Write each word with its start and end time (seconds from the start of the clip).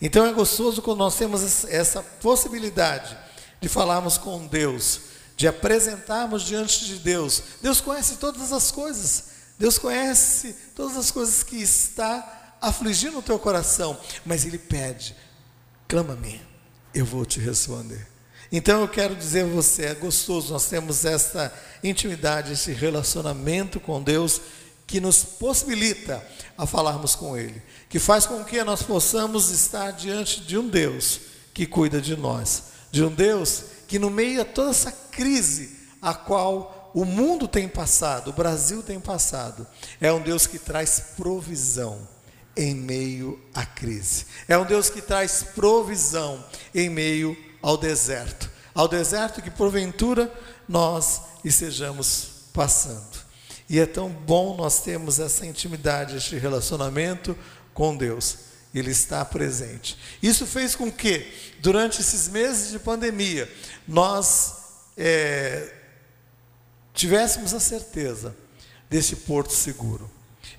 Então 0.00 0.24
é 0.24 0.32
gostoso 0.32 0.80
quando 0.80 0.98
nós 0.98 1.16
temos 1.16 1.64
essa 1.64 2.02
possibilidade 2.02 3.16
de 3.60 3.68
falarmos 3.68 4.16
com 4.16 4.46
Deus, 4.46 5.00
de 5.36 5.48
apresentarmos 5.48 6.42
diante 6.42 6.84
de 6.84 6.96
Deus. 6.96 7.42
Deus 7.60 7.80
conhece 7.80 8.16
todas 8.16 8.52
as 8.52 8.70
coisas. 8.70 9.24
Deus 9.58 9.76
conhece 9.76 10.54
todas 10.74 10.96
as 10.96 11.10
coisas 11.10 11.42
que 11.42 11.56
está 11.56 12.56
afligindo 12.60 13.18
o 13.18 13.22
teu 13.22 13.38
coração, 13.38 13.98
mas 14.24 14.44
ele 14.44 14.58
pede: 14.58 15.16
clama-me, 15.88 16.40
eu 16.94 17.04
vou 17.04 17.24
te 17.26 17.40
responder. 17.40 18.06
Então 18.50 18.80
eu 18.80 18.88
quero 18.88 19.14
dizer 19.14 19.44
a 19.44 19.48
você, 19.48 19.86
é 19.86 19.94
gostoso 19.94 20.52
nós 20.52 20.66
temos 20.66 21.04
essa 21.04 21.52
intimidade, 21.84 22.52
esse 22.52 22.72
relacionamento 22.72 23.78
com 23.78 24.02
Deus 24.02 24.40
que 24.88 25.00
nos 25.00 25.22
possibilita 25.22 26.26
a 26.56 26.66
falarmos 26.66 27.14
com 27.14 27.36
Ele, 27.36 27.62
que 27.90 27.98
faz 27.98 28.24
com 28.26 28.42
que 28.42 28.64
nós 28.64 28.82
possamos 28.82 29.50
estar 29.50 29.92
diante 29.92 30.40
de 30.40 30.56
um 30.56 30.66
Deus 30.66 31.20
que 31.52 31.66
cuida 31.66 32.00
de 32.00 32.16
nós, 32.16 32.62
de 32.90 33.04
um 33.04 33.14
Deus 33.14 33.64
que 33.86 33.98
no 33.98 34.08
meio 34.08 34.40
a 34.40 34.44
toda 34.46 34.70
essa 34.70 34.90
crise 34.90 35.76
a 36.00 36.14
qual 36.14 36.90
o 36.94 37.04
mundo 37.04 37.46
tem 37.46 37.68
passado, 37.68 38.30
o 38.30 38.32
Brasil 38.32 38.82
tem 38.82 38.98
passado, 38.98 39.66
é 40.00 40.10
um 40.10 40.22
Deus 40.22 40.46
que 40.46 40.58
traz 40.58 41.00
provisão 41.16 42.08
em 42.56 42.74
meio 42.74 43.38
à 43.54 43.66
crise. 43.66 44.24
É 44.48 44.56
um 44.56 44.64
Deus 44.64 44.88
que 44.88 45.02
traz 45.02 45.44
provisão 45.54 46.42
em 46.74 46.88
meio 46.88 47.36
ao 47.60 47.76
deserto, 47.76 48.50
ao 48.74 48.88
deserto 48.88 49.42
que 49.42 49.50
porventura 49.50 50.32
nós 50.66 51.20
estejamos 51.44 52.30
passando. 52.52 53.17
E 53.68 53.78
é 53.78 53.86
tão 53.86 54.08
bom 54.08 54.56
nós 54.56 54.80
termos 54.80 55.18
essa 55.18 55.44
intimidade, 55.44 56.16
este 56.16 56.36
relacionamento 56.36 57.36
com 57.74 57.96
Deus. 57.96 58.38
Ele 58.74 58.90
está 58.90 59.24
presente. 59.24 59.98
Isso 60.22 60.46
fez 60.46 60.74
com 60.74 60.90
que, 60.90 61.26
durante 61.60 62.00
esses 62.00 62.28
meses 62.28 62.70
de 62.70 62.78
pandemia, 62.78 63.50
nós 63.86 64.54
é, 64.96 65.74
tivéssemos 66.94 67.52
a 67.52 67.60
certeza 67.60 68.36
desse 68.88 69.16
porto 69.16 69.52
seguro. 69.52 70.10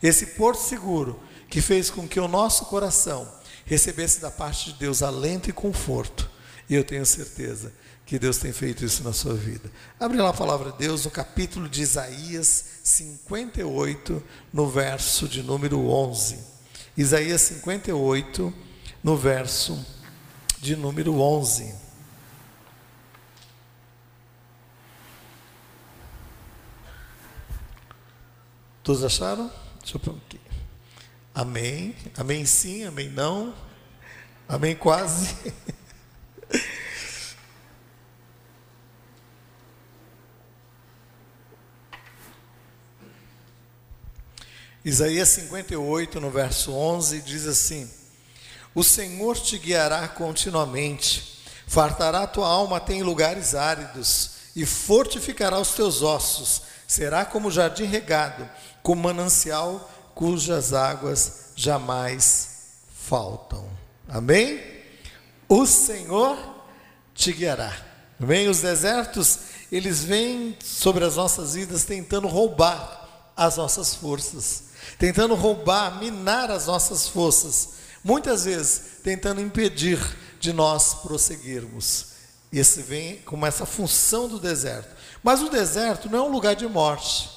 Esse 0.02 0.28
porto 0.28 0.62
seguro 0.62 1.20
que 1.50 1.62
fez 1.62 1.90
com 1.90 2.08
que 2.08 2.20
o 2.20 2.28
nosso 2.28 2.66
coração 2.66 3.28
recebesse 3.66 4.20
da 4.20 4.32
parte 4.32 4.72
de 4.72 4.80
Deus 4.80 5.02
alento 5.02 5.50
e 5.50 5.54
conforto. 5.54 6.30
E 6.70 6.76
eu 6.76 6.84
tenho 6.84 7.06
certeza 7.06 7.74
que 8.10 8.18
Deus 8.18 8.40
tem 8.40 8.52
feito 8.52 8.84
isso 8.84 9.04
na 9.04 9.14
sua 9.14 9.36
vida. 9.36 9.72
Abre 10.00 10.18
lá 10.18 10.30
a 10.30 10.34
palavra 10.34 10.72
de 10.72 10.80
Deus 10.80 11.06
no 11.06 11.12
capítulo 11.12 11.70
de 11.70 11.84
Isaías 11.84 12.80
58, 12.84 14.24
no 14.52 14.68
verso 14.68 15.28
de 15.28 15.44
número 15.44 15.88
11. 15.88 16.40
Isaías 16.98 17.40
58, 17.42 18.52
no 19.04 19.16
verso 19.16 19.86
de 20.60 20.76
número 20.76 21.22
11. 21.22 21.72
Todos 28.82 29.04
acharam? 29.04 29.52
Deixa 29.82 29.98
eu 29.98 30.00
pôr 30.00 30.16
aqui. 30.16 30.42
Amém. 31.36 31.96
Amém 32.18 32.44
sim, 32.44 32.86
amém 32.86 33.08
não. 33.08 33.54
Amém 34.48 34.76
quase. 34.76 35.36
Isaías 44.90 45.30
58, 45.30 46.20
no 46.20 46.32
verso 46.32 46.74
11, 46.74 47.22
diz 47.22 47.46
assim: 47.46 47.88
O 48.74 48.84
Senhor 48.84 49.38
te 49.38 49.56
guiará 49.60 50.08
continuamente, 50.08 51.44
fartará 51.68 52.26
tua 52.26 52.48
alma 52.48 52.78
até 52.78 52.94
em 52.94 53.04
lugares 53.04 53.54
áridos, 53.54 54.32
e 54.56 54.66
fortificará 54.66 55.60
os 55.60 55.74
teus 55.74 56.02
ossos, 56.02 56.64
será 56.88 57.24
como 57.24 57.52
jardim 57.52 57.84
regado, 57.84 58.50
como 58.82 59.04
manancial 59.04 59.88
cujas 60.16 60.74
águas 60.74 61.52
jamais 61.56 62.50
faltam. 63.08 63.70
Amém? 64.08 64.60
O 65.48 65.68
Senhor 65.68 66.36
te 67.14 67.32
guiará. 67.32 67.78
Amém? 68.20 68.50
Os 68.50 68.62
desertos, 68.62 69.38
eles 69.72 70.04
vêm 70.04 70.58
sobre 70.64 71.06
as 71.06 71.16
nossas 71.16 71.54
vidas 71.54 71.84
tentando 71.84 72.28
roubar 72.28 73.32
as 73.38 73.56
nossas 73.56 73.94
forças 73.94 74.69
tentando 75.00 75.34
roubar, 75.34 75.98
minar 75.98 76.52
as 76.52 76.68
nossas 76.68 77.08
forças, 77.08 77.70
muitas 78.04 78.44
vezes 78.44 79.00
tentando 79.02 79.40
impedir 79.40 79.98
de 80.42 80.52
nós 80.52 80.94
prosseguirmos. 80.96 82.08
Esse 82.52 82.82
vem 82.82 83.18
como 83.22 83.46
essa 83.46 83.66
função 83.66 84.28
do 84.28 84.40
deserto. 84.40 84.94
Mas 85.24 85.42
o 85.42 85.50
deserto 85.50 86.10
não 86.10 86.20
é 86.20 86.22
um 86.22 86.32
lugar 86.32 86.56
de 86.56 86.68
morte. 86.68 87.30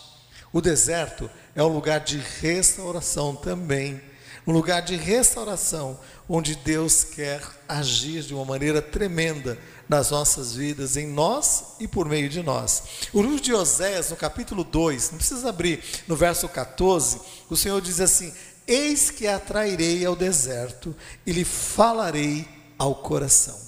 O 0.52 0.60
deserto 0.60 1.30
é 1.54 1.62
um 1.62 1.68
lugar 1.68 2.00
de 2.00 2.18
restauração 2.40 3.36
também. 3.36 4.02
Um 4.46 4.52
lugar 4.52 4.82
de 4.82 4.96
restauração 4.96 5.98
onde 6.28 6.56
Deus 6.56 7.04
quer 7.04 7.42
agir 7.68 8.22
de 8.22 8.34
uma 8.34 8.44
maneira 8.44 8.82
tremenda 8.82 9.58
nas 9.88 10.10
nossas 10.10 10.54
vidas, 10.54 10.96
em 10.96 11.06
nós 11.06 11.74
e 11.78 11.86
por 11.86 12.08
meio 12.08 12.28
de 12.28 12.42
nós. 12.42 12.82
O 13.12 13.20
livro 13.20 13.40
de 13.40 13.52
Oséias, 13.52 14.10
no 14.10 14.16
capítulo 14.16 14.64
2, 14.64 15.10
não 15.10 15.18
precisa 15.18 15.48
abrir, 15.48 15.82
no 16.08 16.16
verso 16.16 16.48
14, 16.48 17.20
o 17.50 17.56
Senhor 17.56 17.80
diz 17.80 18.00
assim: 18.00 18.32
Eis 18.66 19.10
que 19.10 19.26
atrairei 19.26 20.04
ao 20.04 20.16
deserto 20.16 20.94
e 21.26 21.32
lhe 21.32 21.44
falarei 21.44 22.48
ao 22.78 22.96
coração. 22.96 23.58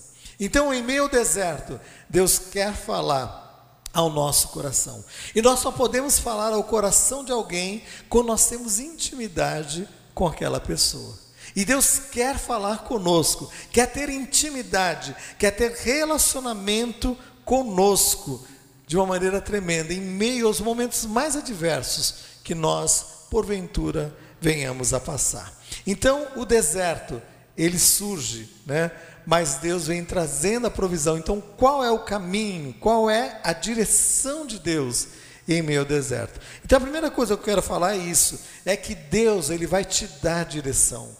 Então, 0.41 0.75
em 0.75 0.83
meio 0.83 1.05
ao 1.05 1.09
deserto, 1.09 1.81
Deus 2.09 2.39
quer 2.39 2.75
falar 2.75 3.45
ao 3.93 4.11
nosso 4.11 4.49
coração. 4.49 5.05
E 5.35 5.41
nós 5.41 5.61
só 5.61 5.71
podemos 5.71 6.19
falar 6.19 6.53
ao 6.53 6.65
coração 6.65 7.25
de 7.25 7.31
alguém 7.31 7.85
quando 8.09 8.27
nós 8.27 8.47
temos 8.47 8.81
intimidade 8.81 9.89
com 10.15 10.27
aquela 10.27 10.61
pessoa. 10.61 11.19
E 11.55 11.65
Deus 11.65 11.99
quer 12.11 12.39
falar 12.39 12.79
conosco, 12.79 13.51
quer 13.71 13.87
ter 13.87 14.09
intimidade, 14.09 15.15
quer 15.39 15.51
ter 15.53 15.73
relacionamento 15.73 17.17
conosco 17.45 18.45
de 18.87 18.97
uma 18.97 19.07
maneira 19.07 19.41
tremenda, 19.41 19.93
em 19.93 20.01
meio 20.01 20.47
aos 20.47 20.61
momentos 20.61 21.05
mais 21.05 21.37
adversos 21.37 22.15
que 22.43 22.55
nós, 22.55 23.27
porventura, 23.31 24.15
venhamos 24.41 24.93
a 24.93 25.01
passar. 25.01 25.53
Então, 25.87 26.27
o 26.37 26.45
deserto, 26.45 27.21
ele 27.57 27.79
surge, 27.79 28.49
né? 28.67 28.91
Mas 29.27 29.57
Deus 29.57 29.87
vem 29.87 30.05
trazendo 30.05 30.67
a 30.67 30.71
provisão. 30.71 31.17
Então, 31.17 31.41
qual 31.41 31.83
é 31.83 31.91
o 31.91 32.05
caminho? 32.05 32.75
Qual 32.75 33.09
é 33.09 33.41
a 33.43 33.55
direção 33.55 34.47
de 34.47 34.59
Deus? 34.59 35.09
Em 35.47 35.62
meio 35.62 35.84
deserto. 35.84 36.41
Então 36.65 36.78
a 36.78 36.81
primeira 36.81 37.10
coisa 37.10 37.34
que 37.34 37.41
eu 37.41 37.44
quero 37.44 37.62
falar 37.62 37.94
é 37.94 37.99
isso, 37.99 38.41
é 38.65 38.77
que 38.77 38.94
Deus 38.94 39.50
ele 39.50 39.66
vai 39.66 39.84
te 39.84 40.06
dar 40.22 40.44
direção 40.44 41.15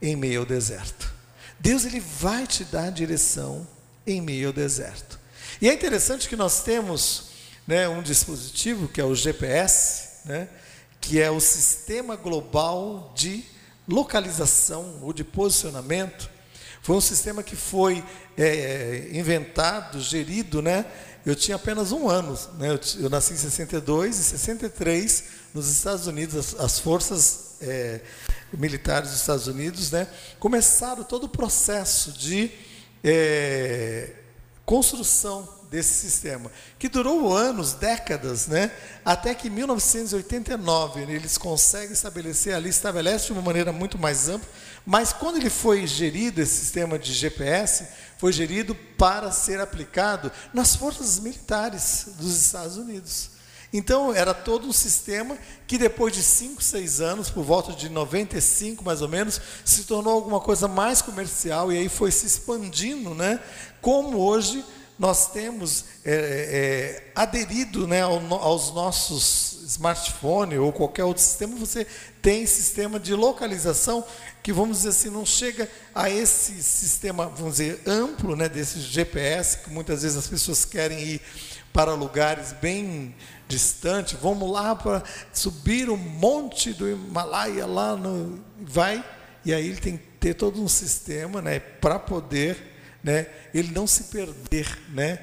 em 0.00 0.16
meio 0.16 0.40
ao 0.40 0.46
deserto. 0.46 1.12
Deus 1.60 1.84
ele 1.84 2.00
vai 2.00 2.46
te 2.46 2.64
dar 2.64 2.90
direção 2.90 3.66
em 4.06 4.20
meio 4.20 4.48
ao 4.48 4.52
deserto. 4.52 5.18
E 5.60 5.68
é 5.68 5.72
interessante 5.72 6.28
que 6.28 6.36
nós 6.36 6.62
temos 6.62 7.30
né, 7.66 7.88
um 7.88 8.02
dispositivo 8.02 8.88
que 8.88 9.00
é 9.00 9.04
o 9.04 9.14
GPS, 9.14 10.26
né, 10.26 10.48
que 11.00 11.20
é 11.20 11.30
o 11.30 11.40
Sistema 11.40 12.16
Global 12.16 13.12
de 13.14 13.44
Localização 13.86 14.98
ou 15.02 15.12
de 15.12 15.24
Posicionamento. 15.24 16.30
Foi 16.82 16.96
um 16.96 17.00
sistema 17.00 17.42
que 17.42 17.56
foi 17.56 18.04
é, 18.36 19.08
inventado, 19.12 20.00
gerido, 20.00 20.62
né? 20.62 20.86
Eu 21.28 21.36
tinha 21.36 21.56
apenas 21.56 21.92
um 21.92 22.08
ano, 22.08 22.38
né? 22.58 22.70
eu, 22.70 22.80
eu 23.02 23.10
nasci 23.10 23.34
em 23.34 23.36
62 23.36 24.18
e 24.18 24.22
63 24.24 25.24
nos 25.52 25.68
Estados 25.68 26.06
Unidos 26.06 26.54
as, 26.54 26.58
as 26.58 26.78
forças 26.78 27.56
é, 27.60 28.00
militares 28.50 29.10
dos 29.10 29.20
Estados 29.20 29.46
Unidos, 29.46 29.90
né, 29.90 30.08
começaram 30.40 31.04
todo 31.04 31.24
o 31.24 31.28
processo 31.28 32.12
de 32.12 32.50
é, 33.04 34.10
construção 34.64 35.46
desse 35.70 35.92
sistema, 36.08 36.50
que 36.78 36.88
durou 36.88 37.36
anos, 37.36 37.74
décadas, 37.74 38.46
né, 38.46 38.72
até 39.04 39.34
que 39.34 39.48
em 39.48 39.50
1989 39.50 41.02
eles 41.02 41.36
conseguem 41.36 41.92
estabelecer 41.92 42.54
ali, 42.54 42.70
estabelece 42.70 43.26
de 43.26 43.32
uma 43.32 43.42
maneira 43.42 43.70
muito 43.70 43.98
mais 43.98 44.30
ampla, 44.30 44.48
mas 44.86 45.12
quando 45.12 45.36
ele 45.36 45.50
foi 45.50 45.86
gerido, 45.86 46.40
esse 46.40 46.56
sistema 46.56 46.98
de 46.98 47.12
GPS, 47.12 47.86
foi 48.18 48.32
gerido 48.32 48.74
para 48.74 49.32
ser 49.32 49.60
aplicado 49.60 50.30
nas 50.52 50.76
forças 50.76 51.18
militares 51.18 52.08
dos 52.18 52.36
Estados 52.36 52.76
Unidos. 52.76 53.30
Então, 53.72 54.14
era 54.14 54.32
todo 54.32 54.66
um 54.66 54.72
sistema 54.72 55.36
que 55.66 55.76
depois 55.76 56.14
de 56.14 56.22
5, 56.22 56.62
6 56.62 57.00
anos, 57.00 57.30
por 57.30 57.44
volta 57.44 57.72
de 57.72 57.88
95 57.88 58.82
mais 58.82 59.02
ou 59.02 59.08
menos, 59.08 59.40
se 59.64 59.84
tornou 59.84 60.14
alguma 60.14 60.40
coisa 60.40 60.66
mais 60.66 61.02
comercial 61.02 61.70
e 61.70 61.78
aí 61.78 61.88
foi 61.88 62.10
se 62.10 62.26
expandindo, 62.26 63.14
né? 63.14 63.38
Como 63.80 64.18
hoje 64.18 64.64
nós 64.98 65.30
temos 65.30 65.84
é, 66.04 66.12
é, 66.12 67.12
aderido 67.14 67.86
né, 67.86 68.02
aos 68.02 68.74
nossos 68.74 69.58
smartphones 69.68 70.58
ou 70.58 70.72
qualquer 70.72 71.04
outro 71.04 71.22
sistema, 71.22 71.56
você 71.56 71.86
tem 72.20 72.46
sistema 72.46 72.98
de 72.98 73.14
localização 73.14 74.04
que, 74.42 74.52
vamos 74.52 74.78
dizer 74.78 74.88
assim, 74.88 75.10
não 75.10 75.26
chega 75.26 75.68
a 75.94 76.10
esse 76.10 76.62
sistema, 76.62 77.26
vamos 77.26 77.56
dizer, 77.56 77.82
amplo, 77.86 78.34
né, 78.34 78.48
desse 78.48 78.80
GPS, 78.80 79.58
que 79.58 79.70
muitas 79.70 80.02
vezes 80.02 80.16
as 80.16 80.26
pessoas 80.26 80.64
querem 80.64 80.98
ir 80.98 81.20
para 81.72 81.94
lugares 81.94 82.52
bem 82.52 83.14
distantes, 83.46 84.18
vamos 84.20 84.50
lá 84.50 84.74
para 84.74 85.02
subir 85.32 85.88
o 85.88 85.96
monte 85.96 86.72
do 86.72 86.88
Himalaia 86.88 87.66
lá 87.66 87.94
no 87.94 88.42
vai 88.60 89.04
e 89.44 89.54
aí 89.54 89.68
ele 89.68 89.80
tem 89.80 89.96
que 89.96 90.04
ter 90.18 90.34
todo 90.34 90.62
um 90.62 90.68
sistema, 90.68 91.40
né, 91.40 91.60
para 91.60 91.98
poder, 91.98 92.77
né, 93.02 93.26
ele 93.54 93.72
não 93.72 93.86
se 93.86 94.04
perder, 94.04 94.78
né? 94.90 95.18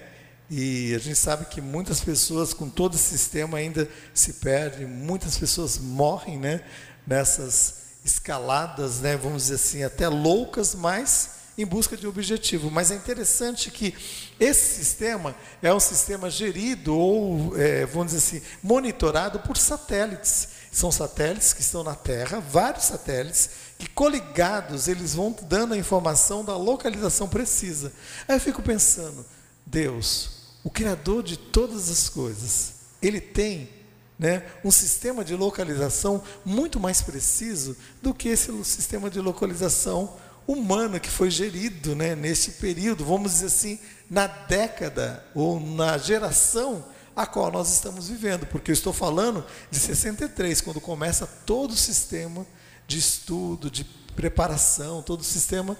E 0.49 0.93
a 0.93 0.99
gente 0.99 1.15
sabe 1.15 1.45
que 1.45 1.59
muitas 1.59 1.99
pessoas 2.01 2.53
com 2.53 2.69
todo 2.69 2.95
esse 2.95 3.17
sistema 3.17 3.57
ainda 3.57 3.89
se 4.13 4.33
perdem, 4.33 4.85
muitas 4.85 5.37
pessoas 5.37 5.79
morrem, 5.79 6.37
né, 6.37 6.61
nessas 7.05 7.75
escaladas, 8.03 8.99
né, 8.99 9.17
vamos 9.17 9.43
dizer 9.43 9.55
assim, 9.55 9.83
até 9.83 10.07
loucas, 10.07 10.75
mas 10.75 11.31
em 11.57 11.65
busca 11.65 11.95
de 11.95 12.05
objetivo. 12.05 12.69
Mas 12.69 12.91
é 12.91 12.95
interessante 12.95 13.71
que 13.71 13.95
esse 14.39 14.75
sistema 14.75 15.35
é 15.61 15.73
um 15.73 15.79
sistema 15.79 16.29
gerido 16.29 16.95
ou, 16.95 17.57
é, 17.57 17.85
vamos 17.85 18.13
dizer 18.13 18.37
assim, 18.37 18.45
monitorado 18.61 19.39
por 19.39 19.57
satélites. 19.57 20.49
São 20.71 20.91
satélites 20.91 21.53
que 21.53 21.61
estão 21.61 21.83
na 21.83 21.95
Terra, 21.95 22.39
vários 22.39 22.85
satélites, 22.85 23.49
que 23.77 23.89
coligados 23.89 24.87
eles 24.87 25.15
vão 25.15 25.35
dando 25.43 25.73
a 25.73 25.77
informação 25.77 26.43
da 26.43 26.55
localização 26.55 27.27
precisa. 27.27 27.91
Aí 28.27 28.35
eu 28.35 28.39
fico 28.39 28.61
pensando, 28.61 29.25
Deus, 29.65 30.29
o 30.63 30.69
Criador 30.69 31.23
de 31.23 31.37
todas 31.37 31.89
as 31.89 32.09
coisas, 32.09 32.73
Ele 33.01 33.19
tem 33.19 33.69
né, 34.17 34.43
um 34.63 34.71
sistema 34.71 35.25
de 35.25 35.35
localização 35.35 36.23
muito 36.45 36.79
mais 36.79 37.01
preciso 37.01 37.75
do 38.01 38.13
que 38.13 38.29
esse 38.29 38.51
sistema 38.63 39.09
de 39.09 39.19
localização 39.19 40.15
humano 40.47 40.99
que 40.99 41.09
foi 41.09 41.29
gerido 41.29 41.95
né, 41.95 42.15
nesse 42.15 42.51
período, 42.53 43.03
vamos 43.03 43.33
dizer 43.33 43.47
assim, 43.47 43.79
na 44.09 44.27
década 44.27 45.25
ou 45.33 45.59
na 45.59 45.97
geração 45.97 46.85
a 47.15 47.25
qual 47.25 47.51
nós 47.51 47.71
estamos 47.71 48.09
vivendo, 48.09 48.45
porque 48.45 48.71
eu 48.71 48.73
estou 48.73 48.91
falando 48.91 49.43
de 49.71 49.79
63, 49.79 50.61
quando 50.61 50.81
começa 50.81 51.25
todo 51.45 51.71
o 51.71 51.77
sistema 51.77 52.45
de 52.87 52.97
estudo, 52.97 53.69
de 53.69 53.83
preparação, 54.15 55.01
todo 55.01 55.21
o 55.21 55.23
sistema 55.23 55.77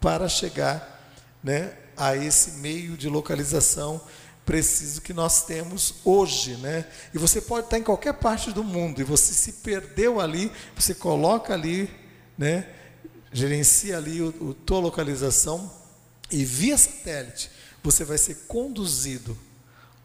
para 0.00 0.28
chegar 0.28 1.12
né, 1.42 1.74
a 1.96 2.16
esse 2.16 2.52
meio 2.58 2.96
de 2.96 3.08
localização 3.08 4.00
preciso 4.48 5.02
que 5.02 5.12
nós 5.12 5.44
temos 5.44 5.96
hoje, 6.06 6.56
né? 6.56 6.86
E 7.12 7.18
você 7.18 7.38
pode 7.38 7.66
estar 7.66 7.78
em 7.78 7.82
qualquer 7.82 8.14
parte 8.14 8.50
do 8.50 8.64
mundo 8.64 8.98
e 8.98 9.04
você 9.04 9.34
se 9.34 9.52
perdeu 9.60 10.18
ali, 10.18 10.50
você 10.74 10.94
coloca 10.94 11.52
ali, 11.52 11.90
né? 12.36 12.66
Gerencia 13.30 13.98
ali 13.98 14.22
o, 14.22 14.28
o 14.40 14.54
tua 14.54 14.78
localização 14.78 15.70
e 16.30 16.46
via 16.46 16.78
satélite 16.78 17.50
você 17.82 18.06
vai 18.06 18.16
ser 18.16 18.46
conduzido 18.48 19.36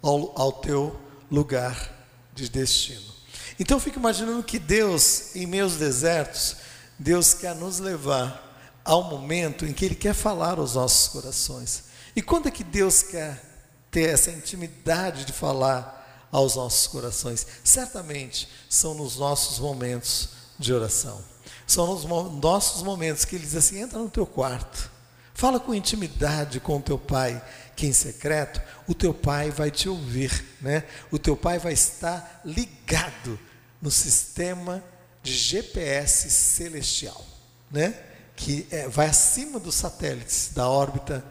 ao, 0.01 0.37
ao 0.37 0.51
teu 0.51 0.99
lugar 1.31 2.05
de 2.35 2.49
destino. 2.49 3.12
Então 3.59 3.77
eu 3.77 3.81
fico 3.81 3.99
imaginando 3.99 4.43
que 4.43 4.59
Deus, 4.59 5.35
em 5.35 5.45
meus 5.45 5.75
desertos, 5.75 6.57
Deus 6.97 7.33
quer 7.33 7.55
nos 7.55 7.79
levar 7.79 8.81
ao 8.83 9.03
momento 9.03 9.65
em 9.65 9.73
que 9.73 9.85
Ele 9.85 9.95
quer 9.95 10.13
falar 10.13 10.57
aos 10.59 10.75
nossos 10.75 11.07
corações. 11.07 11.85
E 12.15 12.21
quando 12.21 12.47
é 12.47 12.51
que 12.51 12.63
Deus 12.63 13.01
quer 13.01 13.41
ter 13.89 14.09
essa 14.09 14.31
intimidade 14.31 15.25
de 15.25 15.33
falar 15.33 16.27
aos 16.31 16.55
nossos 16.55 16.87
corações? 16.87 17.45
Certamente 17.63 18.49
são 18.69 18.93
nos 18.93 19.17
nossos 19.17 19.59
momentos 19.59 20.29
de 20.59 20.73
oração. 20.73 21.21
São 21.65 21.87
nos 21.87 22.03
nossos 22.05 22.83
momentos 22.83 23.25
que 23.25 23.35
Ele 23.35 23.45
diz 23.45 23.55
assim: 23.55 23.79
entra 23.79 23.99
no 23.99 24.09
teu 24.09 24.25
quarto, 24.25 24.91
fala 25.33 25.59
com 25.59 25.73
intimidade 25.73 26.59
com 26.59 26.77
o 26.77 26.81
teu 26.81 26.97
Pai 26.97 27.41
que 27.75 27.87
em 27.87 27.93
secreto, 27.93 28.61
o 28.87 28.93
teu 28.93 29.13
pai 29.13 29.49
vai 29.49 29.71
te 29.71 29.89
ouvir, 29.89 30.45
né? 30.61 30.83
O 31.11 31.17
teu 31.17 31.35
pai 31.35 31.57
vai 31.57 31.73
estar 31.73 32.41
ligado 32.45 33.39
no 33.81 33.89
sistema 33.89 34.83
de 35.21 35.33
GPS 35.33 36.29
celestial, 36.29 37.25
né? 37.71 37.97
Que 38.35 38.67
é, 38.71 38.87
vai 38.87 39.07
acima 39.07 39.59
dos 39.59 39.75
satélites 39.75 40.51
da 40.53 40.67
órbita 40.67 41.23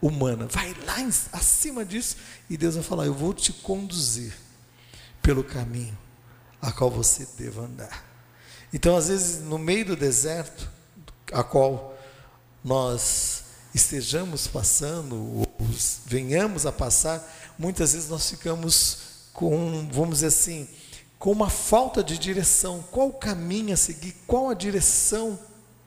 humana, 0.00 0.46
vai 0.46 0.74
lá 0.86 1.00
em, 1.00 1.10
acima 1.32 1.84
disso 1.84 2.16
e 2.48 2.56
Deus 2.56 2.74
vai 2.74 2.84
falar: 2.84 3.06
Eu 3.06 3.14
vou 3.14 3.34
te 3.34 3.52
conduzir 3.52 4.32
pelo 5.20 5.42
caminho 5.42 5.96
a 6.62 6.70
qual 6.72 6.90
você 6.90 7.26
deva 7.36 7.62
andar. 7.62 8.04
Então, 8.72 8.96
às 8.96 9.08
vezes, 9.08 9.42
no 9.42 9.58
meio 9.58 9.84
do 9.84 9.96
deserto, 9.96 10.70
a 11.32 11.42
qual 11.42 11.98
nós 12.62 13.39
estejamos 13.74 14.46
passando, 14.46 15.14
ou 15.16 15.46
venhamos 16.06 16.66
a 16.66 16.72
passar, 16.72 17.22
muitas 17.58 17.92
vezes 17.92 18.08
nós 18.08 18.28
ficamos 18.28 18.98
com, 19.32 19.88
vamos 19.92 20.16
dizer 20.16 20.26
assim, 20.26 20.68
com 21.18 21.30
uma 21.30 21.50
falta 21.50 22.02
de 22.02 22.18
direção. 22.18 22.82
Qual 22.90 23.08
o 23.08 23.12
caminho 23.12 23.74
a 23.74 23.76
seguir? 23.76 24.14
Qual 24.26 24.48
a 24.48 24.54
direção 24.54 25.38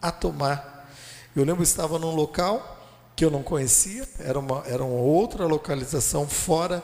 a 0.02 0.12
tomar? 0.12 0.90
Eu 1.36 1.44
lembro 1.44 1.64
que 1.64 1.70
estava 1.70 1.98
num 1.98 2.14
local 2.14 2.80
que 3.16 3.26
eu 3.26 3.32
não 3.32 3.44
conhecia, 3.44 4.08
era 4.20 4.40
uma, 4.40 4.64
era 4.66 4.84
uma 4.84 5.02
outra 5.02 5.46
localização 5.46 6.28
fora 6.28 6.84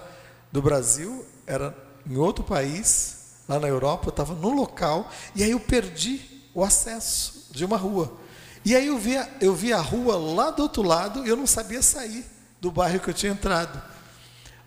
do 0.51 0.61
Brasil, 0.61 1.25
era 1.45 1.75
em 2.07 2.17
outro 2.17 2.43
país, 2.43 3.43
lá 3.47 3.59
na 3.59 3.67
Europa, 3.67 4.07
eu 4.07 4.11
estava 4.11 4.33
no 4.33 4.49
local, 4.49 5.09
e 5.35 5.43
aí 5.43 5.51
eu 5.51 5.59
perdi 5.59 6.21
o 6.53 6.63
acesso 6.63 7.47
de 7.51 7.65
uma 7.65 7.77
rua. 7.77 8.11
E 8.63 8.75
aí 8.75 8.87
eu 8.87 8.97
vi, 8.97 9.13
eu 9.39 9.55
vi 9.55 9.71
a 9.73 9.79
rua 9.79 10.17
lá 10.17 10.51
do 10.51 10.63
outro 10.63 10.81
lado 10.81 11.25
e 11.25 11.29
eu 11.29 11.37
não 11.37 11.47
sabia 11.47 11.81
sair 11.81 12.25
do 12.59 12.71
bairro 12.71 12.99
que 12.99 13.09
eu 13.09 13.13
tinha 13.13 13.31
entrado. 13.31 13.81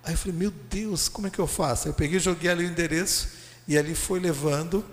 Aí 0.04 0.14
eu 0.14 0.18
falei, 0.18 0.36
meu 0.36 0.50
Deus, 0.50 1.08
como 1.08 1.26
é 1.26 1.30
que 1.30 1.38
eu 1.38 1.46
faço? 1.46 1.88
Eu 1.88 1.94
peguei, 1.94 2.18
joguei 2.18 2.50
ali 2.50 2.64
o 2.64 2.68
endereço 2.68 3.28
e 3.68 3.78
ali 3.78 3.94
foi 3.94 4.18
levando 4.18 4.84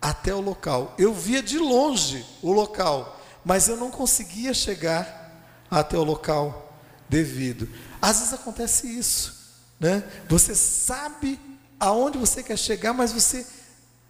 até 0.00 0.34
o 0.34 0.40
local. 0.40 0.94
Eu 0.98 1.12
via 1.12 1.42
de 1.42 1.58
longe 1.58 2.24
o 2.42 2.52
local, 2.52 3.20
mas 3.44 3.68
eu 3.68 3.76
não 3.76 3.90
conseguia 3.90 4.52
chegar 4.54 5.16
até 5.70 5.96
o 5.96 6.02
local 6.02 6.76
devido. 7.08 7.68
Às 8.00 8.18
vezes 8.18 8.32
acontece 8.32 8.86
isso, 8.86 9.56
né? 9.78 10.02
Você 10.28 10.54
sabe 10.54 11.38
aonde 11.78 12.18
você 12.18 12.42
quer 12.42 12.56
chegar, 12.56 12.92
mas 12.92 13.12
você 13.12 13.46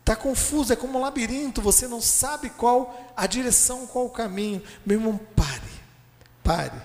está 0.09 0.17
confuso, 0.17 0.73
é 0.73 0.77
como 0.77 0.99
um 0.99 1.03
labirinto, 1.03 1.61
você 1.61 1.87
não 1.87 2.01
sabe 2.01 2.49
qual 2.49 3.13
a 3.15 3.27
direção, 3.27 3.87
qual 3.87 4.07
o 4.07 4.11
caminho. 4.11 4.63
Meu 4.87 4.99
irmão, 4.99 5.21
pare, 5.37 5.61
pare. 6.43 6.81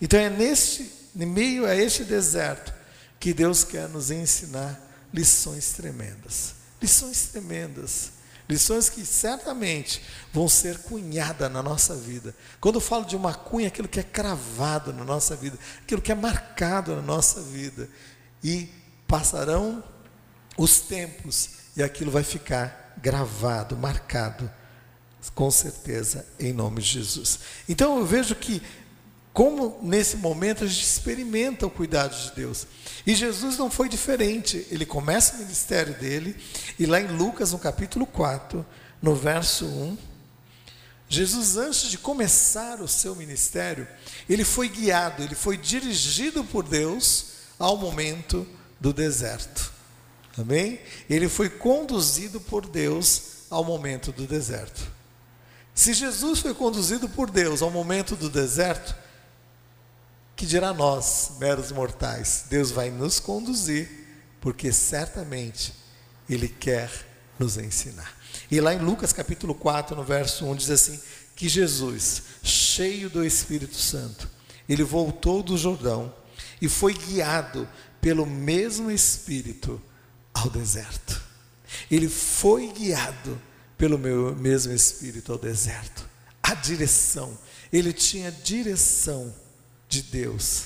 Então 0.00 0.20
é 0.20 0.28
neste, 0.28 0.92
em 1.16 1.24
meio 1.24 1.64
a 1.64 1.74
este 1.74 2.04
deserto, 2.04 2.74
que 3.18 3.32
Deus 3.32 3.64
quer 3.64 3.88
nos 3.88 4.10
ensinar 4.10 4.78
lições 5.12 5.72
tremendas. 5.72 6.54
Lições 6.82 7.28
tremendas. 7.28 8.12
Lições 8.46 8.90
que 8.90 9.06
certamente 9.06 10.02
vão 10.32 10.48
ser 10.48 10.78
cunhadas 10.80 11.50
na 11.50 11.62
nossa 11.62 11.94
vida. 11.94 12.34
Quando 12.60 12.74
eu 12.74 12.80
falo 12.80 13.06
de 13.06 13.16
uma 13.16 13.32
cunha, 13.32 13.68
aquilo 13.68 13.88
que 13.88 14.00
é 14.00 14.02
cravado 14.02 14.92
na 14.92 15.04
nossa 15.04 15.34
vida, 15.34 15.58
aquilo 15.82 16.02
que 16.02 16.12
é 16.12 16.14
marcado 16.14 16.94
na 16.96 17.02
nossa 17.02 17.40
vida. 17.40 17.88
E 18.44 18.68
passarão 19.06 19.82
os 20.58 20.80
tempos 20.80 21.59
e 21.80 21.82
aquilo 21.82 22.10
vai 22.10 22.22
ficar 22.22 22.94
gravado, 22.98 23.76
marcado, 23.76 24.50
com 25.34 25.50
certeza, 25.50 26.26
em 26.38 26.52
nome 26.52 26.82
de 26.82 26.88
Jesus. 26.88 27.40
Então 27.68 27.98
eu 27.98 28.04
vejo 28.04 28.34
que, 28.34 28.62
como 29.32 29.78
nesse 29.82 30.18
momento 30.18 30.64
a 30.64 30.66
gente 30.66 30.84
experimenta 30.84 31.66
o 31.66 31.70
cuidado 31.70 32.14
de 32.14 32.32
Deus. 32.32 32.66
E 33.06 33.14
Jesus 33.14 33.56
não 33.56 33.70
foi 33.70 33.88
diferente. 33.88 34.66
Ele 34.70 34.84
começa 34.84 35.36
o 35.36 35.38
ministério 35.38 35.94
dele, 35.94 36.36
e 36.78 36.84
lá 36.84 37.00
em 37.00 37.06
Lucas, 37.06 37.52
no 37.52 37.58
capítulo 37.58 38.06
4, 38.06 38.64
no 39.00 39.14
verso 39.14 39.64
1, 39.64 39.96
Jesus, 41.08 41.56
antes 41.56 41.90
de 41.90 41.96
começar 41.96 42.80
o 42.80 42.86
seu 42.86 43.16
ministério, 43.16 43.88
ele 44.28 44.44
foi 44.44 44.68
guiado, 44.68 45.22
ele 45.22 45.34
foi 45.34 45.56
dirigido 45.56 46.44
por 46.44 46.62
Deus 46.62 47.26
ao 47.58 47.76
momento 47.76 48.46
do 48.78 48.92
deserto. 48.92 49.79
Amém? 50.36 50.80
Ele 51.08 51.28
foi 51.28 51.48
conduzido 51.48 52.40
por 52.40 52.66
Deus 52.66 53.22
ao 53.50 53.64
momento 53.64 54.12
do 54.12 54.26
deserto. 54.26 54.80
Se 55.74 55.92
Jesus 55.92 56.40
foi 56.40 56.54
conduzido 56.54 57.08
por 57.08 57.30
Deus 57.30 57.62
ao 57.62 57.70
momento 57.70 58.14
do 58.16 58.28
deserto, 58.28 58.94
que 60.36 60.46
dirá 60.46 60.72
nós, 60.72 61.32
meros 61.38 61.70
mortais? 61.72 62.44
Deus 62.48 62.70
vai 62.70 62.90
nos 62.90 63.20
conduzir, 63.20 63.88
porque 64.40 64.72
certamente 64.72 65.74
Ele 66.28 66.48
quer 66.48 66.90
nos 67.38 67.56
ensinar. 67.56 68.16
E 68.50 68.60
lá 68.60 68.74
em 68.74 68.78
Lucas 68.78 69.12
capítulo 69.12 69.54
4, 69.54 69.96
no 69.96 70.04
verso 70.04 70.46
1, 70.46 70.54
diz 70.56 70.70
assim: 70.70 71.00
que 71.40 71.48
Jesus, 71.48 72.22
cheio 72.42 73.08
do 73.08 73.24
Espírito 73.24 73.76
Santo, 73.76 74.28
ele 74.68 74.84
voltou 74.84 75.42
do 75.42 75.56
Jordão 75.56 76.12
e 76.60 76.68
foi 76.68 76.92
guiado 76.92 77.66
pelo 77.98 78.26
mesmo 78.26 78.90
Espírito 78.90 79.80
ao 80.40 80.50
deserto. 80.50 81.20
Ele 81.90 82.08
foi 82.08 82.72
guiado 82.72 83.40
pelo 83.76 83.98
meu 83.98 84.34
mesmo 84.34 84.72
Espírito 84.72 85.32
ao 85.32 85.38
deserto. 85.38 86.08
A 86.42 86.54
direção, 86.54 87.36
ele 87.72 87.92
tinha 87.92 88.32
direção 88.32 89.34
de 89.88 90.02
Deus 90.02 90.64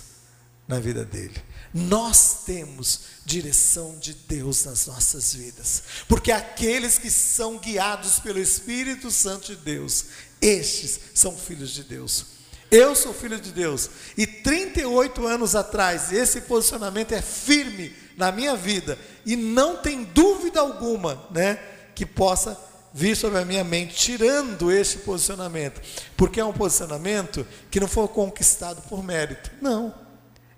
na 0.66 0.78
vida 0.81 1.04
dele. 1.04 1.43
Nós 1.73 2.45
temos 2.45 3.00
direção 3.26 3.99
de 3.99 4.14
Deus 4.14 4.64
nas 4.64 4.87
nossas 4.87 5.35
vidas, 5.35 5.83
porque 6.09 6.31
aqueles 6.31 6.99
que 6.99 7.11
são 7.11 7.59
guiados 7.59 8.21
pelo 8.21 8.38
Espírito 8.38 9.11
Santo 9.11 9.54
de 9.54 9.57
Deus, 9.57 10.07
estes 10.40 11.00
são 11.14 11.37
filhos 11.37 11.71
de 11.71 11.83
Deus. 11.83 12.33
Eu 12.75 12.97
sou 12.97 13.14
filho 13.14 13.40
de 13.40 13.52
Deus, 13.52 13.88
e 14.16 14.26
38 14.26 15.25
anos 15.25 15.54
atrás, 15.54 16.12
esse 16.12 16.40
posicionamento 16.40 17.12
é 17.12 17.23
firme 17.23 17.95
na 18.16 18.33
minha 18.33 18.57
vida, 18.57 18.99
e 19.25 19.37
não 19.37 19.76
tem 19.76 20.02
dúvida 20.02 20.59
alguma, 20.59 21.25
né, 21.31 21.57
que 21.95 22.04
possa 22.04 22.59
vir 22.93 23.16
sobre 23.16 23.38
a 23.38 23.45
minha 23.45 23.62
mente, 23.62 23.95
tirando 23.95 24.73
esse 24.73 24.99
posicionamento, 24.99 25.81
porque 26.16 26.40
é 26.40 26.45
um 26.45 26.52
posicionamento 26.52 27.47
que 27.71 27.78
não 27.78 27.87
foi 27.87 28.09
conquistado 28.09 28.83
por 28.88 29.04
mérito, 29.04 29.52
não, 29.62 29.95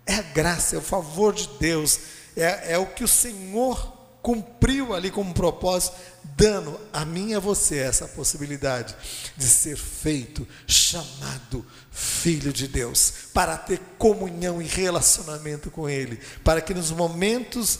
é 0.06 0.14
a 0.14 0.22
graça, 0.22 0.74
é 0.74 0.78
o 0.78 0.82
favor 0.82 1.34
de 1.34 1.46
Deus, 1.60 2.00
é, 2.34 2.72
é 2.72 2.78
o 2.78 2.86
que 2.86 3.04
o 3.04 3.08
Senhor 3.08 3.94
cumpriu 4.26 4.92
ali 4.92 5.08
como 5.08 5.32
propósito, 5.32 5.94
dando 6.36 6.80
a 6.92 7.04
mim 7.04 7.28
e 7.28 7.34
a 7.34 7.38
você 7.38 7.78
essa 7.78 8.08
possibilidade 8.08 8.92
de 9.36 9.44
ser 9.44 9.76
feito, 9.76 10.48
chamado 10.66 11.64
filho 11.96 12.52
de 12.52 12.68
Deus, 12.68 13.10
para 13.32 13.56
ter 13.56 13.80
comunhão 13.96 14.60
e 14.60 14.66
relacionamento 14.66 15.70
com 15.70 15.88
Ele, 15.88 16.20
para 16.44 16.60
que 16.60 16.74
nos 16.74 16.90
momentos 16.90 17.78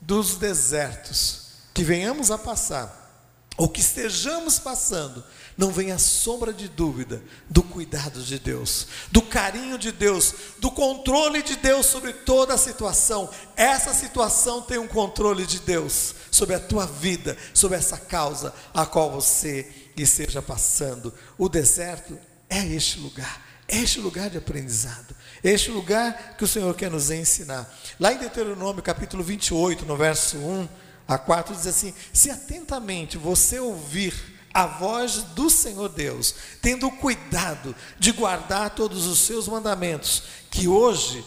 dos 0.00 0.36
desertos 0.36 1.46
que 1.74 1.82
venhamos 1.82 2.30
a 2.30 2.38
passar, 2.38 3.04
ou 3.56 3.68
que 3.68 3.80
estejamos 3.80 4.58
passando, 4.58 5.24
não 5.56 5.72
venha 5.72 5.98
sombra 5.98 6.52
de 6.52 6.68
dúvida 6.68 7.20
do 7.50 7.62
cuidado 7.62 8.22
de 8.22 8.38
Deus, 8.38 8.86
do 9.10 9.20
carinho 9.22 9.78
de 9.78 9.90
Deus, 9.90 10.34
do 10.58 10.70
controle 10.70 11.42
de 11.42 11.56
Deus 11.56 11.86
sobre 11.86 12.12
toda 12.12 12.54
a 12.54 12.58
situação. 12.58 13.28
Essa 13.56 13.92
situação 13.92 14.62
tem 14.62 14.78
um 14.78 14.86
controle 14.86 15.44
de 15.44 15.58
Deus 15.58 16.14
sobre 16.30 16.54
a 16.54 16.60
tua 16.60 16.86
vida, 16.86 17.36
sobre 17.52 17.78
essa 17.78 17.96
causa 17.96 18.54
a 18.72 18.86
qual 18.86 19.10
você 19.10 19.68
esteja 19.96 20.40
passando. 20.40 21.12
O 21.36 21.48
deserto 21.48 22.16
é 22.48 22.64
este 22.66 23.00
lugar, 23.00 23.45
este 23.68 24.00
lugar 24.00 24.30
de 24.30 24.38
aprendizado, 24.38 25.14
este 25.42 25.70
lugar 25.70 26.36
que 26.36 26.44
o 26.44 26.48
Senhor 26.48 26.74
quer 26.74 26.90
nos 26.90 27.10
ensinar. 27.10 27.68
Lá 27.98 28.12
em 28.12 28.18
Deuteronômio 28.18 28.82
capítulo 28.82 29.22
28, 29.22 29.84
no 29.84 29.96
verso 29.96 30.38
1 30.38 30.68
a 31.08 31.18
4, 31.18 31.54
diz 31.54 31.66
assim: 31.66 31.94
Se 32.12 32.30
atentamente 32.30 33.18
você 33.18 33.58
ouvir 33.58 34.14
a 34.54 34.66
voz 34.66 35.22
do 35.34 35.50
Senhor 35.50 35.88
Deus, 35.88 36.34
tendo 36.62 36.90
cuidado 36.90 37.74
de 37.98 38.10
guardar 38.12 38.70
todos 38.70 39.06
os 39.06 39.18
seus 39.18 39.46
mandamentos, 39.48 40.22
que 40.50 40.66
hoje 40.66 41.22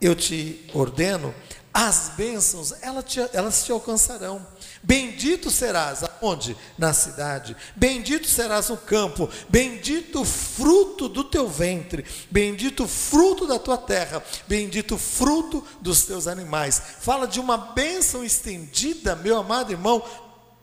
eu 0.00 0.14
te 0.14 0.66
ordeno, 0.72 1.34
as 1.72 2.12
bênçãos 2.16 2.72
elas 2.80 3.04
te, 3.04 3.20
elas 3.32 3.64
te 3.64 3.72
alcançarão. 3.72 4.46
Bendito 4.86 5.50
serás 5.50 6.04
aonde? 6.04 6.54
Na 6.76 6.92
cidade. 6.92 7.56
Bendito 7.74 8.28
serás 8.28 8.68
no 8.68 8.76
campo. 8.76 9.30
Bendito 9.48 10.20
o 10.20 10.24
fruto 10.26 11.08
do 11.08 11.24
teu 11.24 11.48
ventre. 11.48 12.04
Bendito 12.30 12.84
o 12.84 12.88
fruto 12.88 13.46
da 13.46 13.58
tua 13.58 13.78
terra. 13.78 14.22
Bendito 14.46 14.96
o 14.96 14.98
fruto 14.98 15.66
dos 15.80 16.04
teus 16.04 16.26
animais. 16.26 16.82
Fala 17.00 17.26
de 17.26 17.40
uma 17.40 17.56
bênção 17.56 18.22
estendida, 18.22 19.16
meu 19.16 19.38
amado 19.38 19.72
irmão, 19.72 20.04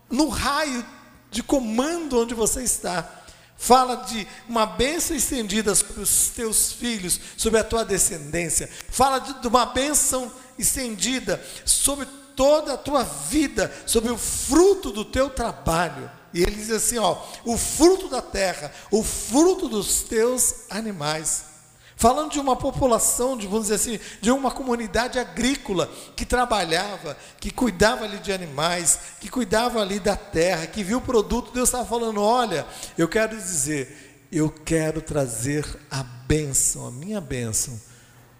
no 0.07 0.29
raio 0.29 0.85
de 1.31 1.41
comando 1.41 2.19
onde 2.19 2.35
você 2.35 2.61
está. 2.61 3.23
Fala 3.57 3.95
de 3.95 4.27
uma 4.47 4.67
bênção 4.67 5.15
estendida 5.15 5.73
sobre 5.73 5.99
os 5.99 6.27
teus 6.27 6.71
filhos, 6.71 7.19
sobre 7.35 7.59
a 7.59 7.63
tua 7.63 7.83
descendência. 7.83 8.69
Fala 8.87 9.17
de, 9.17 9.41
de 9.41 9.47
uma 9.47 9.65
bênção 9.65 10.31
estendida 10.59 11.43
sobre 11.65 12.07
toda 12.41 12.73
a 12.73 12.77
tua 12.77 13.03
vida, 13.03 13.71
sobre 13.85 14.11
o 14.11 14.17
fruto 14.17 14.89
do 14.89 15.05
teu 15.05 15.29
trabalho. 15.29 16.09
E 16.33 16.41
ele 16.41 16.55
diz 16.55 16.71
assim: 16.71 16.97
ó, 16.97 17.21
o 17.45 17.55
fruto 17.55 18.07
da 18.09 18.19
terra, 18.19 18.71
o 18.89 19.03
fruto 19.03 19.69
dos 19.69 20.01
teus 20.01 20.65
animais. 20.67 21.51
Falando 21.95 22.31
de 22.31 22.39
uma 22.39 22.55
população, 22.55 23.37
de, 23.37 23.45
vamos 23.45 23.67
dizer 23.67 23.75
assim, 23.75 23.99
de 24.19 24.31
uma 24.31 24.49
comunidade 24.49 25.19
agrícola 25.19 25.87
que 26.15 26.25
trabalhava, 26.25 27.15
que 27.39 27.51
cuidava 27.51 28.05
ali 28.05 28.17
de 28.17 28.33
animais, 28.33 28.97
que 29.19 29.29
cuidava 29.29 29.79
ali 29.79 29.99
da 29.99 30.15
terra, 30.15 30.65
que 30.65 30.83
viu 30.83 30.97
o 30.97 31.01
produto, 31.01 31.51
Deus 31.53 31.69
estava 31.69 31.85
falando: 31.85 32.23
olha, 32.23 32.65
eu 32.97 33.07
quero 33.07 33.37
dizer, 33.37 34.25
eu 34.31 34.49
quero 34.49 34.99
trazer 34.99 35.63
a 35.91 36.01
bênção, 36.01 36.87
a 36.87 36.91
minha 36.91 37.21
bênção, 37.21 37.79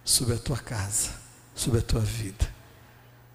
sobre 0.03 0.33
a 0.33 0.39
tua 0.39 0.57
casa, 0.57 1.11
sobre 1.53 1.81
a 1.81 1.83
tua 1.83 2.01
vida, 2.01 2.50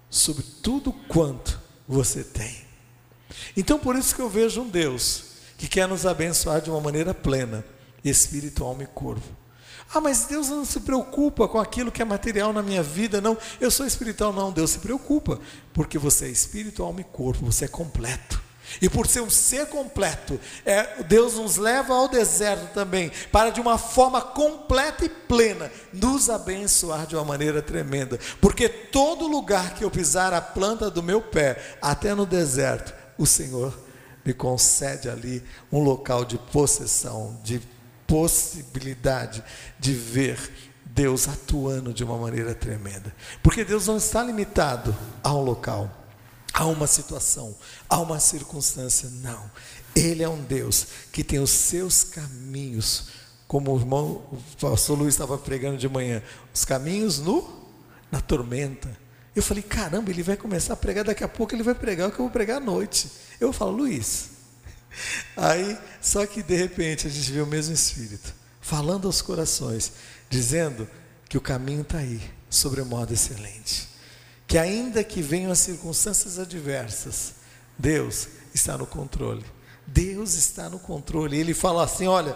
sobre 0.09 0.43
tudo 0.61 0.91
quanto 1.07 1.59
você 1.87 2.23
tem. 2.23 2.65
Então, 3.55 3.79
por 3.79 3.95
isso 3.95 4.15
que 4.15 4.21
eu 4.21 4.29
vejo 4.29 4.61
um 4.61 4.69
Deus 4.69 5.23
que 5.57 5.67
quer 5.67 5.87
nos 5.87 6.05
abençoar 6.05 6.61
de 6.61 6.69
uma 6.69 6.79
maneira 6.79 7.13
plena, 7.13 7.65
espiritual 8.03 8.77
e 8.81 8.85
corpo. 8.85 9.27
Ah, 9.93 10.01
mas 10.01 10.25
Deus 10.25 10.49
não 10.49 10.65
se 10.65 10.81
preocupa 10.81 11.47
com 11.47 11.59
aquilo 11.59 11.91
que 11.91 12.01
é 12.01 12.05
material 12.05 12.51
na 12.51 12.61
minha 12.61 12.83
vida, 12.83 13.21
não. 13.21 13.37
Eu 13.59 13.71
sou 13.71 13.85
espiritual, 13.85 14.33
não. 14.33 14.51
Deus 14.51 14.71
se 14.71 14.79
preocupa, 14.79 15.39
porque 15.73 15.97
você 15.97 16.25
é 16.25 16.29
espírito, 16.29 16.83
alma 16.83 17.01
e 17.01 17.05
corpo, 17.05 17.45
você 17.45 17.65
é 17.65 17.69
completo. 17.69 18.46
E 18.81 18.89
por 18.89 19.07
ser 19.07 19.21
um 19.21 19.29
ser 19.29 19.67
completo, 19.67 20.39
é, 20.65 21.03
Deus 21.03 21.35
nos 21.35 21.57
leva 21.57 21.93
ao 21.93 22.07
deserto 22.07 22.73
também, 22.73 23.11
para 23.31 23.49
de 23.49 23.61
uma 23.61 23.77
forma 23.77 24.21
completa 24.21 25.05
e 25.05 25.09
plena 25.09 25.71
nos 25.93 26.29
abençoar 26.29 27.07
de 27.07 27.15
uma 27.15 27.25
maneira 27.25 27.61
tremenda. 27.61 28.19
Porque 28.41 28.67
todo 28.67 29.27
lugar 29.27 29.73
que 29.73 29.83
eu 29.83 29.91
pisar 29.91 30.33
a 30.33 30.41
planta 30.41 30.91
do 30.91 31.01
meu 31.01 31.21
pé, 31.21 31.77
até 31.81 32.13
no 32.13 32.25
deserto, 32.25 32.93
o 33.17 33.25
Senhor 33.25 33.77
me 34.25 34.33
concede 34.33 35.09
ali 35.09 35.43
um 35.71 35.79
local 35.79 36.25
de 36.25 36.37
possessão, 36.37 37.39
de 37.43 37.61
possibilidade 38.05 39.43
de 39.79 39.93
ver 39.93 40.37
Deus 40.97 41.27
atuando 41.27 41.93
de 41.93 42.03
uma 42.03 42.17
maneira 42.17 42.55
tremenda. 42.55 43.13
Porque 43.43 43.63
Deus 43.63 43.87
não 43.87 43.97
está 43.97 44.23
limitado 44.23 44.95
a 45.23 45.31
um 45.33 45.41
local, 45.41 45.89
a 46.57 46.65
uma 46.65 46.87
situação, 46.87 47.55
a 47.87 47.99
uma 47.99 48.19
circunstância, 48.19 49.09
não. 49.21 49.49
Ele 49.95 50.23
é 50.23 50.29
um 50.29 50.43
Deus 50.43 50.87
que 51.11 51.23
tem 51.23 51.37
os 51.37 51.51
seus 51.51 52.03
caminhos, 52.03 53.09
como 53.47 53.71
o 53.71 53.77
irmão, 53.77 54.23
o 54.31 54.41
pastor 54.59 54.97
Luiz 54.97 55.13
estava 55.13 55.37
pregando 55.37 55.77
de 55.77 55.87
manhã, 55.87 56.23
os 56.51 56.65
caminhos 56.65 57.19
no 57.19 57.47
na 58.11 58.19
tormenta. 58.19 58.89
Eu 59.35 59.43
falei, 59.43 59.61
caramba, 59.61 60.09
ele 60.09 60.23
vai 60.23 60.35
começar 60.35 60.73
a 60.73 60.77
pregar, 60.77 61.05
daqui 61.05 61.23
a 61.23 61.27
pouco 61.27 61.53
ele 61.53 61.61
vai 61.61 61.75
pregar 61.75 62.09
o 62.09 62.11
que 62.11 62.19
eu 62.19 62.25
vou 62.25 62.31
pregar 62.31 62.57
à 62.57 62.59
noite. 62.59 63.07
Eu 63.39 63.53
falo, 63.53 63.71
Luiz, 63.71 64.29
Aí, 65.37 65.77
só 66.01 66.25
que 66.25 66.41
de 66.41 66.55
repente 66.55 67.05
a 67.05 67.09
gente 67.09 67.31
vê 67.31 67.39
o 67.39 67.45
mesmo 67.45 67.73
Espírito 67.73 68.33
falando 68.59 69.05
aos 69.05 69.21
corações, 69.21 69.93
dizendo 70.27 70.89
que 71.29 71.37
o 71.37 71.41
caminho 71.41 71.81
está 71.81 71.99
aí, 71.99 72.19
sobremodo 72.49 73.13
excelente. 73.13 73.87
Que 74.47 74.57
ainda 74.57 75.03
que 75.03 75.21
venham 75.21 75.51
as 75.51 75.59
circunstâncias 75.59 76.39
adversas, 76.39 77.33
Deus 77.77 78.27
está 78.53 78.77
no 78.77 78.87
controle. 78.87 79.45
Deus 79.85 80.33
está 80.35 80.69
no 80.69 80.79
controle. 80.79 81.37
Ele 81.37 81.53
fala 81.53 81.83
assim: 81.83 82.07
olha, 82.07 82.35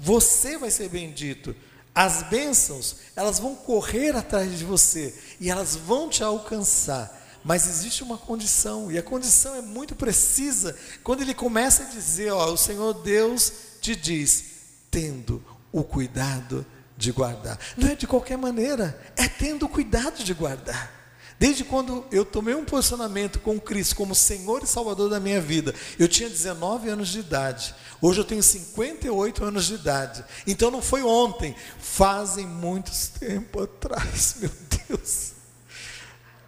você 0.00 0.58
vai 0.58 0.70
ser 0.70 0.88
bendito. 0.88 1.54
As 1.94 2.24
bênçãos, 2.24 2.96
elas 3.14 3.38
vão 3.38 3.54
correr 3.54 4.16
atrás 4.16 4.58
de 4.58 4.64
você 4.64 5.14
e 5.40 5.48
elas 5.48 5.76
vão 5.76 6.08
te 6.08 6.24
alcançar. 6.24 7.22
Mas 7.44 7.68
existe 7.68 8.02
uma 8.02 8.16
condição, 8.16 8.90
e 8.90 8.96
a 8.96 9.02
condição 9.02 9.54
é 9.54 9.60
muito 9.60 9.94
precisa, 9.94 10.74
quando 11.02 11.20
ele 11.20 11.34
começa 11.34 11.82
a 11.82 11.86
dizer: 11.86 12.32
Ó, 12.32 12.52
o 12.52 12.56
Senhor 12.56 12.94
Deus 12.94 13.52
te 13.82 13.94
diz, 13.94 14.44
tendo 14.90 15.44
o 15.70 15.84
cuidado 15.84 16.64
de 16.96 17.12
guardar. 17.12 17.58
Não 17.76 17.88
é 17.88 17.94
de 17.94 18.06
qualquer 18.06 18.38
maneira, 18.38 18.98
é 19.14 19.28
tendo 19.28 19.66
o 19.66 19.68
cuidado 19.68 20.24
de 20.24 20.32
guardar. 20.32 21.03
Desde 21.38 21.64
quando 21.64 22.04
eu 22.10 22.24
tomei 22.24 22.54
um 22.54 22.64
posicionamento 22.64 23.40
com 23.40 23.60
Cristo 23.60 23.96
como 23.96 24.14
Senhor 24.14 24.62
e 24.62 24.66
Salvador 24.66 25.10
da 25.10 25.18
minha 25.18 25.40
vida, 25.40 25.74
eu 25.98 26.08
tinha 26.08 26.28
19 26.28 26.88
anos 26.88 27.08
de 27.08 27.18
idade. 27.18 27.74
Hoje 28.00 28.20
eu 28.20 28.24
tenho 28.24 28.42
58 28.42 29.44
anos 29.44 29.66
de 29.66 29.74
idade. 29.74 30.24
Então 30.46 30.70
não 30.70 30.80
foi 30.80 31.02
ontem, 31.02 31.54
fazem 31.78 32.46
muitos 32.46 33.08
tempo 33.08 33.62
atrás, 33.62 34.36
meu 34.40 34.50
Deus 34.88 35.34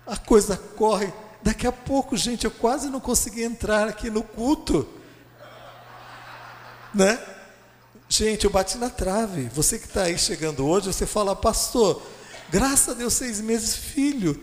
a 0.07 0.17
coisa 0.17 0.57
corre. 0.77 1.13
Daqui 1.43 1.67
a 1.67 1.73
pouco, 1.73 2.17
gente, 2.17 2.45
eu 2.45 2.51
quase 2.51 2.89
não 2.89 3.01
consegui 3.01 3.43
entrar 3.43 3.89
aqui 3.89 4.09
no 4.09 4.23
culto. 4.23 4.89
Né? 6.95 7.21
Gente, 8.09 8.45
eu 8.45 8.51
bati 8.51 8.79
na 8.79 8.89
trave. 8.89 9.49
Você 9.49 9.79
que 9.79 9.87
está 9.87 10.05
aí 10.05 10.17
chegando 10.17 10.67
hoje, 10.67 10.87
você 10.87 11.07
fala, 11.07 11.35
pastor, 11.35 12.03
Graças 12.49 12.91
a 12.91 12.95
Deus, 12.95 13.15
seis 13.15 13.41
meses, 13.41 13.75
filho. 13.75 14.41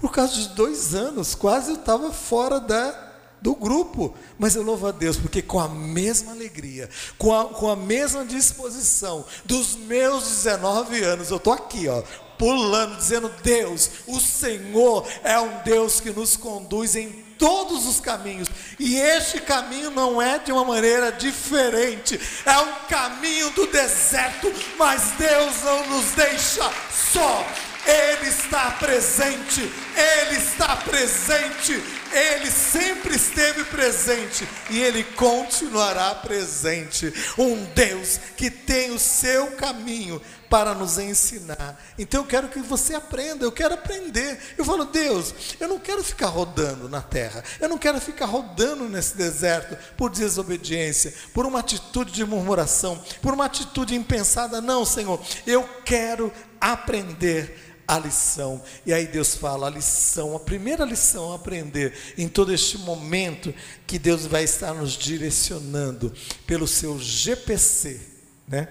Por 0.00 0.12
causa 0.12 0.32
de 0.32 0.48
dois 0.50 0.94
anos, 0.94 1.34
quase 1.34 1.70
eu 1.70 1.76
estava 1.76 2.12
fora 2.12 2.60
da, 2.60 2.94
do 3.42 3.54
grupo. 3.54 4.14
Mas 4.38 4.54
eu 4.54 4.62
louvo 4.62 4.86
a 4.86 4.92
Deus, 4.92 5.16
porque 5.16 5.42
com 5.42 5.58
a 5.58 5.68
mesma 5.68 6.32
alegria, 6.32 6.88
com 7.16 7.34
a, 7.34 7.46
com 7.46 7.68
a 7.68 7.76
mesma 7.76 8.24
disposição 8.24 9.24
dos 9.44 9.74
meus 9.74 10.24
19 10.24 11.02
anos, 11.02 11.30
eu 11.30 11.36
estou 11.36 11.52
aqui, 11.52 11.88
ó, 11.88 12.02
pulando, 12.38 12.96
dizendo: 12.96 13.28
Deus, 13.42 13.90
o 14.06 14.20
Senhor 14.20 15.06
é 15.24 15.38
um 15.38 15.62
Deus 15.64 16.00
que 16.00 16.10
nos 16.10 16.36
conduz 16.36 16.94
em 16.94 17.26
todos 17.38 17.86
os 17.86 18.00
caminhos, 18.00 18.48
e 18.78 18.96
este 18.96 19.40
caminho 19.40 19.90
não 19.90 20.20
é 20.20 20.38
de 20.38 20.50
uma 20.50 20.64
maneira 20.64 21.12
diferente, 21.12 22.20
é 22.44 22.58
um 22.58 22.72
caminho 22.88 23.50
do 23.50 23.66
deserto, 23.68 24.52
mas 24.76 25.12
Deus 25.16 25.62
não 25.62 25.86
nos 25.88 26.10
deixa 26.12 26.68
só. 27.12 27.46
Ele 27.88 28.28
está 28.28 28.72
presente, 28.72 29.62
Ele 29.96 30.36
está 30.36 30.76
presente, 30.76 31.72
Ele 32.12 32.50
sempre 32.50 33.16
esteve 33.16 33.64
presente 33.64 34.46
e 34.68 34.78
Ele 34.78 35.02
continuará 35.02 36.14
presente. 36.16 37.10
Um 37.38 37.64
Deus 37.74 38.20
que 38.36 38.50
tem 38.50 38.90
o 38.90 38.98
seu 38.98 39.52
caminho 39.52 40.20
para 40.50 40.74
nos 40.74 40.98
ensinar. 40.98 41.80
Então 41.98 42.22
eu 42.22 42.26
quero 42.26 42.48
que 42.48 42.58
você 42.60 42.94
aprenda, 42.94 43.44
eu 43.44 43.52
quero 43.52 43.72
aprender. 43.72 44.38
Eu 44.58 44.66
falo, 44.66 44.84
Deus, 44.84 45.34
eu 45.58 45.68
não 45.68 45.78
quero 45.78 46.04
ficar 46.04 46.28
rodando 46.28 46.90
na 46.90 47.00
terra, 47.00 47.42
eu 47.58 47.70
não 47.70 47.78
quero 47.78 47.98
ficar 48.00 48.26
rodando 48.26 48.86
nesse 48.88 49.16
deserto 49.16 49.78
por 49.96 50.10
desobediência, 50.10 51.14
por 51.32 51.46
uma 51.46 51.60
atitude 51.60 52.12
de 52.12 52.24
murmuração, 52.24 53.02
por 53.22 53.32
uma 53.32 53.46
atitude 53.46 53.94
impensada. 53.94 54.60
Não, 54.60 54.84
Senhor, 54.84 55.20
eu 55.46 55.66
quero 55.84 56.30
aprender 56.60 57.67
a 57.88 57.98
lição. 57.98 58.62
E 58.84 58.92
aí 58.92 59.06
Deus 59.06 59.34
fala 59.34 59.66
a 59.66 59.70
lição, 59.70 60.36
a 60.36 60.40
primeira 60.40 60.84
lição 60.84 61.32
a 61.32 61.36
aprender 61.36 61.94
em 62.18 62.28
todo 62.28 62.52
este 62.52 62.76
momento 62.76 63.52
que 63.86 63.98
Deus 63.98 64.26
vai 64.26 64.44
estar 64.44 64.74
nos 64.74 64.92
direcionando 64.92 66.12
pelo 66.46 66.68
seu 66.68 66.98
GPC, 66.98 67.98
né? 68.46 68.68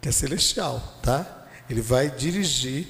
Que 0.00 0.08
é 0.08 0.12
celestial, 0.12 0.98
tá? 1.00 1.46
Ele 1.70 1.80
vai 1.80 2.10
dirigir 2.10 2.88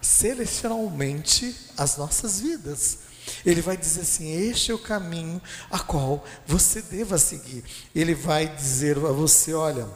celestialmente 0.00 1.54
as 1.78 1.96
nossas 1.96 2.40
vidas. 2.40 2.98
Ele 3.46 3.62
vai 3.62 3.76
dizer 3.76 4.00
assim: 4.00 4.32
Este 4.32 4.72
é 4.72 4.74
o 4.74 4.78
caminho 4.78 5.40
a 5.70 5.78
qual 5.78 6.24
você 6.44 6.82
deva 6.82 7.16
seguir. 7.16 7.62
Ele 7.94 8.14
vai 8.14 8.48
dizer 8.48 8.96
a 8.96 9.12
você: 9.12 9.54
Olha, 9.54 9.86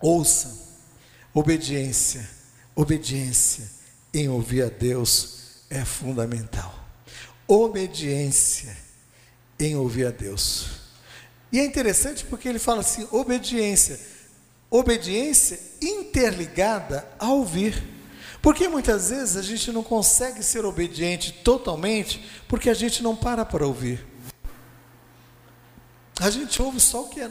ouça, 0.00 0.58
obediência 1.32 2.37
Obediência 2.78 3.68
em 4.14 4.28
ouvir 4.28 4.62
a 4.62 4.68
Deus 4.68 5.64
é 5.68 5.84
fundamental. 5.84 6.72
Obediência 7.44 8.76
em 9.58 9.74
ouvir 9.74 10.06
a 10.06 10.12
Deus. 10.12 10.68
E 11.50 11.58
é 11.58 11.64
interessante 11.64 12.24
porque 12.24 12.48
ele 12.48 12.60
fala 12.60 12.82
assim: 12.82 13.08
obediência. 13.10 13.98
Obediência 14.70 15.58
interligada 15.82 17.04
a 17.18 17.32
ouvir. 17.32 17.82
Porque 18.40 18.68
muitas 18.68 19.10
vezes 19.10 19.36
a 19.36 19.42
gente 19.42 19.72
não 19.72 19.82
consegue 19.82 20.40
ser 20.40 20.64
obediente 20.64 21.32
totalmente 21.32 22.24
porque 22.46 22.70
a 22.70 22.74
gente 22.74 23.02
não 23.02 23.16
para 23.16 23.44
para 23.44 23.66
ouvir. 23.66 24.06
A 26.20 26.30
gente 26.30 26.62
ouve 26.62 26.78
só 26.78 27.02
o 27.02 27.08
que 27.08 27.22
é, 27.22 27.30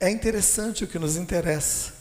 é 0.00 0.08
interessante, 0.08 0.84
o 0.84 0.88
que 0.88 0.98
nos 0.98 1.16
interessa. 1.16 1.92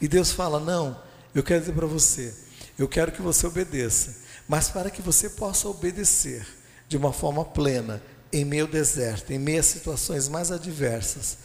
E 0.00 0.06
Deus 0.06 0.30
fala: 0.30 0.60
não, 0.60 1.02
eu 1.34 1.42
quero 1.42 1.60
dizer 1.60 1.72
para 1.72 1.86
você, 1.86 2.34
eu 2.78 2.88
quero 2.88 3.12
que 3.12 3.22
você 3.22 3.46
obedeça, 3.46 4.16
mas 4.48 4.68
para 4.68 4.90
que 4.90 5.02
você 5.02 5.30
possa 5.30 5.68
obedecer 5.68 6.46
de 6.88 6.96
uma 6.96 7.12
forma 7.12 7.44
plena, 7.44 8.02
em 8.32 8.44
meio 8.44 8.64
ao 8.64 8.70
deserto, 8.70 9.32
em 9.32 9.38
meio 9.38 9.60
a 9.60 9.62
situações 9.62 10.28
mais 10.28 10.50
adversas, 10.50 11.38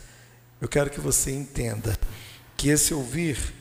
eu 0.60 0.68
quero 0.68 0.90
que 0.90 1.00
você 1.00 1.32
entenda 1.32 1.98
que 2.58 2.70
esse 2.70 2.94
ouvir 2.94 3.54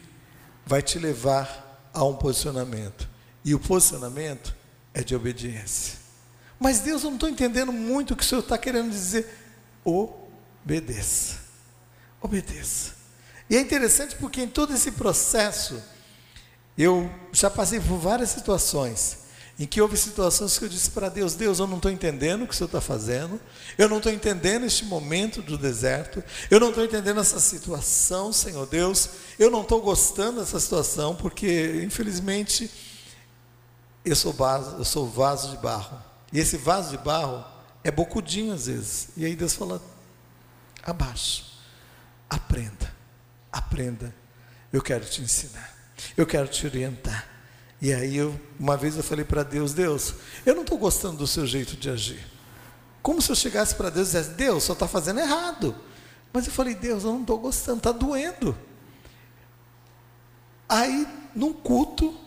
vai 0.66 0.82
te 0.82 0.99
levar 0.99 1.90
a 1.92 2.04
um 2.04 2.16
posicionamento, 2.16 3.08
e 3.44 3.54
o 3.54 3.58
posicionamento 3.58 4.54
é 4.93 5.02
de 5.02 5.14
obediência. 5.14 5.99
Mas 6.58 6.80
Deus, 6.80 7.02
eu 7.04 7.10
não 7.10 7.17
estou 7.17 7.28
entendendo 7.28 7.73
muito 7.73 8.12
o 8.12 8.17
que 8.17 8.23
o 8.23 8.26
Senhor 8.26 8.41
está 8.41 8.58
querendo 8.58 8.91
dizer. 8.91 9.26
Obedeça. 9.84 11.36
Obedeça. 12.21 12.95
E 13.49 13.56
é 13.56 13.60
interessante 13.60 14.17
porque 14.17 14.43
em 14.43 14.49
todo 14.49 14.75
esse 14.75 14.93
processo, 14.93 15.80
eu 16.78 17.10
já 17.32 17.50
passei 17.50 17.80
por 17.80 17.99
várias 17.99 18.30
situações 18.30 19.19
em 19.58 19.67
que 19.67 19.80
houve 19.80 19.97
situações 19.97 20.56
que 20.56 20.64
eu 20.64 20.69
disse 20.69 20.91
para 20.91 21.08
Deus: 21.08 21.34
Deus, 21.34 21.58
eu 21.58 21.67
não 21.67 21.78
estou 21.78 21.91
entendendo 21.91 22.43
o 22.43 22.47
que 22.47 22.54
o 22.54 22.56
Senhor 22.56 22.69
está 22.69 22.80
fazendo, 22.80 23.41
eu 23.76 23.88
não 23.88 23.97
estou 23.97 24.12
entendendo 24.12 24.64
este 24.64 24.84
momento 24.84 25.43
do 25.43 25.58
deserto, 25.58 26.23
eu 26.49 26.60
não 26.60 26.69
estou 26.69 26.84
entendendo 26.84 27.21
essa 27.21 27.41
situação, 27.41 28.32
Senhor 28.32 28.67
Deus, 28.67 29.10
eu 29.38 29.50
não 29.50 29.62
estou 29.62 29.82
gostando 29.82 30.38
dessa 30.38 30.60
situação, 30.60 31.17
porque 31.17 31.82
infelizmente 31.84 32.71
eu 34.04 34.14
sou, 34.14 34.32
vaso, 34.32 34.76
eu 34.78 34.84
sou 34.84 35.08
vaso 35.08 35.50
de 35.50 35.56
barro, 35.56 36.00
e 36.32 36.38
esse 36.38 36.56
vaso 36.56 36.91
de 36.91 36.99
barro 36.99 37.45
é 37.82 37.91
bocudinho 37.91 38.54
às 38.54 38.67
vezes, 38.67 39.08
e 39.17 39.25
aí 39.25 39.34
Deus 39.34 39.54
fala: 39.54 39.82
abaixo, 40.84 41.58
aprenda, 42.30 42.95
aprenda, 43.50 44.14
eu 44.73 44.80
quero 44.80 45.04
te 45.04 45.21
ensinar. 45.21 45.77
Eu 46.17 46.26
quero 46.26 46.49
te 46.49 46.67
orientar. 46.67 47.26
E 47.80 47.93
aí, 47.93 48.17
eu, 48.17 48.39
uma 48.58 48.76
vez 48.76 48.97
eu 48.97 49.02
falei 49.02 49.25
para 49.25 49.43
Deus: 49.43 49.73
Deus, 49.73 50.15
eu 50.45 50.54
não 50.54 50.63
estou 50.63 50.78
gostando 50.78 51.17
do 51.17 51.26
seu 51.26 51.47
jeito 51.47 51.76
de 51.76 51.89
agir. 51.89 52.26
Como 53.02 53.23
se 53.23 53.30
eu 53.30 53.37
chegasse 53.37 53.75
para 53.75 53.91
Deus 53.91 54.08
e 54.08 54.13
dissesse: 54.13 54.30
Deus, 54.30 54.65
só 54.65 54.73
está 54.73 54.89
fazendo 54.89 55.21
errado. 55.21 55.75
Mas 56.32 56.47
eu 56.47 56.52
falei: 56.52 56.75
Deus, 56.75 57.04
eu 57.04 57.13
não 57.13 57.21
estou 57.21 57.39
gostando, 57.39 57.78
está 57.78 57.93
doendo. 57.93 58.56
Aí, 60.69 61.06
num 61.34 61.52
culto, 61.52 62.19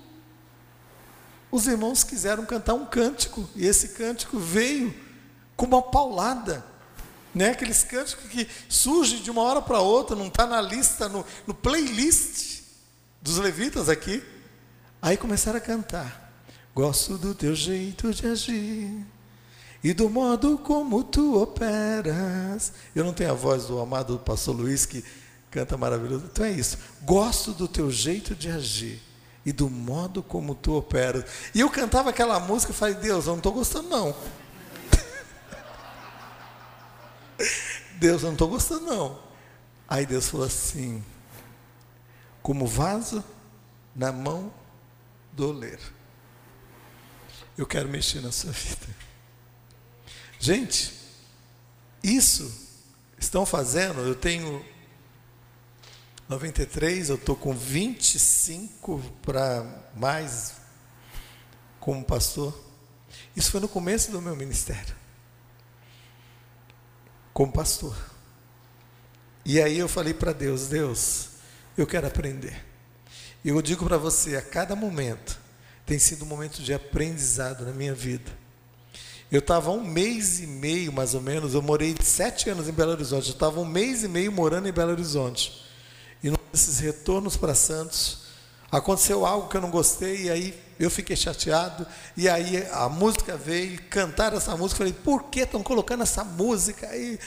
os 1.51 1.67
irmãos 1.67 2.03
quiseram 2.03 2.45
cantar 2.45 2.73
um 2.73 2.85
cântico, 2.85 3.47
e 3.55 3.67
esse 3.67 3.89
cântico 3.89 4.39
veio 4.39 4.93
com 5.55 5.65
uma 5.65 5.81
paulada. 5.81 6.65
Né? 7.35 7.51
Aqueles 7.51 7.83
cânticos 7.83 8.29
que 8.29 8.47
surgem 8.67 9.21
de 9.21 9.29
uma 9.29 9.41
hora 9.41 9.61
para 9.61 9.79
outra, 9.79 10.15
não 10.15 10.27
está 10.27 10.47
na 10.47 10.61
lista, 10.61 11.07
no, 11.07 11.25
no 11.45 11.53
playlist 11.53 12.60
dos 13.21 13.37
levitas 13.37 13.89
aqui. 13.89 14.23
Aí 15.01 15.17
começaram 15.17 15.57
a 15.57 15.61
cantar. 15.61 16.31
Gosto 16.73 17.17
do 17.17 17.35
teu 17.35 17.53
jeito 17.53 18.13
de 18.13 18.27
agir 18.27 19.05
e 19.83 19.93
do 19.93 20.09
modo 20.09 20.57
como 20.57 21.03
tu 21.03 21.41
operas. 21.41 22.71
Eu 22.95 23.03
não 23.03 23.13
tenho 23.13 23.31
a 23.31 23.35
voz 23.35 23.65
do 23.65 23.79
amado 23.79 24.17
pastor 24.19 24.55
Luiz 24.55 24.85
que 24.85 25.03
canta 25.49 25.77
maravilhoso. 25.77 26.25
Então 26.31 26.45
é 26.45 26.51
isso. 26.51 26.77
Gosto 27.01 27.51
do 27.51 27.67
teu 27.67 27.91
jeito 27.91 28.35
de 28.35 28.49
agir 28.49 29.01
e 29.45 29.51
do 29.51 29.69
modo 29.69 30.23
como 30.23 30.55
tu 30.55 30.75
operas. 30.75 31.25
E 31.53 31.59
eu 31.59 31.69
cantava 31.69 32.09
aquela 32.09 32.39
música 32.39 32.71
e 32.71 32.75
falei, 32.75 32.95
Deus, 32.95 33.25
eu 33.25 33.31
não 33.31 33.37
estou 33.37 33.51
gostando 33.51 33.89
não. 33.89 34.15
Deus, 37.99 38.21
eu 38.21 38.27
não 38.27 38.33
estou 38.33 38.47
gostando 38.47 38.85
não. 38.85 39.19
Aí 39.89 40.05
Deus 40.05 40.29
falou 40.29 40.45
assim, 40.45 41.03
como 42.41 42.65
vaso 42.65 43.23
na 43.95 44.11
mão 44.11 44.53
do 45.33 45.49
oleiro. 45.49 46.01
Eu 47.57 47.65
quero 47.65 47.87
mexer 47.87 48.21
na 48.21 48.31
sua 48.31 48.51
vida. 48.51 48.87
Gente, 50.39 50.93
isso 52.03 52.51
estão 53.17 53.45
fazendo, 53.45 54.01
eu 54.01 54.15
tenho 54.15 54.65
93, 56.27 57.09
eu 57.09 57.15
estou 57.15 57.35
com 57.35 57.53
25 57.53 58.99
para 59.21 59.63
mais 59.95 60.55
como 61.79 62.03
pastor. 62.03 62.57
Isso 63.35 63.51
foi 63.51 63.59
no 63.59 63.67
começo 63.67 64.11
do 64.11 64.21
meu 64.21 64.35
ministério. 64.35 64.95
Como 67.33 67.51
pastor. 67.51 67.95
E 69.43 69.61
aí 69.61 69.77
eu 69.77 69.87
falei 69.89 70.13
para 70.13 70.31
Deus, 70.31 70.67
Deus, 70.67 71.30
eu 71.77 71.87
quero 71.87 72.07
aprender. 72.07 72.63
E 73.43 73.49
eu 73.49 73.61
digo 73.61 73.85
para 73.85 73.97
você, 73.97 74.35
a 74.35 74.41
cada 74.41 74.75
momento 74.75 75.39
tem 75.85 75.97
sido 75.97 76.23
um 76.23 76.27
momento 76.27 76.61
de 76.61 76.73
aprendizado 76.73 77.65
na 77.65 77.71
minha 77.71 77.93
vida. 77.93 78.31
Eu 79.31 79.39
estava 79.39 79.71
um 79.71 79.83
mês 79.83 80.39
e 80.41 80.47
meio, 80.47 80.91
mais 80.91 81.13
ou 81.15 81.21
menos, 81.21 81.53
eu 81.53 81.61
morei 81.61 81.95
sete 82.01 82.49
anos 82.49 82.67
em 82.67 82.73
Belo 82.73 82.91
Horizonte, 82.91 83.29
eu 83.29 83.33
estava 83.33 83.59
um 83.59 83.65
mês 83.65 84.03
e 84.03 84.07
meio 84.07 84.31
morando 84.31 84.67
em 84.67 84.73
Belo 84.73 84.91
Horizonte. 84.91 85.65
E 86.21 86.29
nesses 86.51 86.79
retornos 86.79 87.37
para 87.37 87.55
Santos, 87.55 88.23
aconteceu 88.69 89.25
algo 89.25 89.47
que 89.47 89.55
eu 89.55 89.61
não 89.61 89.71
gostei, 89.71 90.23
e 90.23 90.29
aí 90.29 90.61
eu 90.77 90.91
fiquei 90.91 91.15
chateado, 91.15 91.87
e 92.17 92.27
aí 92.27 92.67
a 92.71 92.89
música 92.89 93.37
veio, 93.37 93.81
cantar 93.83 94.33
essa 94.33 94.55
música, 94.57 94.79
falei, 94.79 94.93
por 94.93 95.23
que 95.23 95.41
estão 95.41 95.63
colocando 95.63 96.03
essa 96.03 96.23
música 96.23 96.87
aí? 96.87 97.17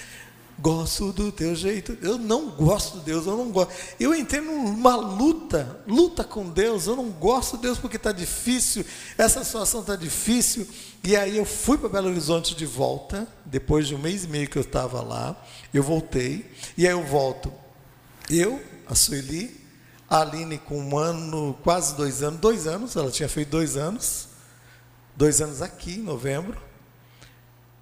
Gosto 0.58 1.12
do 1.12 1.32
teu 1.32 1.54
jeito. 1.54 1.98
Eu 2.00 2.16
não 2.16 2.50
gosto 2.50 2.98
de 2.98 3.04
Deus, 3.04 3.26
eu 3.26 3.36
não 3.36 3.50
gosto. 3.50 3.72
Eu 3.98 4.14
entrei 4.14 4.40
numa 4.40 4.94
luta, 4.94 5.80
luta 5.86 6.22
com 6.22 6.48
Deus. 6.48 6.86
Eu 6.86 6.96
não 6.96 7.10
gosto 7.10 7.56
de 7.56 7.64
Deus 7.64 7.78
porque 7.78 7.96
está 7.96 8.12
difícil, 8.12 8.84
essa 9.18 9.42
situação 9.42 9.80
está 9.80 9.96
difícil. 9.96 10.66
E 11.02 11.16
aí 11.16 11.36
eu 11.36 11.44
fui 11.44 11.76
para 11.76 11.90
Belo 11.90 12.08
Horizonte 12.08 12.54
de 12.54 12.64
volta, 12.64 13.28
depois 13.44 13.86
de 13.86 13.94
um 13.94 13.98
mês 13.98 14.24
e 14.24 14.28
meio 14.28 14.48
que 14.48 14.56
eu 14.56 14.62
estava 14.62 15.02
lá, 15.02 15.36
eu 15.72 15.82
voltei, 15.82 16.50
e 16.78 16.86
aí 16.86 16.92
eu 16.92 17.04
volto. 17.04 17.52
Eu, 18.30 18.62
a 18.86 18.94
Sueli, 18.94 19.60
a 20.08 20.20
Aline 20.22 20.56
com 20.56 20.78
um 20.78 20.96
ano, 20.96 21.58
quase 21.62 21.94
dois 21.94 22.22
anos, 22.22 22.40
dois 22.40 22.66
anos, 22.66 22.96
ela 22.96 23.10
tinha 23.10 23.28
feito 23.28 23.50
dois 23.50 23.76
anos, 23.76 24.28
dois 25.14 25.42
anos 25.42 25.60
aqui, 25.60 25.96
em 25.96 26.02
novembro, 26.02 26.58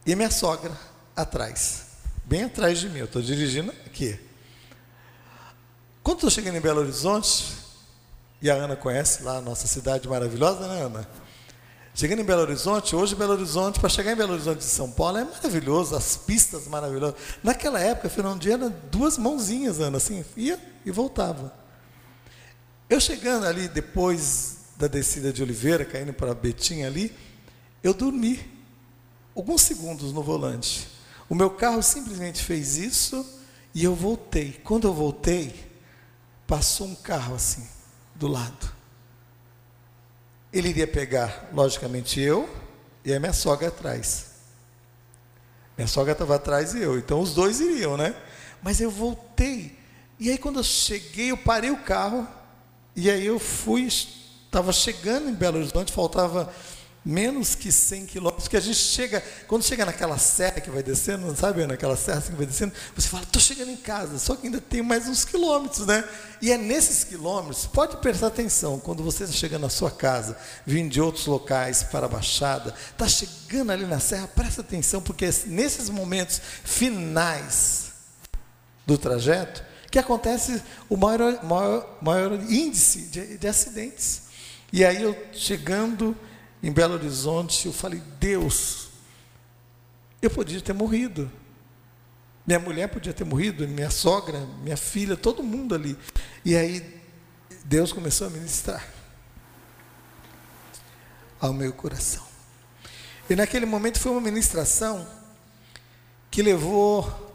e 0.04 0.16
minha 0.16 0.30
sogra 0.30 0.76
atrás, 1.14 1.81
bem 2.24 2.44
atrás 2.44 2.78
de 2.78 2.88
mim, 2.88 3.00
eu 3.00 3.04
estou 3.04 3.22
dirigindo 3.22 3.70
aqui. 3.86 4.18
Quando 6.02 6.18
estou 6.18 6.30
chegando 6.30 6.56
em 6.56 6.60
Belo 6.60 6.80
Horizonte, 6.80 7.52
e 8.40 8.50
a 8.50 8.54
Ana 8.54 8.74
conhece 8.74 9.22
lá 9.22 9.36
a 9.36 9.40
nossa 9.40 9.66
cidade 9.66 10.08
maravilhosa, 10.08 10.66
né, 10.66 10.82
Ana? 10.82 11.08
Chegando 11.94 12.20
em 12.20 12.24
Belo 12.24 12.40
Horizonte, 12.40 12.96
hoje 12.96 13.14
Belo 13.14 13.34
Horizonte, 13.34 13.78
para 13.78 13.88
chegar 13.88 14.12
em 14.12 14.16
Belo 14.16 14.32
Horizonte 14.32 14.58
de 14.58 14.64
São 14.64 14.90
Paulo 14.90 15.18
é 15.18 15.24
maravilhoso, 15.24 15.94
as 15.94 16.16
pistas 16.16 16.66
maravilhosas. 16.66 17.20
Naquela 17.42 17.78
época, 17.78 18.08
Fernando 18.08 18.44
era 18.50 18.68
duas 18.68 19.18
mãozinhas, 19.18 19.78
Ana, 19.78 19.98
assim, 19.98 20.24
ia 20.36 20.58
e 20.86 20.90
voltava. 20.90 21.54
Eu 22.88 22.98
chegando 22.98 23.46
ali 23.46 23.68
depois 23.68 24.56
da 24.76 24.86
descida 24.86 25.32
de 25.32 25.42
Oliveira, 25.42 25.84
caindo 25.84 26.12
para 26.12 26.34
Betim 26.34 26.82
ali, 26.82 27.14
eu 27.82 27.94
dormi 27.94 28.40
alguns 29.36 29.62
segundos 29.62 30.12
no 30.12 30.22
volante. 30.22 30.88
O 31.32 31.34
meu 31.34 31.48
carro 31.48 31.82
simplesmente 31.82 32.44
fez 32.44 32.76
isso 32.76 33.26
e 33.74 33.82
eu 33.82 33.94
voltei. 33.94 34.60
Quando 34.62 34.86
eu 34.86 34.92
voltei, 34.92 35.72
passou 36.46 36.86
um 36.86 36.94
carro 36.94 37.36
assim, 37.36 37.66
do 38.14 38.28
lado. 38.28 38.70
Ele 40.52 40.68
iria 40.68 40.86
pegar, 40.86 41.48
logicamente, 41.54 42.20
eu 42.20 42.46
e 43.02 43.14
a 43.14 43.18
minha 43.18 43.32
sogra 43.32 43.68
atrás. 43.68 44.26
Minha 45.74 45.88
sogra 45.88 46.12
estava 46.12 46.34
atrás 46.34 46.74
e 46.74 46.82
eu, 46.82 46.98
então 46.98 47.18
os 47.22 47.32
dois 47.32 47.60
iriam, 47.60 47.96
né? 47.96 48.14
Mas 48.62 48.78
eu 48.78 48.90
voltei. 48.90 49.78
E 50.20 50.28
aí, 50.28 50.36
quando 50.36 50.58
eu 50.58 50.64
cheguei, 50.64 51.30
eu 51.30 51.38
parei 51.38 51.70
o 51.70 51.78
carro. 51.78 52.28
E 52.94 53.10
aí, 53.10 53.24
eu 53.24 53.38
fui, 53.38 53.86
estava 53.86 54.70
chegando 54.70 55.30
em 55.30 55.34
Belo 55.34 55.56
Horizonte, 55.56 55.94
faltava 55.94 56.52
menos 57.04 57.54
que 57.54 57.72
100 57.72 58.06
quilômetros, 58.06 58.44
porque 58.44 58.56
a 58.56 58.60
gente 58.60 58.76
chega, 58.76 59.22
quando 59.48 59.64
chega 59.64 59.84
naquela 59.84 60.18
serra 60.18 60.60
que 60.60 60.70
vai 60.70 60.82
descendo, 60.82 61.26
não 61.26 61.34
sabe, 61.34 61.66
naquela 61.66 61.96
serra 61.96 62.18
assim 62.18 62.30
que 62.30 62.36
vai 62.36 62.46
descendo, 62.46 62.72
você 62.94 63.08
fala, 63.08 63.24
estou 63.24 63.42
chegando 63.42 63.70
em 63.70 63.76
casa, 63.76 64.18
só 64.18 64.36
que 64.36 64.46
ainda 64.46 64.60
tem 64.60 64.82
mais 64.82 65.08
uns 65.08 65.24
quilômetros, 65.24 65.86
né? 65.86 66.04
E 66.40 66.52
é 66.52 66.58
nesses 66.58 67.02
quilômetros, 67.02 67.66
pode 67.66 67.96
prestar 67.96 68.28
atenção, 68.28 68.78
quando 68.78 69.02
você 69.02 69.24
está 69.24 69.34
chegando 69.34 69.62
na 69.62 69.68
sua 69.68 69.90
casa, 69.90 70.36
vindo 70.64 70.90
de 70.90 71.00
outros 71.00 71.26
locais 71.26 71.82
para 71.82 72.06
a 72.06 72.08
Baixada, 72.08 72.74
está 72.90 73.08
chegando 73.08 73.72
ali 73.72 73.84
na 73.84 73.98
serra, 73.98 74.28
presta 74.28 74.60
atenção, 74.60 75.02
porque 75.02 75.24
é 75.24 75.32
nesses 75.46 75.88
momentos 75.88 76.40
finais 76.64 77.92
do 78.86 78.96
trajeto, 78.96 79.64
que 79.90 79.98
acontece 79.98 80.62
o 80.88 80.96
maior, 80.96 81.44
maior, 81.44 81.98
maior 82.00 82.32
índice 82.50 83.02
de, 83.02 83.36
de 83.36 83.46
acidentes. 83.46 84.22
E 84.72 84.84
aí 84.84 85.02
eu 85.02 85.14
chegando 85.34 86.16
em 86.62 86.70
Belo 86.70 86.94
Horizonte, 86.94 87.66
eu 87.66 87.72
falei: 87.72 88.00
Deus, 88.20 88.88
eu 90.20 90.30
podia 90.30 90.60
ter 90.60 90.72
morrido. 90.72 91.30
Minha 92.46 92.58
mulher 92.58 92.88
podia 92.88 93.12
ter 93.12 93.24
morrido, 93.24 93.66
minha 93.68 93.90
sogra, 93.90 94.46
minha 94.62 94.76
filha, 94.76 95.16
todo 95.16 95.42
mundo 95.42 95.74
ali. 95.74 95.96
E 96.44 96.56
aí 96.56 97.00
Deus 97.64 97.92
começou 97.92 98.26
a 98.26 98.30
ministrar 98.30 98.86
ao 101.40 101.52
meu 101.52 101.72
coração. 101.72 102.24
E 103.28 103.36
naquele 103.36 103.66
momento 103.66 103.98
foi 103.98 104.12
uma 104.12 104.20
ministração 104.20 105.06
que 106.30 106.42
levou. 106.42 107.30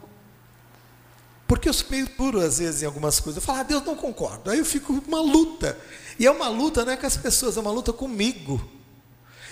Porque 1.46 1.68
eu 1.68 1.72
sou 1.72 1.88
meio 1.90 2.06
duro 2.16 2.40
às 2.40 2.58
vezes 2.58 2.82
em 2.82 2.86
algumas 2.86 3.18
coisas. 3.20 3.42
Eu 3.42 3.46
falo, 3.46 3.60
ah, 3.60 3.62
Deus 3.62 3.82
não 3.84 3.96
concordo. 3.96 4.50
Aí 4.50 4.58
eu 4.58 4.64
fico 4.64 4.92
uma 5.06 5.20
luta. 5.20 5.78
E 6.18 6.26
é 6.26 6.30
uma 6.30 6.48
luta 6.48 6.84
não 6.84 6.92
é 6.92 6.96
com 6.96 7.06
as 7.06 7.16
pessoas, 7.16 7.56
é 7.56 7.60
uma 7.60 7.70
luta 7.70 7.92
comigo. 7.92 8.77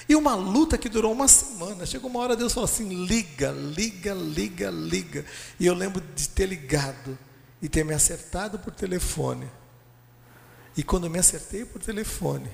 E 0.09 0.15
uma 0.15 0.35
luta 0.35 0.79
que 0.79 0.89
durou 0.89 1.13
uma 1.13 1.27
semana. 1.27 1.85
Chegou 1.85 2.09
uma 2.09 2.21
hora, 2.21 2.37
Deus 2.37 2.53
falou 2.53 2.69
assim: 2.69 3.05
liga, 3.05 3.51
liga, 3.51 4.15
liga, 4.15 4.71
liga. 4.71 5.25
E 5.59 5.67
eu 5.67 5.75
lembro 5.75 6.03
de 6.15 6.29
ter 6.29 6.47
ligado 6.47 7.19
e 7.61 7.69
ter 7.69 7.85
me 7.85 7.95
acertado 7.95 8.59
por 8.59 8.73
telefone. 8.73 9.51
E 10.77 10.83
quando 10.83 11.11
me 11.11 11.19
acertei 11.19 11.65
por 11.65 11.83
telefone, 11.83 12.51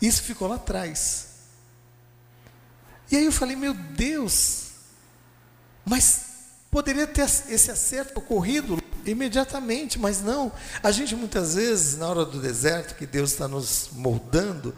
isso 0.00 0.22
ficou 0.22 0.48
lá 0.48 0.56
atrás. 0.56 1.28
E 3.10 3.16
aí 3.16 3.24
eu 3.24 3.32
falei: 3.32 3.54
meu 3.54 3.74
Deus, 3.74 4.70
mas 5.84 6.24
poderia 6.70 7.06
ter 7.06 7.22
esse 7.22 7.70
acerto 7.70 8.18
ocorrido 8.18 8.82
imediatamente, 9.06 9.98
mas 9.98 10.20
não. 10.20 10.50
A 10.82 10.90
gente 10.90 11.14
muitas 11.14 11.54
vezes, 11.54 11.96
na 11.96 12.08
hora 12.08 12.24
do 12.24 12.40
deserto, 12.40 12.96
que 12.96 13.06
Deus 13.06 13.32
está 13.32 13.46
nos 13.46 13.90
moldando, 13.92 14.74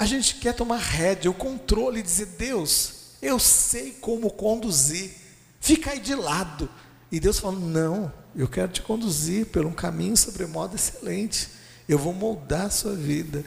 a 0.00 0.06
gente 0.06 0.36
quer 0.36 0.54
tomar 0.54 0.78
rédea, 0.78 1.30
o 1.30 1.34
controle 1.34 2.00
e 2.00 2.02
dizer: 2.02 2.24
Deus, 2.24 3.10
eu 3.20 3.38
sei 3.38 3.92
como 3.92 4.30
conduzir, 4.30 5.14
fica 5.60 5.90
aí 5.90 6.00
de 6.00 6.14
lado. 6.14 6.70
E 7.12 7.20
Deus 7.20 7.38
fala: 7.38 7.60
Não, 7.60 8.10
eu 8.34 8.48
quero 8.48 8.72
te 8.72 8.80
conduzir 8.80 9.44
por 9.48 9.66
um 9.66 9.72
caminho 9.74 10.16
sobremodo 10.16 10.74
excelente. 10.74 11.50
Eu 11.86 11.98
vou 11.98 12.14
moldar 12.14 12.66
a 12.66 12.70
sua 12.70 12.94
vida. 12.94 13.44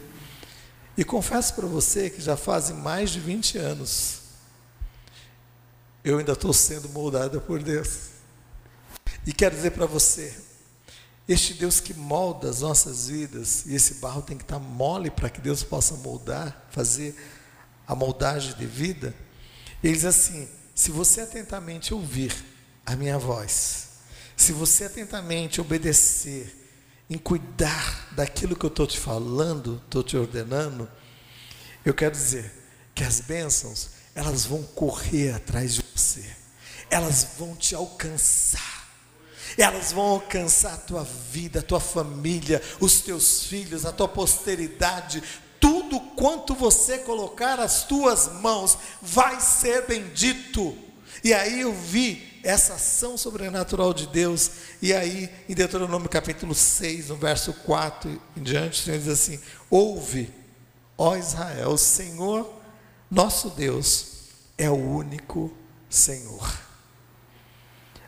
E 0.95 1.03
confesso 1.03 1.55
para 1.55 1.65
você 1.65 2.07
que 2.11 2.21
já 2.21 2.37
fazem 2.37 2.75
mais 2.75 3.09
de 3.09 3.19
20 3.19 3.57
anos, 3.57 4.19
eu 6.03 6.19
ainda 6.19 6.33
estou 6.33 6.53
sendo 6.53 6.87
moldada 6.89 7.41
por 7.41 7.63
Deus. 7.63 8.09
E 9.25 9.33
quero 9.33 9.55
dizer 9.55 9.71
para 9.71 9.87
você, 9.87 10.39
este 11.27 11.53
Deus 11.53 11.79
que 11.79 11.93
molda 11.93 12.49
as 12.49 12.59
nossas 12.59 13.07
vidas, 13.07 13.65
e 13.65 13.75
esse 13.75 13.95
barro 13.95 14.21
tem 14.21 14.38
que 14.38 14.43
estar 14.43 14.59
mole 14.59 15.09
para 15.09 15.29
que 15.29 15.39
Deus 15.39 15.63
possa 15.63 15.95
moldar, 15.95 16.67
fazer 16.69 17.15
a 17.88 17.95
moldagem 17.95 18.53
de 18.55 18.65
vida. 18.65 19.15
Ele 19.81 19.93
diz 19.93 20.05
assim: 20.05 20.47
se 20.75 20.91
você 20.91 21.21
atentamente 21.21 21.93
ouvir 21.93 22.33
a 22.86 22.95
minha 22.95 23.17
voz, 23.17 23.88
se 24.36 24.51
você 24.51 24.86
atentamente 24.86 25.62
obedecer, 25.62 26.59
em 27.09 27.17
cuidar 27.17 28.09
daquilo 28.13 28.55
que 28.55 28.65
eu 28.65 28.69
estou 28.69 28.88
te 28.88 28.97
falando, 28.97 29.81
estou 29.86 30.03
te 30.03 30.17
ordenando, 30.17 30.89
eu 31.86 31.93
quero 31.93 32.12
dizer 32.12 32.51
que 32.95 33.03
as 33.03 33.21
bênçãos, 33.21 33.89
elas 34.15 34.45
vão 34.45 34.63
correr 34.63 35.33
atrás 35.33 35.75
de 35.75 35.83
você, 35.95 36.25
elas 36.89 37.36
vão 37.38 37.55
te 37.55 37.75
alcançar 37.75 38.82
elas 39.57 39.91
vão 39.91 40.03
alcançar 40.03 40.73
a 40.73 40.77
tua 40.77 41.03
vida, 41.03 41.59
a 41.59 41.63
tua 41.63 41.79
família, 41.79 42.61
os 42.79 43.01
teus 43.01 43.43
filhos, 43.43 43.85
a 43.85 43.91
tua 43.91 44.07
posteridade, 44.07 45.21
tudo 45.59 45.99
quanto 45.99 46.53
você 46.53 46.97
colocar 46.99 47.59
as 47.59 47.83
tuas 47.83 48.27
mãos 48.41 48.77
vai 49.01 49.39
ser 49.39 49.87
bendito. 49.87 50.77
E 51.23 51.33
aí 51.33 51.61
eu 51.61 51.73
vi 51.73 52.39
essa 52.43 52.73
ação 52.73 53.17
sobrenatural 53.17 53.93
de 53.93 54.05
Deus, 54.07 54.51
e 54.81 54.93
aí 54.93 55.29
em 55.47 55.53
Deuteronômio 55.53 56.09
capítulo 56.09 56.53
6, 56.53 57.07
no 57.07 57.15
verso 57.15 57.53
4 57.53 58.21
em 58.35 58.43
diante, 58.43 58.81
o 58.81 58.83
Senhor 58.83 58.99
diz 58.99 59.07
assim: 59.07 59.39
Ouve, 59.69 60.29
ó 60.97 61.15
Israel, 61.15 61.69
o 61.69 61.77
Senhor, 61.77 62.53
nosso 63.09 63.49
Deus, 63.51 64.07
é 64.57 64.69
o 64.69 64.75
único 64.75 65.55
Senhor. 65.89 66.72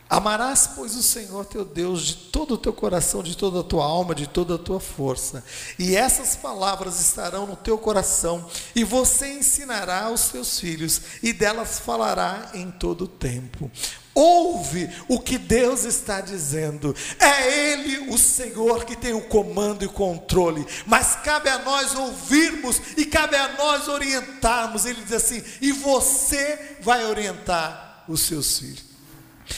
Amarás, 0.08 0.70
pois, 0.76 0.96
o 0.96 1.02
Senhor 1.02 1.46
teu 1.46 1.66
Deus 1.66 2.04
de 2.04 2.16
todo 2.16 2.54
o 2.54 2.58
teu 2.58 2.72
coração, 2.72 3.24
de 3.24 3.36
toda 3.36 3.62
a 3.62 3.64
tua 3.64 3.84
alma, 3.84 4.14
de 4.14 4.28
toda 4.28 4.56
a 4.56 4.60
tua 4.60 4.80
força. 4.80 5.44
E 5.80 5.96
essas 5.96 6.36
palavras 6.36 7.00
estarão 7.00 7.48
no 7.48 7.56
teu 7.56 7.76
coração, 7.78 8.46
e 8.76 8.84
você 8.84 9.34
ensinará 9.34 10.04
aos 10.04 10.30
teus 10.30 10.60
filhos, 10.60 11.02
e 11.24 11.34
delas 11.34 11.80
falará 11.80 12.52
em 12.54 12.70
todo 12.70 13.06
o 13.06 13.08
tempo. 13.08 13.70
Ouve 14.14 14.90
o 15.10 15.20
que 15.20 15.38
Deus 15.38 15.84
está 15.84 16.22
dizendo. 16.22 16.96
É 17.20 17.74
Ele, 17.74 18.14
o 18.14 18.18
Senhor, 18.18 18.86
que 18.86 18.96
tem 18.96 19.12
o 19.12 19.28
comando 19.28 19.84
e 19.84 19.88
o 19.88 19.92
controle. 19.92 20.66
Mas 20.86 21.18
cabe 21.18 21.50
a 21.50 21.60
nós 21.60 21.94
ouvirmos 21.94 22.80
e 22.96 23.06
cabe 23.06 23.36
a 23.36 23.54
nós 23.58 23.90
orientarmos. 23.90 24.86
Ele 24.86 25.02
diz 25.02 25.12
assim: 25.12 25.44
e 25.60 25.74
você 25.74 26.78
vai 26.80 27.04
orientar 27.04 28.06
os 28.08 28.22
seus 28.22 28.58
filhos. 28.58 28.95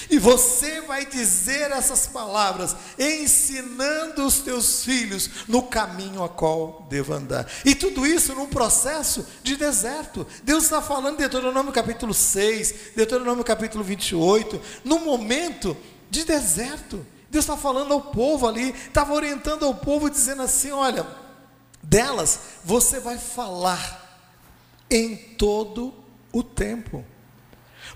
E 0.10 0.20
você 0.20 0.82
vai 0.82 1.06
dizer 1.06 1.72
essas 1.72 2.08
palavras, 2.08 2.76
ensinando 3.00 4.26
os 4.26 4.40
teus 4.40 4.84
filhos 4.84 5.30
no 5.48 5.64
caminho 5.64 6.24
a 6.24 6.30
qual 6.30 6.86
devo 6.90 7.14
andar. 7.14 7.50
E 7.64 7.74
tudo 7.74 8.06
isso 8.06 8.36
num 8.36 8.48
processo 8.48 9.26
de 9.44 9.56
deserto. 9.56 10.28
Deus 10.44 10.66
está 10.66 10.82
falando 10.82 11.16
em 11.16 11.18
Deuteronômio 11.18 11.72
capítulo 11.72 12.14
6, 12.14 12.94
Deuteronômio 12.96 13.44
capítulo 13.44 13.84
28, 13.84 14.60
num 14.84 15.00
momento 15.00 15.76
de 16.10 16.24
deserto. 16.26 17.06
Deus 17.30 17.44
está 17.44 17.58
falando 17.58 17.94
ao 17.94 18.02
povo 18.02 18.48
ali, 18.48 18.70
estava 18.70 19.14
orientando 19.14 19.66
ao 19.66 19.76
povo, 19.76 20.10
dizendo 20.10 20.42
assim: 20.42 20.72
olha, 20.72 21.08
delas 21.82 22.40
você 22.64 23.00
vai 23.00 23.18
falar 23.18 24.22
em 24.90 25.16
todo 25.16 25.94
o 26.32 26.44
tempo. 26.44 27.06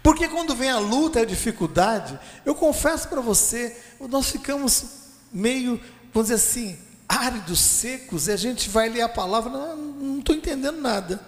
Porque 0.03 0.27
quando 0.27 0.55
vem 0.55 0.69
a 0.69 0.79
luta 0.79 1.19
a 1.19 1.25
dificuldade, 1.25 2.19
eu 2.45 2.55
confesso 2.55 3.07
para 3.07 3.21
você, 3.21 3.75
nós 3.99 4.31
ficamos 4.31 4.85
meio, 5.31 5.79
vamos 6.13 6.29
dizer 6.29 6.35
assim, 6.35 6.77
áridos, 7.07 7.59
secos, 7.59 8.27
e 8.27 8.31
a 8.31 8.37
gente 8.37 8.69
vai 8.69 8.89
ler 8.89 9.01
a 9.01 9.09
palavra, 9.09 9.51
não 9.75 10.19
estou 10.19 10.35
entendendo 10.35 10.81
nada. 10.81 11.19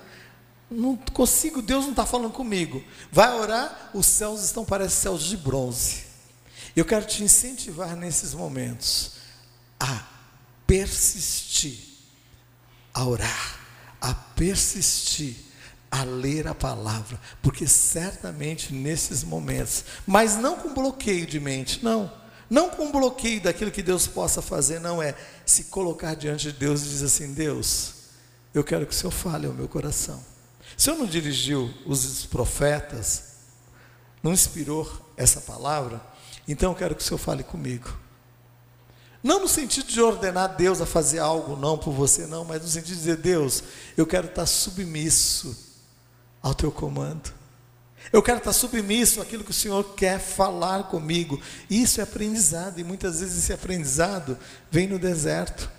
Não 0.71 0.95
consigo, 1.13 1.61
Deus 1.61 1.83
não 1.83 1.91
está 1.91 2.05
falando 2.05 2.31
comigo. 2.31 2.83
Vai 3.11 3.31
orar, 3.33 3.91
os 3.93 4.07
céus 4.07 4.43
estão 4.43 4.65
parecendo 4.65 5.01
céus 5.01 5.23
de 5.23 5.37
bronze. 5.37 6.05
Eu 6.75 6.83
quero 6.83 7.05
te 7.05 7.23
incentivar 7.23 7.95
nesses 7.95 8.33
momentos 8.33 9.11
a 9.79 10.03
persistir, 10.65 11.77
a 12.91 13.05
orar, 13.05 13.59
a 14.01 14.13
persistir 14.13 15.35
a 15.93 16.03
ler 16.03 16.47
a 16.47 16.55
palavra, 16.55 17.19
porque 17.39 17.67
certamente 17.67 18.73
nesses 18.73 19.23
momentos, 19.23 19.85
mas 20.07 20.35
não 20.35 20.55
com 20.55 20.73
bloqueio 20.73 21.23
de 21.23 21.39
mente, 21.39 21.83
não, 21.83 22.11
não 22.49 22.67
com 22.67 22.91
bloqueio 22.91 23.39
daquilo 23.39 23.69
que 23.69 23.83
Deus 23.83 24.07
possa 24.07 24.41
fazer, 24.41 24.79
não 24.79 25.03
é 25.03 25.15
se 25.45 25.65
colocar 25.65 26.15
diante 26.15 26.51
de 26.51 26.53
Deus 26.53 26.81
e 26.81 26.85
dizer 26.85 27.05
assim: 27.05 27.31
Deus, 27.35 27.93
eu 28.55 28.63
quero 28.63 28.87
que 28.87 28.91
o 28.91 28.95
Senhor 28.95 29.11
fale 29.11 29.45
ao 29.45 29.53
meu 29.53 29.67
coração. 29.67 30.19
O 30.75 30.81
Senhor 30.81 30.97
não 30.97 31.05
dirigiu 31.05 31.71
os 31.85 32.25
profetas, 32.25 33.25
não 34.23 34.33
inspirou 34.33 34.91
essa 35.15 35.41
palavra, 35.41 36.01
então 36.47 36.71
eu 36.71 36.75
quero 36.75 36.95
que 36.95 37.03
o 37.03 37.05
Senhor 37.05 37.19
fale 37.19 37.43
comigo. 37.43 37.95
Não 39.21 39.41
no 39.41 39.47
sentido 39.47 39.85
de 39.85 40.01
ordenar 40.01 40.55
Deus 40.55 40.81
a 40.81 40.87
fazer 40.87 41.19
algo, 41.19 41.55
não 41.55 41.77
por 41.77 41.93
você, 41.93 42.25
não, 42.25 42.43
mas 42.43 42.63
no 42.63 42.67
sentido 42.67 42.95
de 42.95 42.99
dizer: 42.99 43.17
Deus, 43.17 43.63
eu 43.95 44.07
quero 44.07 44.25
estar 44.25 44.47
submisso 44.47 45.71
ao 46.43 46.53
teu 46.53 46.71
comando. 46.71 47.33
Eu 48.11 48.21
quero 48.21 48.39
estar 48.39 48.51
submisso 48.51 49.21
àquilo 49.21 49.45
que 49.45 49.51
o 49.51 49.53
Senhor 49.53 49.95
quer 49.95 50.19
falar 50.19 50.83
comigo. 50.89 51.41
Isso 51.69 52.01
é 52.01 52.03
aprendizado, 52.03 52.77
e 52.79 52.83
muitas 52.83 53.21
vezes 53.21 53.37
esse 53.37 53.53
aprendizado 53.53 54.37
vem 54.69 54.87
no 54.87 54.99
deserto. 54.99 55.71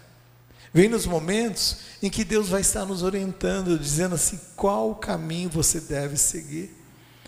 Vem 0.72 0.88
nos 0.88 1.06
momentos 1.06 1.76
em 2.02 2.10
que 2.10 2.24
Deus 2.24 2.48
vai 2.48 2.62
estar 2.62 2.84
nos 2.84 3.02
orientando, 3.02 3.78
dizendo 3.78 4.14
assim: 4.14 4.40
qual 4.56 4.90
o 4.90 4.96
caminho 4.96 5.50
você 5.50 5.78
deve 5.78 6.16
seguir? 6.16 6.74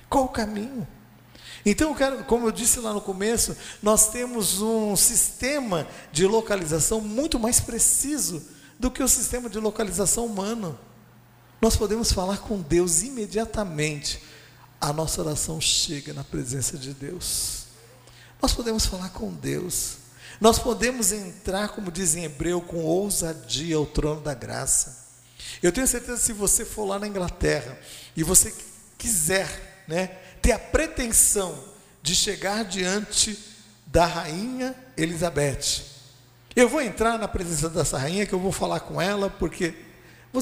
Qual 0.09 0.25
o 0.25 0.29
caminho? 0.29 0.89
Então, 1.65 1.91
eu 1.91 1.95
quero, 1.95 2.25
como 2.25 2.47
eu 2.47 2.53
disse 2.53 2.81
lá 2.81 2.93
no 2.93 3.01
começo, 3.01 3.57
nós 3.83 4.09
temos 4.11 4.61
um 4.63 4.97
sistema 4.97 5.87
de 6.13 6.27
localização 6.27 7.01
muito 7.01 7.39
mais 7.39 7.61
preciso 7.61 8.43
do 8.79 8.91
que 8.91 9.03
o 9.03 9.09
sistema 9.09 9.49
de 9.51 9.59
localização 9.59 10.27
humano. 10.27 10.79
Nós 11.61 11.77
podemos 11.77 12.13
falar 12.13 12.39
com 12.39 12.61
Deus 12.61 13.03
imediatamente. 13.03 14.21
A 14.81 14.93
nossa 14.93 15.23
oração 15.23 15.61
chega 15.61 16.13
na 16.13 16.23
presença 16.23 16.77
de 16.77 16.93
Deus. 16.93 17.65
Nós 18.41 18.53
podemos 18.53 18.85
falar 18.87 19.09
com 19.11 19.33
Deus. 19.33 19.97
Nós 20.41 20.59
podemos 20.59 21.13
entrar, 21.13 21.69
como 21.69 21.91
diz 21.91 22.15
em 22.15 22.25
hebreu, 22.25 22.61
com 22.61 22.85
ousadia 22.85 23.77
ao 23.77 23.87
trono 23.87 24.21
da 24.21 24.35
graça. 24.35 25.07
Eu 25.63 25.73
tenho 25.73 25.87
certeza 25.87 26.19
que 26.19 26.25
se 26.25 26.33
você 26.33 26.65
for 26.65 26.85
lá 26.85 26.99
na 26.99 27.09
Inglaterra 27.09 27.79
e 28.15 28.23
você 28.23 28.55
quiser, 28.99 29.85
né, 29.89 30.09
ter 30.43 30.53
a 30.53 30.59
pretensão 30.59 31.59
de 32.03 32.15
chegar 32.15 32.65
diante 32.65 33.39
da 33.87 34.05
rainha 34.05 34.75
Elizabeth. 34.97 35.83
Eu 36.55 36.69
vou 36.69 36.81
entrar 36.81 37.19
na 37.19 37.29
presença 37.29 37.69
dessa 37.69 37.99
rainha 37.99 38.27
que 38.27 38.33
eu 38.33 38.41
vou 38.41 38.53
falar 38.53 38.81
com 38.81 39.01
ela, 39.01 39.31
porque 39.31 39.75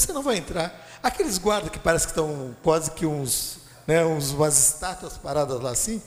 você 0.01 0.13
não 0.13 0.23
vai 0.23 0.37
entrar. 0.37 0.75
Aqueles 1.03 1.39
guardas 1.39 1.71
que 1.71 1.79
parece 1.79 2.07
que 2.07 2.13
estão 2.13 2.57
quase 2.63 2.91
que 2.91 3.07
uns, 3.07 3.59
né, 3.87 4.05
uns, 4.05 4.31
umas 4.33 4.59
estátuas 4.59 5.17
paradas 5.17 5.61
lá 5.61 5.71
assim, 5.71 6.03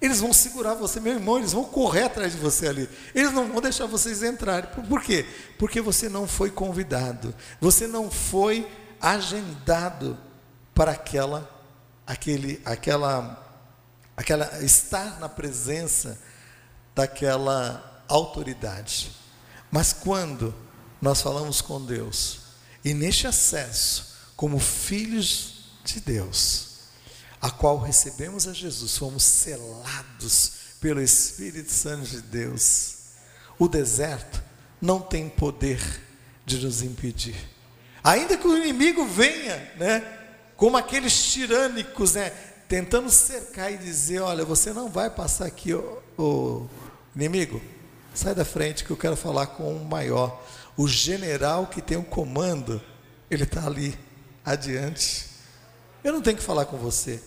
eles 0.00 0.20
vão 0.20 0.32
segurar 0.32 0.74
você, 0.74 0.98
meu 0.98 1.14
irmão, 1.14 1.38
eles 1.38 1.52
vão 1.52 1.64
correr 1.64 2.02
atrás 2.02 2.32
de 2.32 2.38
você 2.38 2.66
ali. 2.66 2.88
Eles 3.14 3.32
não 3.32 3.50
vão 3.50 3.60
deixar 3.60 3.86
vocês 3.86 4.22
entrarem. 4.22 4.68
Por, 4.88 5.00
quê? 5.00 5.24
Porque 5.58 5.80
você 5.80 6.08
não 6.08 6.26
foi 6.26 6.50
convidado. 6.50 7.32
Você 7.60 7.86
não 7.86 8.10
foi 8.10 8.68
agendado 9.00 10.18
para 10.74 10.92
aquela 10.92 11.48
aquele 12.04 12.60
aquela 12.64 13.40
aquela 14.16 14.64
estar 14.64 15.20
na 15.20 15.28
presença 15.28 16.18
daquela 16.94 18.04
autoridade. 18.08 19.12
Mas 19.70 19.92
quando 19.92 20.52
nós 21.00 21.22
falamos 21.22 21.60
com 21.60 21.80
Deus 21.80 22.41
e 22.84 22.94
neste 22.94 23.26
acesso 23.26 24.16
como 24.36 24.58
filhos 24.58 25.64
de 25.84 26.00
Deus, 26.00 26.68
a 27.40 27.50
qual 27.50 27.78
recebemos 27.78 28.46
a 28.46 28.52
Jesus, 28.52 28.96
fomos 28.96 29.22
selados 29.22 30.52
pelo 30.80 31.00
Espírito 31.00 31.70
Santo 31.70 32.08
de 32.08 32.20
Deus. 32.20 32.94
O 33.58 33.68
deserto 33.68 34.42
não 34.80 35.00
tem 35.00 35.28
poder 35.28 35.80
de 36.44 36.58
nos 36.58 36.82
impedir. 36.82 37.36
Ainda 38.02 38.36
que 38.36 38.46
o 38.46 38.56
inimigo 38.56 39.06
venha, 39.06 39.56
né, 39.76 40.18
como 40.56 40.76
aqueles 40.76 41.32
tirânicos, 41.32 42.14
né, 42.14 42.30
tentando 42.68 43.10
cercar 43.10 43.72
e 43.72 43.78
dizer: 43.78 44.20
Olha, 44.20 44.44
você 44.44 44.72
não 44.72 44.88
vai 44.88 45.08
passar 45.08 45.46
aqui, 45.46 45.72
o 45.74 46.66
inimigo, 47.14 47.62
sai 48.14 48.34
da 48.34 48.44
frente 48.44 48.84
que 48.84 48.90
eu 48.90 48.96
quero 48.96 49.16
falar 49.16 49.46
com 49.46 49.76
o 49.76 49.84
maior. 49.84 50.42
O 50.76 50.88
general 50.88 51.66
que 51.66 51.82
tem 51.82 51.96
o 51.96 52.04
comando, 52.04 52.82
ele 53.30 53.44
está 53.44 53.66
ali 53.66 53.98
adiante. 54.44 55.26
Eu 56.02 56.12
não 56.12 56.22
tenho 56.22 56.36
que 56.36 56.42
falar 56.42 56.66
com 56.66 56.76
você. 56.76 57.22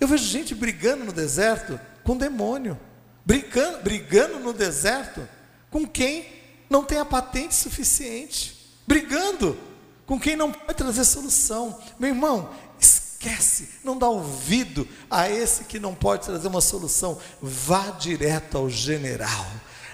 Eu 0.00 0.06
vejo 0.06 0.24
gente 0.24 0.54
brigando 0.54 1.04
no 1.04 1.12
deserto 1.12 1.78
com 2.04 2.16
demônio, 2.16 2.78
brigando, 3.24 3.82
brigando 3.82 4.38
no 4.38 4.52
deserto 4.52 5.26
com 5.70 5.86
quem 5.86 6.26
não 6.70 6.84
tem 6.84 6.98
a 6.98 7.04
patente 7.04 7.54
suficiente, 7.54 8.78
brigando 8.86 9.58
com 10.06 10.18
quem 10.18 10.36
não 10.36 10.52
pode 10.52 10.74
trazer 10.74 11.04
solução. 11.04 11.78
Meu 11.98 12.10
irmão, 12.10 12.50
esquece, 12.80 13.68
não 13.82 13.98
dá 13.98 14.08
ouvido 14.08 14.86
a 15.10 15.28
esse 15.28 15.64
que 15.64 15.78
não 15.78 15.94
pode 15.94 16.24
trazer 16.24 16.48
uma 16.48 16.60
solução. 16.60 17.18
Vá 17.42 17.90
direto 17.90 18.56
ao 18.56 18.70
general, 18.70 19.46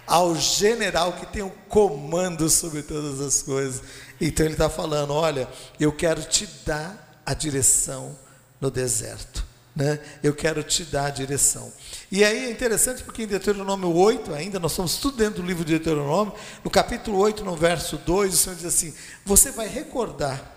ao 0.07 0.37
general 0.37 1.15
que 1.15 1.27
tem 1.27 1.43
o 1.43 1.51
comando 1.69 2.49
sobre 2.49 2.83
todas 2.83 3.21
as 3.21 3.43
coisas. 3.43 3.83
Então 4.21 4.47
ele 4.47 4.55
está 4.55 4.69
falando: 4.69 5.13
olha, 5.13 5.49
eu 5.79 5.93
quero 5.93 6.23
te 6.23 6.47
dar 6.65 7.23
a 7.25 7.35
direção 7.35 8.17
no 8.61 8.71
deserto. 8.71 9.45
Né? 9.75 9.99
Eu 10.23 10.33
quero 10.35 10.63
te 10.63 10.85
dar 10.85 11.07
a 11.07 11.11
direção. 11.11 11.73
E 12.11 12.25
aí 12.25 12.45
é 12.45 12.51
interessante 12.51 13.03
porque 13.03 13.25
em 13.25 13.27
Deuteronômio 13.27 13.93
8, 13.93 14.33
ainda 14.33 14.61
nós 14.61 14.73
estamos 14.73 14.99
tudo 14.99 15.17
dentro 15.17 15.43
do 15.43 15.47
livro 15.47 15.65
de 15.65 15.73
Deuteronômio, 15.73 16.33
no 16.63 16.71
capítulo 16.71 17.19
8, 17.19 17.45
no 17.45 17.57
verso 17.57 17.97
2, 17.99 18.35
o 18.35 18.37
Senhor 18.37 18.55
diz 18.57 18.65
assim: 18.67 18.95
Você 19.25 19.51
vai 19.51 19.67
recordar 19.67 20.53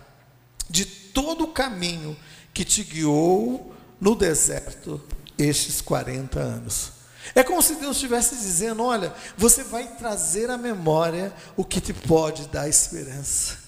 de 0.69 0.85
todo 0.85 1.45
o 1.45 1.47
caminho 1.47 2.15
que 2.53 2.63
te 2.63 2.83
guiou 2.83 3.73
no 3.99 4.13
deserto 4.13 5.01
estes 5.37 5.81
40 5.81 6.39
anos. 6.39 6.96
É 7.35 7.43
como 7.43 7.61
se 7.61 7.75
Deus 7.75 7.97
estivesse 7.97 8.35
dizendo: 8.35 8.83
olha, 8.83 9.13
você 9.37 9.63
vai 9.63 9.87
trazer 9.97 10.49
à 10.49 10.57
memória 10.57 11.33
o 11.55 11.63
que 11.63 11.81
te 11.81 11.93
pode 11.93 12.47
dar 12.47 12.67
esperança. 12.67 13.67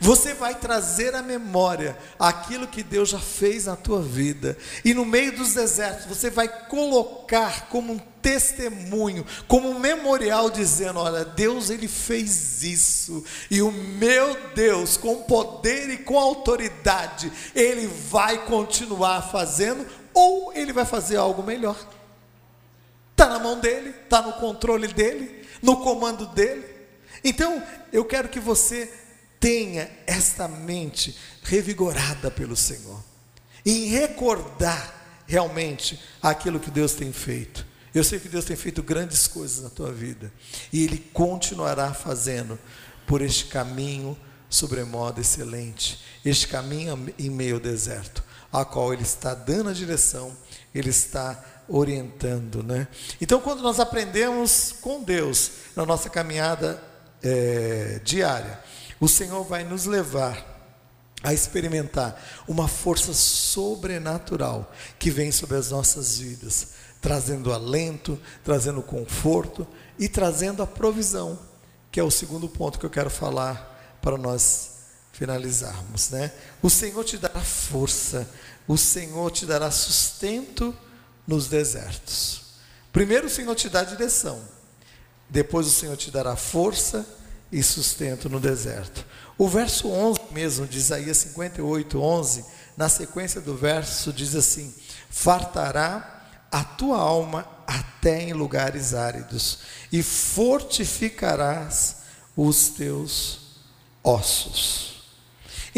Você 0.00 0.34
vai 0.34 0.54
trazer 0.54 1.14
à 1.14 1.22
memória 1.22 1.96
aquilo 2.18 2.66
que 2.66 2.82
Deus 2.82 3.08
já 3.08 3.18
fez 3.18 3.64
na 3.64 3.76
tua 3.76 4.02
vida. 4.02 4.56
E 4.84 4.92
no 4.92 5.04
meio 5.04 5.36
dos 5.36 5.54
desertos, 5.54 6.06
você 6.06 6.28
vai 6.28 6.46
colocar 6.66 7.68
como 7.68 7.94
um 7.94 7.98
testemunho, 8.20 9.24
como 9.46 9.70
um 9.70 9.78
memorial, 9.78 10.50
dizendo: 10.50 10.98
Olha, 10.98 11.24
Deus 11.24 11.70
ele 11.70 11.88
fez 11.88 12.62
isso, 12.62 13.24
e 13.50 13.62
o 13.62 13.72
meu 13.72 14.36
Deus, 14.54 14.96
com 14.96 15.22
poder 15.22 15.88
e 15.90 15.98
com 15.98 16.18
autoridade, 16.18 17.32
ele 17.54 17.86
vai 17.86 18.44
continuar 18.44 19.22
fazendo, 19.22 19.86
ou 20.12 20.52
ele 20.52 20.72
vai 20.72 20.84
fazer 20.84 21.16
algo 21.16 21.42
melhor. 21.42 21.76
Está 23.18 23.30
na 23.30 23.40
mão 23.40 23.58
dele, 23.58 23.92
está 24.04 24.22
no 24.22 24.34
controle 24.34 24.86
dele, 24.86 25.44
no 25.60 25.78
comando 25.78 26.24
dele. 26.26 26.64
Então, 27.24 27.60
eu 27.92 28.04
quero 28.04 28.28
que 28.28 28.38
você 28.38 28.88
tenha 29.40 29.90
esta 30.06 30.46
mente 30.46 31.18
revigorada 31.42 32.30
pelo 32.30 32.54
Senhor, 32.54 33.02
em 33.66 33.86
recordar 33.86 35.24
realmente 35.26 36.00
aquilo 36.22 36.60
que 36.60 36.70
Deus 36.70 36.92
tem 36.92 37.12
feito. 37.12 37.66
Eu 37.92 38.04
sei 38.04 38.20
que 38.20 38.28
Deus 38.28 38.44
tem 38.44 38.54
feito 38.54 38.84
grandes 38.84 39.26
coisas 39.26 39.64
na 39.64 39.70
tua 39.70 39.90
vida 39.90 40.32
e 40.72 40.84
Ele 40.84 40.98
continuará 41.12 41.92
fazendo 41.92 42.56
por 43.04 43.20
este 43.20 43.46
caminho 43.46 44.16
sobremodo 44.48 45.20
excelente, 45.20 45.98
este 46.24 46.46
caminho 46.46 47.12
em 47.18 47.30
meio 47.30 47.56
ao 47.56 47.60
deserto, 47.60 48.22
a 48.52 48.64
qual 48.64 48.92
Ele 48.92 49.02
está 49.02 49.34
dando 49.34 49.70
a 49.70 49.72
direção, 49.72 50.36
Ele 50.78 50.90
está 50.90 51.42
orientando, 51.68 52.62
né? 52.62 52.88
Então, 53.20 53.40
quando 53.40 53.62
nós 53.62 53.78
aprendemos 53.78 54.74
com 54.80 55.02
Deus 55.02 55.50
na 55.76 55.84
nossa 55.84 56.08
caminhada 56.08 56.82
é, 57.22 58.00
diária, 58.04 58.58
o 58.98 59.08
Senhor 59.08 59.44
vai 59.44 59.64
nos 59.64 59.84
levar 59.84 60.56
a 61.22 61.34
experimentar 61.34 62.20
uma 62.46 62.68
força 62.68 63.12
sobrenatural 63.12 64.72
que 64.98 65.10
vem 65.10 65.32
sobre 65.32 65.56
as 65.56 65.70
nossas 65.70 66.18
vidas, 66.18 66.68
trazendo 67.00 67.52
alento, 67.52 68.18
trazendo 68.44 68.82
conforto 68.82 69.66
e 69.98 70.08
trazendo 70.08 70.62
a 70.62 70.66
provisão, 70.66 71.38
que 71.90 71.98
é 71.98 72.02
o 72.02 72.10
segundo 72.10 72.48
ponto 72.48 72.78
que 72.78 72.86
eu 72.86 72.90
quero 72.90 73.10
falar 73.10 73.98
para 74.00 74.16
nós 74.16 74.78
finalizarmos, 75.12 76.10
né? 76.10 76.32
O 76.62 76.70
Senhor 76.70 77.02
te 77.02 77.18
dará 77.18 77.40
força, 77.40 78.28
o 78.68 78.76
Senhor 78.76 79.30
te 79.30 79.46
dará 79.46 79.70
sustento 79.70 80.76
nos 81.26 81.48
desertos. 81.48 82.42
Primeiro 82.92 83.26
o 83.26 83.30
Senhor 83.30 83.54
te 83.54 83.70
dá 83.70 83.82
direção, 83.82 84.40
depois 85.28 85.66
o 85.66 85.70
Senhor 85.70 85.96
te 85.96 86.10
dará 86.10 86.36
força 86.36 87.06
e 87.50 87.62
sustento 87.62 88.28
no 88.28 88.38
deserto. 88.38 89.06
O 89.38 89.48
verso 89.48 89.88
11 89.88 90.20
mesmo 90.32 90.66
de 90.66 90.76
Isaías 90.78 91.16
58, 91.18 92.00
11, 92.00 92.44
na 92.76 92.88
sequência 92.90 93.40
do 93.40 93.56
verso, 93.56 94.12
diz 94.12 94.34
assim: 94.34 94.74
Fartará 95.08 96.46
a 96.50 96.62
tua 96.62 96.98
alma 96.98 97.48
até 97.66 98.22
em 98.22 98.32
lugares 98.32 98.94
áridos, 98.94 99.60
e 99.90 100.02
fortificarás 100.02 101.96
os 102.36 102.68
teus 102.68 103.40
ossos. 104.02 104.97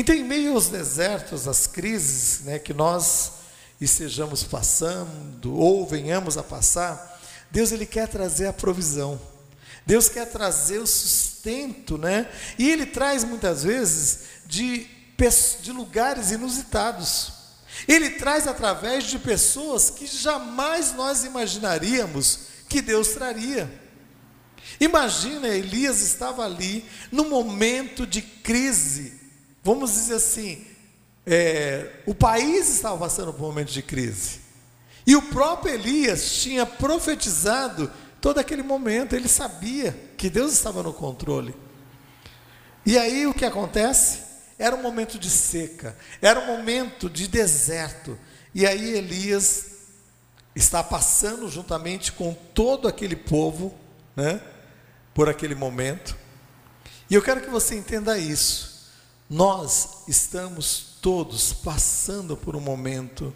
Então, 0.01 0.15
em 0.15 0.25
meio 0.25 0.55
aos 0.55 0.69
desertos, 0.69 1.47
às 1.47 1.67
crises 1.67 2.41
né, 2.41 2.59
que 2.59 2.73
nós 2.73 3.33
estejamos 3.79 4.43
passando, 4.43 5.55
ou 5.55 5.87
venhamos 5.87 6.39
a 6.39 6.43
passar, 6.43 7.21
Deus 7.51 7.71
ele 7.71 7.85
quer 7.85 8.09
trazer 8.09 8.47
a 8.47 8.53
provisão. 8.55 9.21
Deus 9.85 10.09
quer 10.09 10.25
trazer 10.25 10.79
o 10.79 10.87
sustento, 10.87 11.99
né? 11.99 12.27
E 12.59 12.71
Ele 12.71 12.87
traz 12.87 13.25
muitas 13.25 13.63
vezes 13.63 14.21
de, 14.47 14.89
de 15.61 15.71
lugares 15.71 16.31
inusitados. 16.31 17.33
Ele 17.87 18.09
traz 18.09 18.47
através 18.47 19.05
de 19.05 19.19
pessoas 19.19 19.91
que 19.91 20.07
jamais 20.07 20.95
nós 20.95 21.25
imaginaríamos 21.25 22.39
que 22.71 22.81
Deus 22.81 23.09
traria. 23.09 23.71
Imagina, 24.81 25.47
Elias 25.49 26.01
estava 26.01 26.47
ali 26.47 26.87
no 27.13 27.29
momento 27.29 28.07
de 28.07 28.23
crise, 28.23 29.20
vamos 29.63 29.93
dizer 29.93 30.15
assim, 30.15 30.65
é, 31.27 32.01
o 32.07 32.15
país 32.15 32.69
estava 32.69 32.99
passando 32.99 33.33
por 33.33 33.45
um 33.45 33.49
momento 33.49 33.71
de 33.71 33.83
crise. 33.83 34.41
E 35.07 35.17
o 35.17 35.23
próprio 35.23 35.75
Elias 35.75 36.35
tinha 36.43 36.67
profetizado 36.67 37.91
todo 38.21 38.39
aquele 38.39 38.63
momento, 38.63 39.15
ele 39.15 39.29
sabia 39.29 39.97
que 40.17 40.29
Deus 40.29 40.53
estava 40.53 40.83
no 40.83 40.93
controle. 40.93 41.55
E 42.85 42.99
aí 42.99 43.27
o 43.27 43.35
que 43.35 43.45
acontece? 43.45 44.21
Era 44.59 44.77
um 44.77 44.83
momento 44.83 45.19
de 45.19 45.31
seca, 45.31 45.97
era 46.21 46.39
um 46.41 46.47
momento 46.47 47.09
de 47.09 47.27
deserto. 47.27 48.19
E 48.55 48.67
aí 48.67 48.97
Elias 48.97 49.67
está 50.55 50.83
passando 50.83 51.49
juntamente 51.49 52.13
com 52.13 52.35
todo 52.55 52.87
aquele 52.89 53.17
povo, 53.17 53.75
né, 54.15 54.41
por 55.15 55.29
aquele 55.29 55.55
momento. 55.55 56.17
E 57.09 57.15
eu 57.15 57.23
quero 57.23 57.41
que 57.41 57.49
você 57.49 57.75
entenda 57.75 58.19
isso. 58.19 58.70
Nós 59.31 60.03
estamos 60.09 60.97
todos 61.01 61.53
passando 61.53 62.37
por 62.37 62.57
um 62.57 62.61
momento 62.61 63.33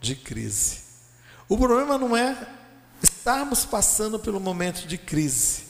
de 0.00 0.14
crise. 0.14 0.78
O 1.48 1.58
problema 1.58 1.98
não 1.98 2.16
é 2.16 2.48
estarmos 3.02 3.64
passando 3.64 4.16
pelo 4.16 4.38
momento 4.38 4.86
de 4.86 4.96
crise. 4.96 5.64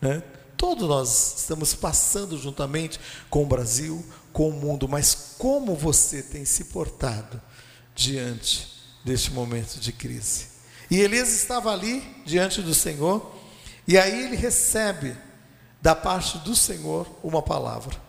Né? 0.00 0.22
Todos 0.56 0.88
nós 0.88 1.34
estamos 1.40 1.74
passando 1.74 2.38
juntamente 2.38 3.00
com 3.28 3.42
o 3.42 3.46
Brasil, 3.46 4.06
com 4.32 4.50
o 4.50 4.52
mundo, 4.52 4.88
mas 4.88 5.34
como 5.36 5.74
você 5.74 6.22
tem 6.22 6.44
se 6.44 6.66
portado 6.66 7.42
diante 7.96 8.68
deste 9.04 9.32
momento 9.32 9.80
de 9.80 9.90
crise? 9.92 10.46
E 10.88 11.00
Elias 11.00 11.30
estava 11.30 11.72
ali 11.72 12.22
diante 12.24 12.62
do 12.62 12.72
Senhor, 12.72 13.34
e 13.86 13.98
aí 13.98 14.26
ele 14.26 14.36
recebe 14.36 15.16
da 15.82 15.96
parte 15.96 16.38
do 16.38 16.54
Senhor 16.54 17.04
uma 17.22 17.42
palavra. 17.42 18.07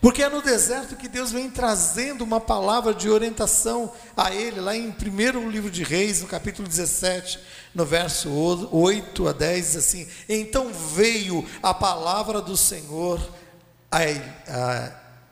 Porque 0.00 0.22
é 0.22 0.28
no 0.28 0.42
deserto 0.42 0.96
que 0.96 1.08
Deus 1.08 1.30
vem 1.30 1.50
trazendo 1.50 2.24
uma 2.24 2.40
palavra 2.40 2.94
de 2.94 3.08
orientação 3.08 3.92
a 4.16 4.34
ele, 4.34 4.60
lá 4.60 4.76
em 4.76 4.90
primeiro 4.90 5.48
livro 5.48 5.70
de 5.70 5.82
Reis, 5.82 6.22
no 6.22 6.28
capítulo 6.28 6.66
17, 6.66 7.38
no 7.74 7.84
verso 7.84 8.30
8 8.30 9.28
a 9.28 9.32
10, 9.32 9.66
diz 9.66 9.76
assim: 9.76 10.08
Então 10.28 10.72
veio 10.72 11.46
a 11.62 11.72
palavra 11.72 12.40
do 12.40 12.56
Senhor 12.56 13.20
a, 13.90 14.02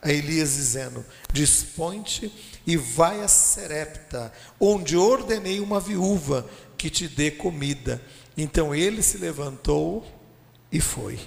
Elias, 0.09 0.55
dizendo: 0.55 1.05
Dispõe-te 1.33 2.33
e 2.66 2.77
vai 2.77 3.23
a 3.23 3.29
Serepta, 3.29 4.33
onde 4.59 4.96
ordenei 4.96 5.61
uma 5.61 5.81
viúva 5.81 6.49
que 6.77 6.90
te 6.90 7.09
dê 7.09 7.31
comida. 7.31 8.01
Então 8.37 8.75
ele 8.75 9.03
se 9.03 9.18
levantou 9.18 10.07
e 10.70 10.81
foi. 10.81 11.18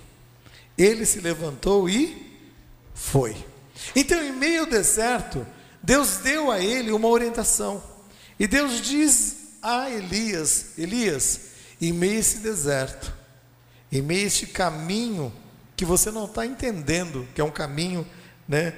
Ele 0.77 1.05
se 1.05 1.19
levantou 1.19 1.89
e 1.89 2.22
foi. 2.93 3.35
Então, 3.95 4.23
em 4.23 4.31
meio 4.31 4.61
ao 4.61 4.65
deserto, 4.65 5.45
Deus 5.81 6.17
deu 6.17 6.51
a 6.51 6.59
ele 6.59 6.91
uma 6.91 7.07
orientação. 7.07 7.83
E 8.39 8.47
Deus 8.47 8.81
diz 8.81 9.35
a 9.61 9.89
Elias: 9.89 10.77
Elias, 10.77 11.39
em 11.81 11.91
meio 11.91 12.17
a 12.17 12.19
esse 12.19 12.37
deserto, 12.39 13.13
em 13.91 14.01
meio 14.01 14.23
a 14.23 14.27
este 14.27 14.47
caminho 14.47 15.33
que 15.75 15.85
você 15.85 16.11
não 16.11 16.25
está 16.25 16.45
entendendo, 16.45 17.27
que 17.35 17.41
é 17.41 17.43
um 17.43 17.51
caminho 17.51 18.07
né, 18.47 18.73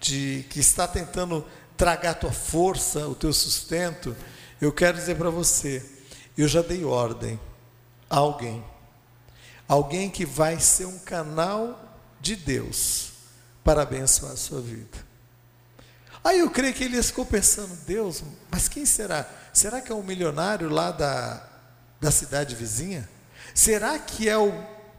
de, 0.00 0.44
que 0.50 0.60
está 0.60 0.86
tentando 0.86 1.46
tragar 1.76 2.10
a 2.10 2.14
tua 2.14 2.32
força, 2.32 3.08
o 3.08 3.14
teu 3.14 3.32
sustento, 3.32 4.14
eu 4.60 4.72
quero 4.72 4.98
dizer 4.98 5.16
para 5.16 5.30
você: 5.30 5.82
eu 6.36 6.46
já 6.46 6.60
dei 6.60 6.84
ordem 6.84 7.40
a 8.10 8.18
alguém, 8.18 8.62
alguém 9.66 10.10
que 10.10 10.26
vai 10.26 10.60
ser 10.60 10.84
um 10.84 10.98
canal 10.98 11.98
de 12.20 12.36
Deus 12.36 13.11
para 13.64 13.82
abençoar 13.82 14.32
a 14.32 14.36
sua 14.36 14.60
vida. 14.60 15.12
Aí 16.24 16.38
eu 16.38 16.50
creio 16.50 16.72
que 16.72 16.84
ele 16.84 17.02
ficou 17.02 17.26
pensando, 17.26 17.74
Deus, 17.84 18.22
mas 18.50 18.68
quem 18.68 18.86
será? 18.86 19.28
Será 19.52 19.80
que 19.80 19.90
é 19.90 19.94
um 19.94 20.02
milionário 20.02 20.68
lá 20.68 20.90
da, 20.92 21.46
da 22.00 22.10
cidade 22.10 22.54
vizinha? 22.54 23.08
Será 23.54 23.98
que 23.98 24.28
é 24.28 24.36
o 24.36 24.52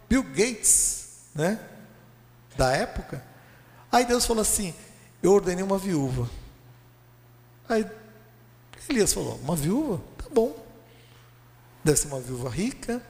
Bill 0.10 0.24
Gates, 0.24 1.08
né? 1.34 1.60
Da 2.58 2.72
época? 2.72 3.24
Aí 3.92 4.06
Deus 4.06 4.26
falou 4.26 4.42
assim: 4.42 4.74
Eu 5.22 5.32
ordenei 5.32 5.64
uma 5.64 5.78
viúva. 5.78 6.30
Aí 7.70 7.90
Elias 8.90 9.14
falou: 9.14 9.36
Uma 9.38 9.56
viúva? 9.56 10.04
Tá 10.18 10.26
bom. 10.30 10.56
Deve 11.84 11.98
ser 11.98 12.08
uma 12.08 12.20
viúva 12.20 12.50
rica, 12.50 13.02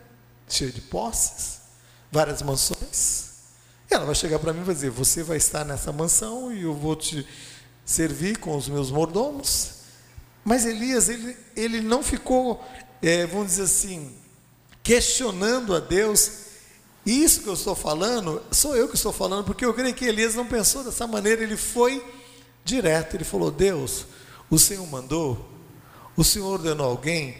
cheia 0.47 0.71
de 0.71 0.81
posses, 0.81 1.61
várias 2.11 2.41
mansões. 2.41 3.32
Ela 3.93 4.05
vai 4.05 4.15
chegar 4.15 4.39
para 4.39 4.51
mim 4.51 4.61
e 4.61 4.63
vai 4.63 4.73
dizer: 4.73 4.89
Você 4.89 5.21
vai 5.21 5.37
estar 5.37 5.63
nessa 5.63 5.91
mansão 5.91 6.51
e 6.51 6.63
eu 6.63 6.73
vou 6.73 6.95
te 6.95 7.25
servir 7.85 8.37
com 8.39 8.57
os 8.57 8.67
meus 8.67 8.89
mordomos. 8.89 9.83
Mas 10.43 10.65
Elias, 10.65 11.09
ele, 11.09 11.37
ele 11.55 11.79
não 11.79 12.03
ficou, 12.03 12.63
é, 13.01 13.25
vamos 13.25 13.47
dizer 13.47 13.63
assim, 13.63 14.13
questionando 14.81 15.75
a 15.75 15.79
Deus. 15.79 16.43
Isso 17.05 17.41
que 17.41 17.47
eu 17.47 17.53
estou 17.53 17.75
falando, 17.75 18.41
sou 18.49 18.75
eu 18.75 18.87
que 18.87 18.95
estou 18.95 19.11
falando, 19.11 19.45
porque 19.45 19.65
eu 19.65 19.73
creio 19.73 19.93
que 19.93 20.05
Elias 20.05 20.35
não 20.35 20.45
pensou 20.45 20.83
dessa 20.83 21.05
maneira, 21.05 21.43
ele 21.43 21.57
foi 21.57 22.03
direto. 22.65 23.15
Ele 23.15 23.23
falou: 23.23 23.51
Deus, 23.51 24.05
o 24.49 24.57
Senhor 24.57 24.85
mandou, 24.87 25.49
o 26.15 26.23
Senhor 26.23 26.47
ordenou 26.47 26.87
alguém, 26.87 27.37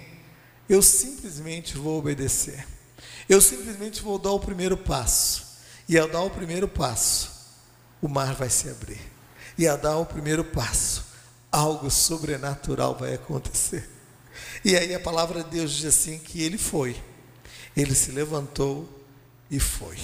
eu 0.69 0.81
simplesmente 0.81 1.77
vou 1.77 1.97
obedecer. 1.97 2.67
Eu 3.27 3.41
simplesmente 3.41 4.01
vou 4.01 4.19
dar 4.19 4.31
o 4.31 4.39
primeiro 4.39 4.77
passo. 4.77 5.42
E 5.87 5.97
ao 5.97 6.07
dar 6.07 6.21
o 6.21 6.29
primeiro 6.29 6.67
passo, 6.67 7.31
o 8.01 8.07
mar 8.07 8.33
vai 8.33 8.49
se 8.49 8.69
abrir. 8.69 9.01
E 9.57 9.67
ao 9.67 9.77
dar 9.77 9.97
o 9.97 10.05
primeiro 10.05 10.43
passo, 10.43 11.05
algo 11.51 11.89
sobrenatural 11.91 12.95
vai 12.95 13.13
acontecer. 13.13 13.89
E 14.63 14.75
aí 14.75 14.93
a 14.93 14.99
palavra 14.99 15.43
de 15.43 15.49
Deus 15.51 15.71
diz 15.71 15.85
assim 15.85 16.17
que 16.17 16.41
ele 16.41 16.57
foi. 16.57 17.01
Ele 17.75 17.93
se 17.93 18.11
levantou 18.11 18.87
e 19.49 19.59
foi. 19.59 19.97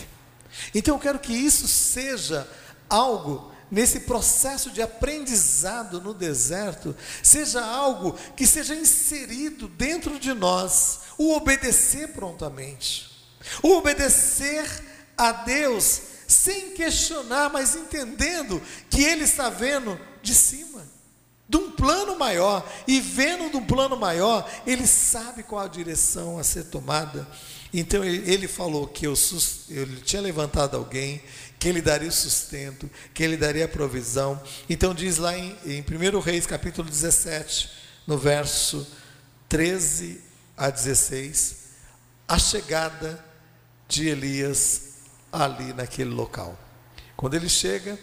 Então 0.73 0.95
eu 0.95 0.99
quero 0.99 1.19
que 1.19 1.33
isso 1.33 1.67
seja 1.67 2.47
algo 2.89 3.51
nesse 3.71 4.01
processo 4.01 4.71
de 4.71 4.81
aprendizado 4.81 6.01
no 6.01 6.13
deserto, 6.13 6.95
seja 7.21 7.63
algo 7.63 8.13
que 8.35 8.47
seja 8.47 8.75
inserido 8.75 9.67
dentro 9.67 10.19
de 10.19 10.33
nós, 10.33 11.01
o 11.17 11.33
obedecer 11.35 12.09
prontamente, 12.09 13.09
o 13.61 13.77
obedecer 13.77 14.67
a 15.19 15.31
Deus 15.31 16.01
sem 16.27 16.71
questionar, 16.71 17.49
mas 17.49 17.75
entendendo 17.75 18.61
que 18.89 19.03
Ele 19.03 19.23
está 19.23 19.49
vendo 19.49 19.99
de 20.21 20.33
cima, 20.33 20.87
de 21.47 21.57
um 21.57 21.71
plano 21.71 22.17
maior, 22.17 22.67
e 22.87 23.01
vendo 23.01 23.49
de 23.49 23.57
um 23.57 23.65
plano 23.65 23.97
maior, 23.97 24.49
Ele 24.65 24.87
sabe 24.87 25.43
qual 25.43 25.65
a 25.65 25.67
direção 25.67 26.39
a 26.39 26.43
ser 26.43 26.65
tomada. 26.65 27.27
Então 27.73 28.03
ele 28.03 28.47
falou 28.47 28.87
que 28.87 29.05
eu, 29.05 29.13
ele 29.69 30.01
tinha 30.01 30.21
levantado 30.21 30.75
alguém, 30.75 31.21
que 31.59 31.69
ele 31.69 31.81
daria 31.81 32.09
o 32.09 32.11
sustento, 32.11 32.89
que 33.13 33.21
ele 33.21 33.37
daria 33.37 33.65
a 33.65 33.67
provisão. 33.67 34.41
Então 34.67 34.93
diz 34.93 35.17
lá 35.17 35.37
em, 35.37 35.55
em 35.65 35.81
1 35.81 36.19
Reis 36.19 36.47
capítulo 36.47 36.89
17, 36.89 37.69
no 38.07 38.17
verso 38.17 38.87
13 39.47 40.19
a 40.57 40.71
16, 40.71 41.57
a 42.27 42.39
chegada 42.39 43.23
de 43.87 44.07
Elias 44.07 44.88
ali 45.31 45.73
naquele 45.73 46.09
local. 46.09 46.57
Quando 47.15 47.35
ele 47.35 47.49
chega, 47.49 47.97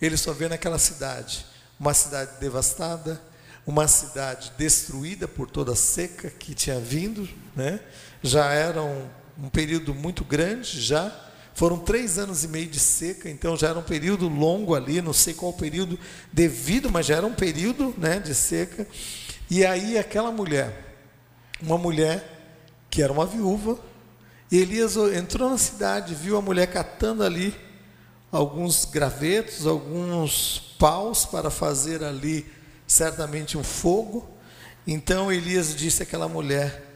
ele 0.00 0.16
só 0.16 0.32
vê 0.32 0.48
naquela 0.48 0.78
cidade, 0.78 1.44
uma 1.78 1.94
cidade 1.94 2.38
devastada, 2.40 3.20
uma 3.66 3.88
cidade 3.88 4.52
destruída 4.58 5.26
por 5.26 5.50
toda 5.50 5.72
a 5.72 5.76
seca 5.76 6.30
que 6.30 6.54
tinha 6.54 6.78
vindo, 6.78 7.28
né? 7.56 7.80
já 8.22 8.52
era 8.52 8.82
um, 8.82 9.06
um 9.38 9.48
período 9.48 9.94
muito 9.94 10.24
grande, 10.24 10.80
já 10.80 11.12
foram 11.54 11.78
três 11.78 12.18
anos 12.18 12.42
e 12.42 12.48
meio 12.48 12.66
de 12.66 12.80
seca, 12.80 13.30
então 13.30 13.56
já 13.56 13.68
era 13.68 13.78
um 13.78 13.82
período 13.82 14.28
longo 14.28 14.74
ali, 14.74 15.00
não 15.00 15.12
sei 15.12 15.34
qual 15.34 15.52
período 15.52 15.98
devido, 16.32 16.90
mas 16.90 17.06
já 17.06 17.16
era 17.16 17.26
um 17.26 17.34
período 17.34 17.94
né, 17.96 18.18
de 18.18 18.34
seca. 18.34 18.86
E 19.48 19.64
aí 19.64 19.96
aquela 19.96 20.32
mulher, 20.32 20.96
uma 21.62 21.78
mulher 21.78 22.34
que 22.90 23.02
era 23.02 23.12
uma 23.12 23.26
viúva, 23.26 23.78
e 24.54 24.58
Elias 24.58 24.94
entrou 24.94 25.50
na 25.50 25.58
cidade, 25.58 26.14
viu 26.14 26.36
a 26.36 26.40
mulher 26.40 26.68
catando 26.68 27.24
ali 27.24 27.52
alguns 28.30 28.84
gravetos, 28.84 29.66
alguns 29.66 30.76
paus 30.78 31.26
para 31.26 31.50
fazer 31.50 32.04
ali 32.04 32.48
certamente 32.86 33.58
um 33.58 33.64
fogo. 33.64 34.30
Então 34.86 35.32
Elias 35.32 35.74
disse 35.74 36.04
àquela 36.04 36.28
mulher: 36.28 36.88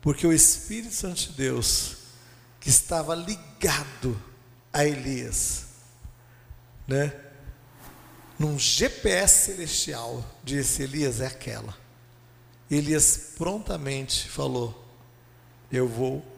porque 0.00 0.26
o 0.26 0.32
Espírito 0.32 0.94
Santo 0.94 1.20
de 1.20 1.32
Deus, 1.32 1.96
que 2.58 2.70
estava 2.70 3.14
ligado 3.14 4.18
a 4.72 4.82
Elias, 4.86 5.66
né? 6.88 7.12
Num 8.38 8.58
GPS 8.58 9.52
celestial, 9.52 10.24
disse: 10.42 10.84
Elias 10.84 11.20
é 11.20 11.26
aquela. 11.26 11.76
Elias 12.70 13.32
prontamente 13.36 14.30
falou: 14.30 14.82
Eu 15.70 15.86
vou 15.86 16.35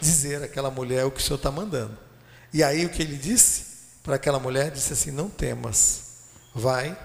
dizer 0.00 0.42
àquela 0.42 0.70
mulher 0.70 1.04
o 1.04 1.10
que 1.10 1.20
o 1.20 1.22
Senhor 1.22 1.36
está 1.36 1.50
mandando. 1.50 1.96
E 2.52 2.62
aí 2.62 2.84
o 2.86 2.88
que 2.88 3.02
ele 3.02 3.16
disse 3.16 3.66
para 4.02 4.16
aquela 4.16 4.38
mulher? 4.38 4.70
Disse 4.70 4.92
assim: 4.92 5.10
Não 5.10 5.28
temas, 5.28 6.02
vai 6.54 6.96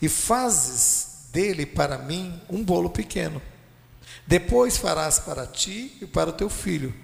e 0.00 0.08
fazes 0.08 1.28
dele 1.32 1.66
para 1.66 1.98
mim 1.98 2.40
um 2.48 2.64
bolo 2.64 2.90
pequeno 2.90 3.42
depois 4.28 4.76
farás 4.76 5.18
para 5.18 5.46
ti 5.46 5.96
e 6.02 6.06
para 6.06 6.28
o 6.28 6.34
teu 6.34 6.50
filho, 6.50 6.94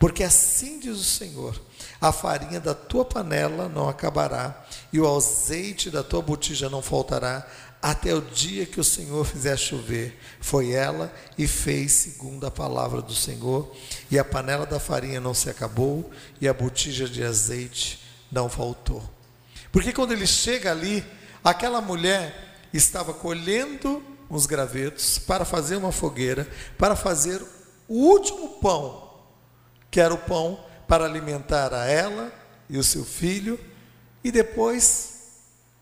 porque 0.00 0.24
assim 0.24 0.80
diz 0.80 0.98
o 0.98 1.04
Senhor: 1.04 1.62
a 2.00 2.10
farinha 2.10 2.58
da 2.58 2.74
tua 2.74 3.04
panela 3.04 3.68
não 3.68 3.88
acabará, 3.88 4.64
e 4.92 4.98
o 4.98 5.16
azeite 5.16 5.90
da 5.90 6.02
tua 6.02 6.20
botija 6.20 6.68
não 6.68 6.82
faltará, 6.82 7.46
até 7.82 8.14
o 8.14 8.20
dia 8.20 8.64
que 8.64 8.78
o 8.78 8.84
Senhor 8.84 9.26
fizer 9.26 9.56
chover. 9.56 10.16
Foi 10.40 10.70
ela 10.70 11.12
e 11.36 11.48
fez 11.48 11.90
segundo 11.90 12.46
a 12.46 12.50
palavra 12.50 13.02
do 13.02 13.12
Senhor, 13.12 13.74
e 14.08 14.16
a 14.16 14.24
panela 14.24 14.64
da 14.64 14.78
farinha 14.78 15.20
não 15.20 15.34
se 15.34 15.50
acabou, 15.50 16.08
e 16.40 16.46
a 16.46 16.54
botija 16.54 17.08
de 17.08 17.24
azeite 17.24 18.00
não 18.30 18.48
faltou. 18.48 19.02
Porque 19.72 19.92
quando 19.92 20.12
ele 20.12 20.26
chega 20.26 20.70
ali, 20.70 21.04
aquela 21.42 21.80
mulher 21.80 22.60
estava 22.72 23.12
colhendo 23.12 24.00
uns 24.30 24.46
gravetos 24.46 25.18
para 25.18 25.44
fazer 25.44 25.76
uma 25.76 25.90
fogueira, 25.90 26.48
para 26.78 26.94
fazer 26.94 27.42
o 27.88 27.94
último 27.94 28.48
pão, 28.60 29.10
que 29.90 30.00
era 30.00 30.14
o 30.14 30.18
pão 30.18 30.64
para 30.86 31.04
alimentar 31.04 31.74
a 31.74 31.86
ela 31.86 32.32
e 32.70 32.78
o 32.78 32.84
seu 32.84 33.04
filho, 33.04 33.58
e 34.22 34.30
depois 34.30 35.14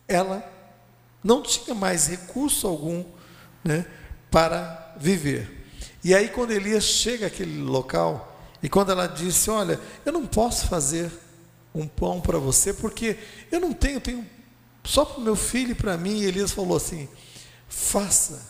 ela 0.09 0.50
não 1.23 1.43
tinha 1.43 1.75
mais 1.75 2.07
recurso 2.07 2.67
algum 2.67 3.05
né, 3.65 3.85
para 4.31 4.95
viver. 4.99 5.67
E 6.03 6.15
aí, 6.15 6.29
quando 6.29 6.53
Elias 6.53 6.85
chega 6.85 7.27
àquele 7.27 7.61
local, 7.61 8.27
e 8.63 8.69
quando 8.69 8.91
ela 8.91 9.07
disse: 9.07 9.51
Olha, 9.51 9.79
eu 10.05 10.13
não 10.13 10.27
posso 10.27 10.67
fazer 10.67 11.11
um 11.75 11.87
pão 11.87 12.21
para 12.21 12.39
você, 12.39 12.73
porque 12.73 13.19
eu 13.51 13.61
não 13.61 13.73
tenho, 13.73 14.01
tenho 14.01 14.27
só 14.85 15.05
para 15.05 15.21
o 15.21 15.23
meu 15.23 15.37
filho 15.37 15.73
e 15.73 15.75
para 15.75 15.97
mim. 15.97 16.21
E 16.21 16.25
Elias 16.25 16.53
falou 16.53 16.77
assim: 16.77 17.09
faça 17.69 18.43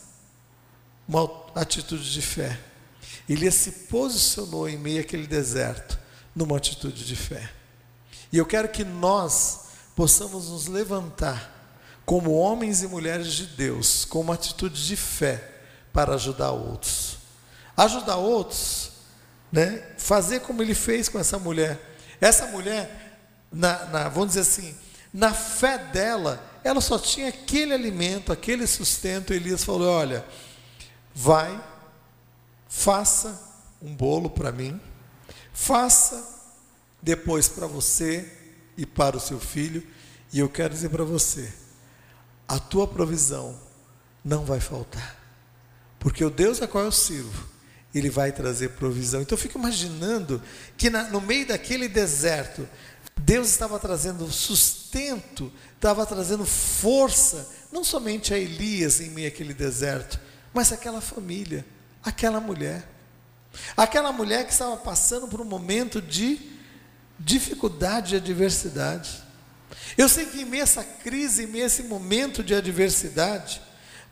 uma 1.07 1.29
atitude 1.55 2.13
de 2.13 2.23
fé. 2.23 2.59
Elias 3.29 3.55
se 3.55 3.71
posicionou 3.89 4.69
em 4.69 4.79
meio 4.79 5.01
àquele 5.01 5.27
deserto, 5.27 5.99
numa 6.35 6.57
atitude 6.57 7.05
de 7.05 7.17
fé. 7.17 7.51
E 8.33 8.39
eu 8.39 8.47
quero 8.47 8.69
que 8.69 8.85
nós 8.85 9.67
possamos 9.95 10.49
nos 10.49 10.67
levantar 10.67 11.60
como 12.11 12.33
homens 12.33 12.83
e 12.83 12.89
mulheres 12.89 13.33
de 13.35 13.47
Deus, 13.47 14.05
com 14.05 14.21
uma 14.21 14.35
atitude 14.35 14.85
de 14.85 14.97
fé 14.97 15.49
para 15.93 16.15
ajudar 16.15 16.51
outros. 16.51 17.19
Ajudar 17.77 18.17
outros, 18.17 18.91
né? 19.53 19.81
fazer 19.97 20.41
como 20.41 20.61
ele 20.61 20.75
fez 20.75 21.09
com 21.09 21.21
essa 21.21 21.39
mulher. 21.39 21.79
Essa 22.21 22.49
mulher, 22.49 23.17
na, 23.53 23.85
na, 23.85 24.09
vamos 24.09 24.31
dizer 24.31 24.41
assim, 24.41 24.77
na 25.15 25.33
fé 25.33 25.79
dela, 25.79 26.45
ela 26.65 26.81
só 26.81 26.99
tinha 26.99 27.29
aquele 27.29 27.73
alimento, 27.73 28.33
aquele 28.33 28.67
sustento. 28.67 29.33
Elias 29.33 29.63
falou: 29.63 29.87
Olha, 29.89 30.27
vai, 31.15 31.65
faça 32.69 33.41
um 33.81 33.95
bolo 33.95 34.29
para 34.29 34.51
mim, 34.51 34.81
faça 35.53 36.29
depois 37.01 37.49
para 37.49 37.69
você 37.69 38.29
e 38.77 38.85
para 38.85 39.17
o 39.17 39.21
seu 39.21 39.39
filho, 39.39 39.87
e 40.33 40.41
eu 40.41 40.49
quero 40.49 40.75
dizer 40.75 40.89
para 40.89 41.05
você: 41.05 41.70
a 42.51 42.59
tua 42.59 42.85
provisão 42.89 43.57
não 44.25 44.45
vai 44.45 44.59
faltar, 44.59 45.17
porque 46.01 46.25
o 46.25 46.29
Deus 46.29 46.61
a 46.61 46.67
qual 46.67 46.83
eu 46.83 46.91
sirvo, 46.91 47.49
Ele 47.95 48.11
vai 48.11 48.33
trazer 48.33 48.71
provisão. 48.71 49.23
Então 49.23 49.37
eu 49.37 49.41
fico 49.41 49.57
imaginando 49.57 50.43
que 50.77 50.91
na, 50.91 51.05
no 51.05 51.21
meio 51.21 51.47
daquele 51.47 51.89
deserto, 51.89 52.69
Deus 53.17 53.49
estava 53.49 53.79
trazendo 53.79 54.29
sustento, 54.33 55.53
estava 55.77 56.05
trazendo 56.05 56.45
força, 56.45 57.49
não 57.71 57.85
somente 57.85 58.35
a 58.35 58.39
Elias 58.39 59.01
em 59.01 59.11
meio 59.11 59.29
àquele 59.29 59.55
deserto, 59.55 60.19
mas 60.53 60.73
aquela 60.73 61.01
família, 61.01 61.65
aquela 62.03 62.41
mulher. 62.41 62.85
Aquela 63.77 64.11
mulher 64.11 64.45
que 64.45 64.53
estava 64.53 64.77
passando 64.77 65.29
por 65.29 65.41
um 65.41 65.45
momento 65.45 66.03
de 66.03 66.41
dificuldade 67.17 68.15
e 68.15 68.19
adversidade. 68.19 69.23
Eu 69.97 70.09
sei 70.09 70.27
que 70.27 70.43
em 70.43 70.61
essa 70.61 70.83
crise, 70.83 71.45
em 71.45 71.47
meio 71.47 71.65
a 71.65 71.67
esse 71.67 71.85
momento 71.85 72.43
de 72.43 72.55
adversidade, 72.55 73.61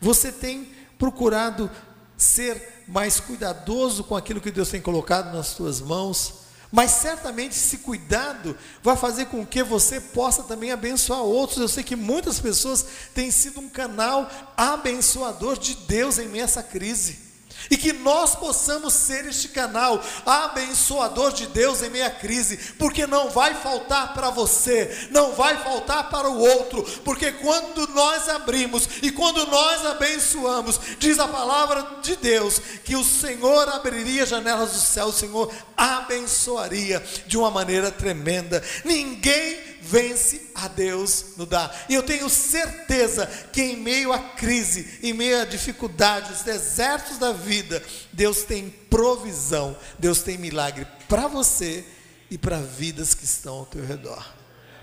você 0.01 0.31
tem 0.31 0.69
procurado 0.97 1.69
ser 2.17 2.83
mais 2.87 3.19
cuidadoso 3.19 4.03
com 4.03 4.15
aquilo 4.15 4.41
que 4.41 4.51
Deus 4.51 4.69
tem 4.69 4.81
colocado 4.81 5.33
nas 5.33 5.47
suas 5.47 5.79
mãos, 5.79 6.39
mas 6.71 6.91
certamente 6.91 7.55
esse 7.55 7.79
cuidado 7.79 8.55
vai 8.83 8.95
fazer 8.95 9.25
com 9.25 9.45
que 9.45 9.63
você 9.63 9.99
possa 9.99 10.43
também 10.43 10.71
abençoar 10.71 11.21
outros. 11.21 11.59
Eu 11.59 11.67
sei 11.67 11.83
que 11.83 11.95
muitas 11.95 12.39
pessoas 12.39 12.85
têm 13.13 13.31
sido 13.31 13.59
um 13.59 13.69
canal 13.69 14.29
abençoador 14.55 15.57
de 15.57 15.75
Deus 15.75 16.19
em 16.19 16.27
meio 16.27 16.43
a 16.43 16.45
essa 16.45 16.61
crise. 16.61 17.28
E 17.69 17.77
que 17.77 17.93
nós 17.93 18.35
possamos 18.35 18.93
ser 18.93 19.25
este 19.25 19.49
canal 19.49 20.01
abençoador 20.25 21.31
de 21.31 21.47
Deus 21.47 21.81
em 21.81 21.89
meia 21.89 22.09
crise, 22.09 22.57
porque 22.77 23.07
não 23.07 23.29
vai 23.29 23.53
faltar 23.55 24.13
para 24.13 24.29
você, 24.29 25.09
não 25.11 25.33
vai 25.33 25.57
faltar 25.63 26.09
para 26.09 26.29
o 26.29 26.39
outro, 26.39 26.83
porque 27.03 27.31
quando 27.31 27.87
nós 27.87 28.27
abrimos 28.29 28.87
e 29.01 29.11
quando 29.11 29.45
nós 29.47 29.85
abençoamos, 29.85 30.79
diz 30.99 31.19
a 31.19 31.27
palavra 31.27 31.85
de 32.01 32.15
Deus 32.15 32.59
que 32.83 32.95
o 32.95 33.03
Senhor 33.03 33.67
abriria 33.69 34.25
janelas 34.25 34.71
do 34.71 34.79
céu, 34.79 35.07
o 35.07 35.13
Senhor 35.13 35.53
abençoaria 35.75 37.03
de 37.27 37.37
uma 37.37 37.51
maneira 37.51 37.91
tremenda. 37.91 38.63
Ninguém 38.83 39.59
vence 39.81 40.48
a 40.65 40.67
Deus 40.67 41.25
no 41.37 41.45
dar. 41.45 41.85
E 41.89 41.93
eu 41.93 42.03
tenho 42.03 42.29
certeza 42.29 43.25
que 43.51 43.61
em 43.61 43.77
meio 43.77 44.11
à 44.11 44.19
crise, 44.19 44.99
em 45.01 45.13
meio 45.13 45.41
à 45.41 45.45
dificuldade, 45.45 46.33
os 46.33 46.41
desertos 46.41 47.17
da 47.17 47.31
vida, 47.31 47.83
Deus 48.11 48.43
tem 48.43 48.69
provisão, 48.89 49.77
Deus 49.97 50.21
tem 50.21 50.37
milagre 50.37 50.87
para 51.07 51.27
você 51.27 51.85
e 52.29 52.37
para 52.37 52.57
vidas 52.59 53.13
que 53.13 53.25
estão 53.25 53.55
ao 53.55 53.65
teu 53.65 53.85
redor. 53.85 54.39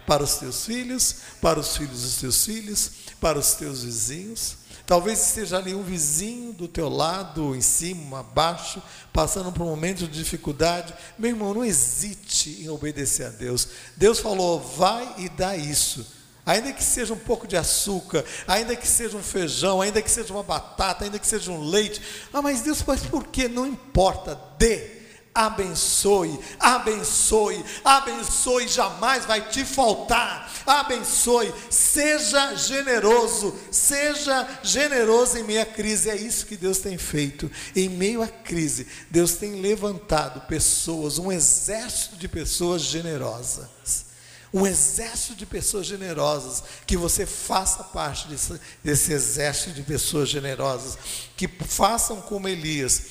para 0.06 0.22
os 0.22 0.36
teus 0.36 0.64
filhos, 0.64 1.16
para 1.42 1.58
os 1.58 1.76
filhos 1.76 2.02
dos 2.02 2.16
teus 2.18 2.44
filhos, 2.44 2.90
para 3.20 3.38
os 3.38 3.54
teus 3.54 3.82
vizinhos. 3.82 4.56
Talvez 4.86 5.20
esteja 5.20 5.58
ali 5.58 5.74
um 5.74 5.82
vizinho 5.82 6.52
do 6.52 6.68
teu 6.68 6.88
lado, 6.88 7.56
em 7.56 7.60
cima, 7.60 8.20
abaixo, 8.20 8.80
passando 9.12 9.50
por 9.50 9.64
um 9.64 9.70
momento 9.70 10.06
de 10.06 10.18
dificuldade. 10.18 10.94
Meu 11.18 11.30
irmão, 11.30 11.52
não 11.52 11.64
hesite 11.64 12.62
em 12.62 12.68
obedecer 12.68 13.26
a 13.26 13.30
Deus. 13.30 13.68
Deus 13.96 14.20
falou: 14.20 14.60
vai 14.60 15.12
e 15.18 15.28
dá 15.28 15.56
isso. 15.56 16.06
Ainda 16.46 16.72
que 16.72 16.84
seja 16.84 17.12
um 17.12 17.18
pouco 17.18 17.48
de 17.48 17.56
açúcar, 17.56 18.24
ainda 18.46 18.76
que 18.76 18.86
seja 18.86 19.16
um 19.16 19.22
feijão, 19.22 19.80
ainda 19.80 20.00
que 20.00 20.08
seja 20.08 20.32
uma 20.32 20.44
batata, 20.44 21.04
ainda 21.04 21.18
que 21.18 21.26
seja 21.26 21.50
um 21.50 21.68
leite. 21.68 22.00
Ah, 22.32 22.40
mas 22.40 22.60
Deus, 22.60 22.84
mas 22.86 23.02
por 23.02 23.26
que? 23.26 23.48
Não 23.48 23.66
importa, 23.66 24.40
dê 24.56 24.95
abençoe, 25.36 26.40
abençoe, 26.58 27.62
abençoe, 27.84 28.66
jamais 28.66 29.26
vai 29.26 29.46
te 29.48 29.64
faltar. 29.64 30.50
Abençoe, 30.66 31.52
seja 31.70 32.56
generoso, 32.56 33.54
seja 33.70 34.48
generoso 34.62 35.38
em 35.38 35.44
meio 35.44 35.60
à 35.60 35.66
crise. 35.66 36.08
É 36.08 36.16
isso 36.16 36.46
que 36.46 36.56
Deus 36.56 36.78
tem 36.78 36.96
feito. 36.96 37.50
Em 37.76 37.88
meio 37.88 38.22
à 38.22 38.28
crise, 38.28 38.86
Deus 39.10 39.34
tem 39.34 39.60
levantado 39.60 40.40
pessoas, 40.48 41.18
um 41.18 41.30
exército 41.30 42.16
de 42.16 42.26
pessoas 42.26 42.82
generosas. 42.82 44.06
Um 44.54 44.66
exército 44.66 45.34
de 45.34 45.44
pessoas 45.44 45.86
generosas, 45.86 46.62
que 46.86 46.96
você 46.96 47.26
faça 47.26 47.84
parte 47.84 48.26
desse, 48.28 48.58
desse 48.82 49.12
exército 49.12 49.72
de 49.72 49.82
pessoas 49.82 50.30
generosas, 50.30 50.96
que 51.36 51.46
façam 51.46 52.22
como 52.22 52.48
Elias, 52.48 53.02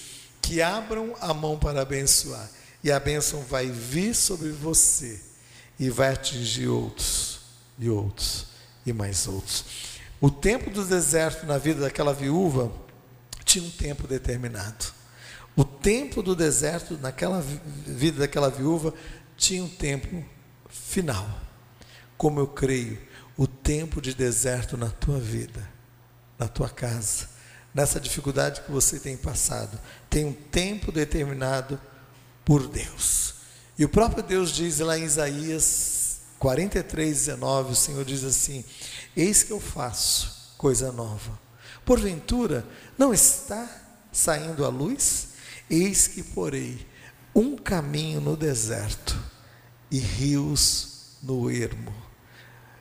que 0.45 0.61
abram 0.61 1.15
a 1.19 1.33
mão 1.33 1.57
para 1.57 1.81
abençoar, 1.81 2.47
e 2.83 2.91
a 2.91 2.99
bênção 2.99 3.41
vai 3.41 3.65
vir 3.65 4.13
sobre 4.13 4.51
você 4.51 5.19
e 5.79 5.89
vai 5.89 6.09
atingir 6.13 6.67
outros, 6.67 7.39
e 7.79 7.89
outros, 7.89 8.45
e 8.85 8.93
mais 8.93 9.27
outros. 9.27 9.65
O 10.21 10.29
tempo 10.29 10.69
do 10.69 10.85
deserto 10.85 11.47
na 11.47 11.57
vida 11.57 11.81
daquela 11.81 12.13
viúva 12.13 12.71
tinha 13.43 13.65
um 13.65 13.71
tempo 13.71 14.07
determinado. 14.07 14.85
O 15.55 15.63
tempo 15.63 16.21
do 16.21 16.35
deserto 16.35 16.95
naquela 17.01 17.41
vida 17.41 18.19
daquela 18.19 18.51
viúva 18.51 18.93
tinha 19.35 19.63
um 19.63 19.69
tempo 19.69 20.23
final. 20.69 21.27
Como 22.17 22.39
eu 22.39 22.47
creio, 22.47 23.01
o 23.35 23.47
tempo 23.47 23.99
de 23.99 24.13
deserto 24.13 24.77
na 24.77 24.89
tua 24.89 25.19
vida, 25.19 25.67
na 26.37 26.47
tua 26.47 26.69
casa, 26.69 27.34
nessa 27.75 27.99
dificuldade 27.99 28.61
que 28.61 28.71
você 28.71 28.97
tem 28.97 29.17
passado, 29.17 29.77
tem 30.09 30.23
um 30.23 30.31
tempo 30.31 30.93
determinado 30.93 31.79
por 32.45 32.69
Deus. 32.69 33.35
E 33.77 33.83
o 33.83 33.89
próprio 33.89 34.23
Deus 34.23 34.51
diz 34.51 34.79
lá 34.79 34.97
em 34.97 35.03
Isaías 35.03 36.21
43, 36.39 37.17
19: 37.17 37.73
o 37.73 37.75
Senhor 37.75 38.05
diz 38.05 38.23
assim: 38.23 38.63
Eis 39.15 39.43
que 39.43 39.51
eu 39.51 39.59
faço 39.59 40.53
coisa 40.57 40.89
nova. 40.93 41.37
Porventura, 41.83 42.65
não 42.97 43.13
está 43.13 43.69
saindo 44.09 44.63
a 44.63 44.69
luz? 44.69 45.27
Eis 45.69 46.07
que 46.07 46.23
porei 46.23 46.87
um 47.35 47.57
caminho 47.57 48.21
no 48.21 48.37
deserto 48.37 49.19
e 49.91 49.99
rios 49.99 51.17
no 51.21 51.51
ermo. 51.51 51.93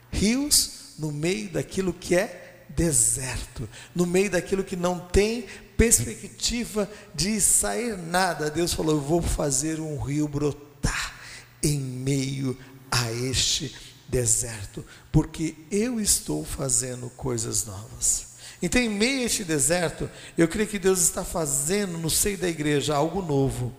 Rios 0.09 0.93
no 0.97 1.11
meio 1.11 1.51
daquilo 1.51 1.91
que 1.91 2.15
é 2.15 2.44
deserto, 2.69 3.67
no 3.93 4.05
meio 4.05 4.29
daquilo 4.31 4.63
que 4.63 4.75
não 4.75 4.99
tem 4.99 5.45
perspectiva 5.77 6.89
de 7.13 7.39
sair 7.39 7.97
nada. 7.97 8.49
Deus 8.49 8.73
falou: 8.73 8.95
Eu 8.95 9.01
vou 9.01 9.21
fazer 9.21 9.79
um 9.79 9.99
rio 9.99 10.27
brotar 10.27 11.15
em 11.61 11.79
meio 11.79 12.57
a 12.91 13.11
este 13.11 13.75
deserto, 14.07 14.85
porque 15.11 15.55
eu 15.71 15.99
estou 15.99 16.45
fazendo 16.45 17.09
coisas 17.11 17.65
novas. 17.65 18.35
Então, 18.61 18.81
em 18.81 18.89
meio 18.89 19.21
a 19.21 19.25
este 19.25 19.43
deserto, 19.43 20.09
eu 20.37 20.47
creio 20.47 20.67
que 20.67 20.79
Deus 20.79 21.01
está 21.01 21.23
fazendo 21.23 21.97
no 21.97 22.09
seio 22.09 22.37
da 22.37 22.47
igreja 22.47 22.95
algo 22.95 23.21
novo, 23.21 23.75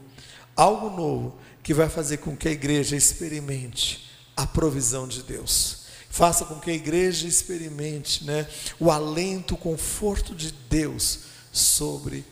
algo 0.54 0.90
novo 0.90 1.38
que 1.62 1.74
vai 1.74 1.88
fazer 1.88 2.18
com 2.18 2.36
que 2.36 2.48
a 2.48 2.52
igreja 2.52 2.94
experimente 2.94 4.10
a 4.36 4.46
provisão 4.46 5.08
de 5.08 5.22
Deus 5.22 5.85
Faça 6.16 6.46
com 6.46 6.58
que 6.58 6.70
a 6.70 6.74
igreja 6.74 7.28
experimente 7.28 8.24
né, 8.24 8.48
o 8.80 8.90
alento, 8.90 9.52
o 9.52 9.58
conforto 9.58 10.34
de 10.34 10.50
Deus 10.50 11.18
sobre 11.52 12.24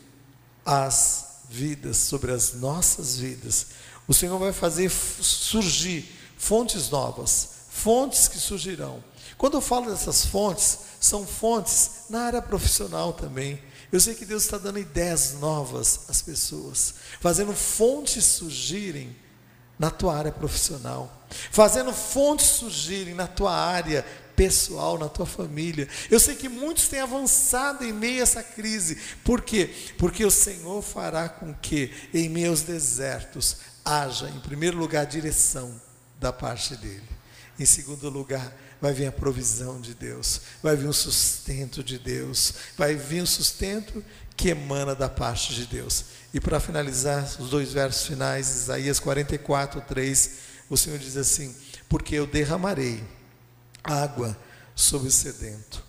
as 0.65 1.41
vidas, 1.47 1.97
sobre 1.97 2.31
as 2.31 2.55
nossas 2.55 3.17
vidas. 3.17 3.67
O 4.07 4.13
Senhor 4.13 4.39
vai 4.39 4.51
fazer 4.51 4.89
surgir 4.89 6.03
fontes 6.35 6.89
novas, 6.89 7.49
fontes 7.69 8.27
que 8.27 8.39
surgirão. 8.39 9.03
Quando 9.37 9.53
eu 9.53 9.61
falo 9.61 9.91
dessas 9.91 10.25
fontes, 10.25 10.79
são 10.99 11.23
fontes 11.23 12.05
na 12.09 12.21
área 12.21 12.41
profissional 12.41 13.13
também. 13.13 13.61
Eu 13.91 13.99
sei 13.99 14.15
que 14.15 14.25
Deus 14.25 14.45
está 14.45 14.57
dando 14.57 14.79
ideias 14.79 15.35
novas 15.39 16.09
às 16.09 16.23
pessoas, 16.23 16.95
fazendo 17.21 17.53
fontes 17.53 18.25
surgirem 18.25 19.15
na 19.77 19.91
tua 19.91 20.17
área 20.17 20.31
profissional, 20.31 21.24
fazendo 21.51 21.93
fontes 21.93 22.47
surgirem 22.47 23.13
na 23.13 23.27
tua 23.27 23.53
área 23.53 24.05
pessoal, 24.35 24.97
na 24.97 25.07
tua 25.07 25.25
família. 25.25 25.87
Eu 26.11 26.19
sei 26.19 26.35
que 26.35 26.49
muitos 26.49 26.87
têm 26.87 26.99
avançado 26.99 27.83
em 27.83 27.93
meio 27.93 28.19
a 28.19 28.23
essa 28.23 28.43
crise. 28.43 28.97
Por 29.23 29.41
quê? 29.41 29.73
Porque 29.97 30.25
o 30.25 30.31
Senhor 30.31 30.81
fará 30.81 31.29
com 31.29 31.53
que 31.53 31.91
em 32.13 32.29
meus 32.29 32.61
desertos 32.61 33.57
haja, 33.83 34.29
em 34.29 34.39
primeiro 34.39 34.77
lugar, 34.77 35.05
direção 35.05 35.79
da 36.19 36.33
parte 36.33 36.75
dele. 36.75 37.15
Em 37.57 37.65
segundo 37.65 38.09
lugar, 38.09 38.53
vai 38.81 38.93
vir 38.93 39.07
a 39.07 39.11
provisão 39.11 39.79
de 39.79 39.93
Deus, 39.93 40.41
vai 40.61 40.75
vir 40.75 40.87
o 40.87 40.93
sustento 40.93 41.83
de 41.83 41.97
Deus, 41.97 42.53
vai 42.77 42.95
vir 42.95 43.21
o 43.21 43.27
sustento 43.27 44.03
que 44.35 44.49
emana 44.49 44.93
da 44.93 45.07
parte 45.07 45.53
de 45.53 45.65
Deus. 45.65 46.05
E 46.33 46.39
para 46.39 46.59
finalizar, 46.59 47.23
os 47.39 47.49
dois 47.49 47.71
versos 47.71 48.05
finais, 48.05 48.49
Isaías 48.49 48.99
44, 48.99 49.79
3, 49.81 50.31
o 50.69 50.77
Senhor 50.77 50.99
diz 50.99 51.17
assim: 51.17 51.55
Porque 51.87 52.15
eu 52.15 52.25
derramarei 52.25 53.03
água 53.83 54.37
sobre 54.75 55.07
o 55.07 55.11
sedento 55.11 55.83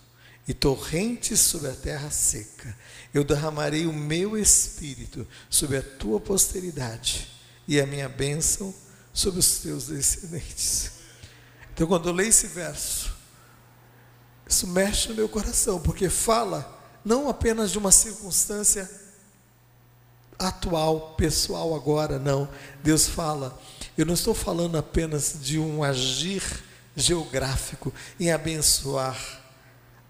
e 0.46 0.54
torrentes 0.54 1.40
sobre 1.40 1.68
a 1.68 1.74
terra 1.74 2.10
seca. 2.10 2.76
Eu 3.12 3.24
derramarei 3.24 3.86
o 3.86 3.92
meu 3.92 4.36
espírito 4.38 5.26
sobre 5.50 5.78
a 5.78 5.82
tua 5.82 6.20
posteridade 6.20 7.28
e 7.66 7.80
a 7.80 7.86
minha 7.86 8.08
bênção 8.08 8.72
sobre 9.12 9.40
os 9.40 9.58
teus 9.58 9.86
descendentes. 9.88 10.92
Então, 11.72 11.86
quando 11.86 12.08
eu 12.08 12.12
leio 12.12 12.28
esse 12.28 12.46
verso, 12.46 13.14
isso 14.48 14.66
mexe 14.68 15.08
no 15.08 15.14
meu 15.14 15.28
coração, 15.28 15.80
porque 15.80 16.08
fala 16.08 16.74
não 17.04 17.28
apenas 17.28 17.70
de 17.70 17.78
uma 17.78 17.90
circunstância 17.90 18.88
atual, 20.38 21.14
pessoal 21.16 21.74
agora, 21.74 22.18
não. 22.18 22.48
Deus 22.82 23.06
fala, 23.06 23.58
eu 23.96 24.06
não 24.06 24.14
estou 24.14 24.34
falando 24.34 24.76
apenas 24.76 25.36
de 25.40 25.58
um 25.58 25.82
agir 25.82 26.42
geográfico 26.94 27.92
em 28.18 28.30
abençoar 28.30 29.16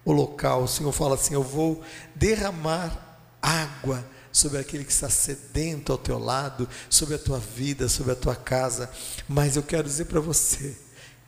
o 0.05 0.13
local. 0.13 0.63
O 0.63 0.69
Senhor 0.69 0.93
fala 0.93 1.15
assim: 1.17 1.35
Eu 1.35 1.43
vou 1.43 1.83
derramar 2.15 3.21
água 3.43 4.05
sobre 4.33 4.59
aquele 4.59 4.85
que 4.85 4.93
está 4.93 5.09
sedento 5.09 5.93
ao 5.93 5.99
teu 5.99 6.19
lado, 6.19 6.69
sobre 6.91 7.15
a 7.15 7.19
tua 7.19 7.39
vida, 7.39 7.89
sobre 7.89 8.13
a 8.13 8.17
tua 8.17 8.37
casa. 8.37 8.91
Mas 9.29 9.57
eu 9.57 9.63
quero 9.63 9.85
dizer 9.85 10.05
para 10.07 10.21
você 10.21 10.77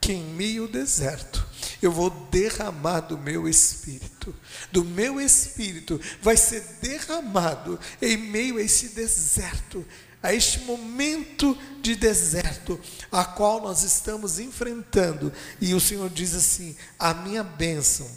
que 0.00 0.12
em 0.12 0.22
meio 0.22 0.62
ao 0.64 0.68
deserto 0.68 1.44
eu 1.82 1.90
vou 1.90 2.11
derramar 2.11 3.00
do 3.00 3.16
meu 3.16 3.48
espírito. 3.48 4.34
Do 4.70 4.84
meu 4.84 5.20
espírito 5.20 6.00
vai 6.22 6.36
ser 6.36 6.62
derramado 6.80 7.78
em 8.00 8.16
meio 8.16 8.59
a 8.59 8.62
esse 8.62 8.90
deserto, 8.90 9.84
a 10.23 10.33
este 10.33 10.61
momento 10.61 11.57
de 11.81 11.95
deserto, 11.95 12.79
a 13.11 13.25
qual 13.25 13.61
nós 13.61 13.83
estamos 13.83 14.39
enfrentando. 14.39 15.33
E 15.61 15.75
o 15.75 15.81
Senhor 15.81 16.11
diz 16.11 16.35
assim: 16.35 16.77
a 16.99 17.14
minha 17.14 17.43
bênção, 17.43 18.09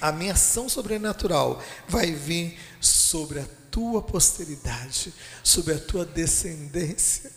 a 0.00 0.12
minha 0.12 0.32
ação 0.32 0.68
sobrenatural 0.68 1.62
vai 1.88 2.12
vir 2.12 2.58
sobre 2.80 3.40
a 3.40 3.46
tua 3.70 4.02
posteridade, 4.02 5.12
sobre 5.42 5.74
a 5.74 5.78
tua 5.78 6.04
descendência. 6.04 7.30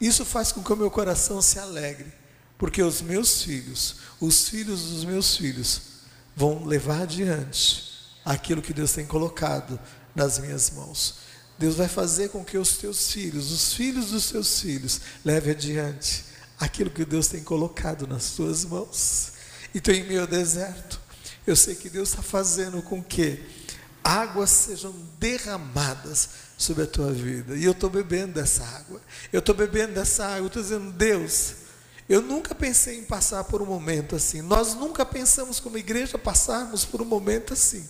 Isso 0.00 0.24
faz 0.24 0.52
com 0.52 0.62
que 0.62 0.72
o 0.72 0.76
meu 0.76 0.90
coração 0.90 1.42
se 1.42 1.58
alegre 1.58 2.18
porque 2.58 2.82
os 2.82 3.00
meus 3.00 3.42
filhos, 3.42 3.96
os 4.20 4.48
filhos 4.48 4.82
dos 4.90 5.04
meus 5.04 5.36
filhos, 5.36 5.80
vão 6.34 6.64
levar 6.64 7.02
adiante 7.02 7.84
aquilo 8.24 8.60
que 8.60 8.74
Deus 8.74 8.92
tem 8.92 9.06
colocado 9.06 9.78
nas 10.14 10.40
minhas 10.40 10.70
mãos. 10.70 11.20
Deus 11.58 11.74
vai 11.74 11.88
fazer 11.88 12.28
com 12.28 12.44
que 12.44 12.56
os 12.56 12.76
teus 12.76 13.10
filhos, 13.10 13.50
os 13.50 13.74
filhos 13.74 14.10
dos 14.10 14.30
teus 14.30 14.60
filhos, 14.60 15.00
levem 15.24 15.52
adiante 15.52 16.24
aquilo 16.58 16.90
que 16.90 17.04
Deus 17.04 17.28
tem 17.28 17.42
colocado 17.42 18.06
nas 18.06 18.30
tuas 18.30 18.64
mãos. 18.64 19.32
Então, 19.74 19.92
em 19.92 20.18
ao 20.18 20.26
deserto, 20.26 21.00
eu 21.46 21.56
sei 21.56 21.74
que 21.74 21.90
Deus 21.90 22.10
está 22.10 22.22
fazendo 22.22 22.80
com 22.82 23.02
que 23.02 23.44
águas 24.02 24.50
sejam 24.50 24.94
derramadas 25.18 26.28
sobre 26.56 26.84
a 26.84 26.86
tua 26.86 27.12
vida. 27.12 27.56
E 27.56 27.64
eu 27.64 27.72
estou 27.72 27.90
bebendo 27.90 28.34
dessa 28.34 28.64
água. 28.64 29.00
Eu 29.32 29.40
estou 29.40 29.54
bebendo 29.54 29.94
dessa 29.94 30.26
água. 30.26 30.38
Eu 30.38 30.46
estou 30.46 30.62
dizendo, 30.62 30.92
Deus, 30.92 31.54
Eu 32.08 32.22
nunca 32.22 32.54
pensei 32.54 32.98
em 32.98 33.04
passar 33.04 33.44
por 33.44 33.60
um 33.60 33.66
momento 33.66 34.16
assim. 34.16 34.40
Nós 34.40 34.74
nunca 34.74 35.04
pensamos 35.04 35.60
como 35.60 35.76
igreja 35.76 36.16
passarmos 36.16 36.82
por 36.82 37.02
um 37.02 37.04
momento 37.04 37.52
assim. 37.52 37.86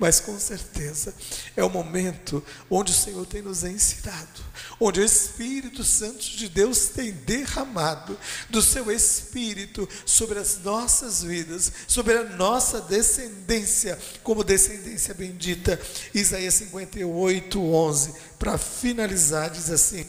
Mas 0.00 0.18
com 0.18 0.40
certeza 0.40 1.14
é 1.54 1.62
o 1.62 1.68
momento 1.68 2.42
onde 2.70 2.90
o 2.90 2.94
Senhor 2.94 3.26
tem 3.26 3.42
nos 3.42 3.64
ensinado, 3.64 4.40
onde 4.80 4.98
o 4.98 5.04
Espírito 5.04 5.84
Santo 5.84 6.24
de 6.24 6.48
Deus 6.48 6.86
tem 6.88 7.12
derramado 7.12 8.18
do 8.48 8.62
seu 8.62 8.90
Espírito 8.90 9.86
sobre 10.06 10.38
as 10.38 10.58
nossas 10.64 11.22
vidas, 11.22 11.70
sobre 11.86 12.16
a 12.16 12.24
nossa 12.24 12.80
descendência, 12.80 13.98
como 14.22 14.42
descendência 14.42 15.12
bendita. 15.12 15.78
Isaías 16.14 16.54
58, 16.54 17.60
11. 17.62 18.14
Para 18.38 18.56
finalizar, 18.56 19.50
diz 19.50 19.70
assim: 19.70 20.06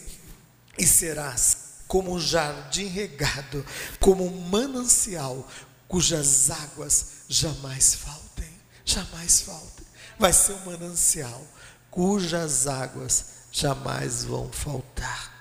E 0.79 0.87
serás 0.87 1.57
como 1.85 2.13
um 2.13 2.19
jardim 2.19 2.85
regado, 2.85 3.65
como 3.99 4.25
um 4.25 4.49
manancial, 4.49 5.45
cujas 5.89 6.49
águas 6.49 7.07
jamais 7.27 7.95
faltem, 7.95 8.49
jamais 8.85 9.41
faltem. 9.41 9.80
Vai 10.22 10.34
ser 10.34 10.53
um 10.53 10.65
manancial 10.67 11.43
cujas 11.89 12.67
águas 12.67 13.26
jamais 13.51 14.24
vão 14.24 14.51
faltar. 14.51 15.34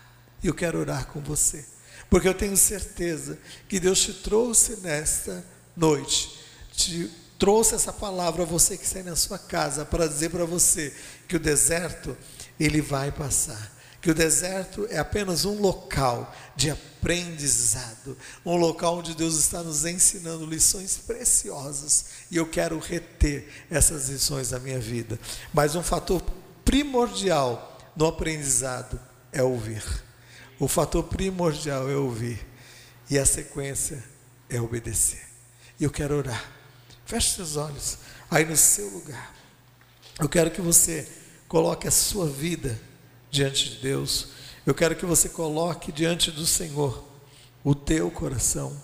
Eu 0.42 0.54
quero 0.54 0.78
orar 0.78 1.06
com 1.08 1.20
você, 1.20 1.66
porque 2.08 2.26
eu 2.26 2.32
tenho 2.32 2.56
certeza 2.56 3.38
que 3.68 3.78
Deus 3.78 4.00
te 4.00 4.14
trouxe 4.14 4.76
nesta 4.76 5.44
noite, 5.76 6.34
te 6.72 7.10
trouxe 7.38 7.74
essa 7.74 7.92
palavra 7.92 8.44
a 8.44 8.46
você 8.46 8.74
que 8.78 8.86
está 8.86 9.02
na 9.02 9.14
sua 9.14 9.38
casa 9.38 9.84
para 9.84 10.08
dizer 10.08 10.30
para 10.30 10.46
você 10.46 10.96
que 11.28 11.36
o 11.36 11.40
deserto 11.40 12.16
ele 12.58 12.80
vai 12.80 13.12
passar 13.12 13.79
que 14.00 14.10
o 14.10 14.14
deserto 14.14 14.86
é 14.90 14.98
apenas 14.98 15.44
um 15.44 15.60
local 15.60 16.34
de 16.56 16.70
aprendizado, 16.70 18.16
um 18.44 18.56
local 18.56 18.98
onde 18.98 19.14
Deus 19.14 19.36
está 19.36 19.62
nos 19.62 19.84
ensinando 19.84 20.46
lições 20.46 20.96
preciosas, 20.96 22.06
e 22.30 22.36
eu 22.36 22.46
quero 22.46 22.78
reter 22.78 23.46
essas 23.70 24.08
lições 24.08 24.52
na 24.52 24.58
minha 24.58 24.78
vida. 24.78 25.18
Mas 25.52 25.74
um 25.74 25.82
fator 25.82 26.22
primordial 26.64 27.78
no 27.94 28.06
aprendizado 28.06 28.98
é 29.32 29.42
ouvir. 29.42 29.84
O 30.58 30.66
fator 30.66 31.04
primordial 31.04 31.90
é 31.90 31.96
ouvir, 31.96 32.46
e 33.10 33.18
a 33.18 33.26
sequência 33.26 34.02
é 34.48 34.60
obedecer. 34.60 35.26
E 35.78 35.84
eu 35.84 35.90
quero 35.90 36.16
orar. 36.16 36.50
Feche 37.04 37.34
seus 37.34 37.56
olhos 37.56 37.98
aí 38.30 38.44
no 38.44 38.56
seu 38.56 38.88
lugar. 38.88 39.34
Eu 40.18 40.28
quero 40.28 40.50
que 40.50 40.60
você 40.60 41.08
coloque 41.48 41.88
a 41.88 41.90
sua 41.90 42.28
vida 42.28 42.78
diante 43.30 43.70
de 43.70 43.76
Deus, 43.76 44.28
eu 44.66 44.74
quero 44.74 44.96
que 44.96 45.06
você 45.06 45.28
coloque 45.28 45.92
diante 45.92 46.30
do 46.30 46.46
Senhor 46.46 47.04
o 47.62 47.74
teu 47.74 48.10
coração. 48.10 48.76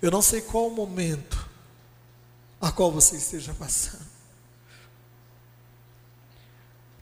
Eu 0.00 0.10
não 0.10 0.22
sei 0.22 0.40
qual 0.40 0.68
o 0.68 0.74
momento 0.74 1.48
a 2.60 2.70
qual 2.70 2.90
você 2.90 3.16
esteja 3.16 3.52
passando. 3.54 4.14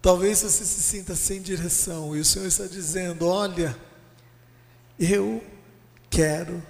Talvez 0.00 0.42
você 0.42 0.64
se 0.64 0.82
sinta 0.82 1.14
sem 1.14 1.40
direção 1.40 2.16
e 2.16 2.20
o 2.20 2.24
Senhor 2.24 2.46
está 2.46 2.66
dizendo: 2.66 3.26
Olha, 3.26 3.78
eu 4.98 5.44
quero 6.10 6.60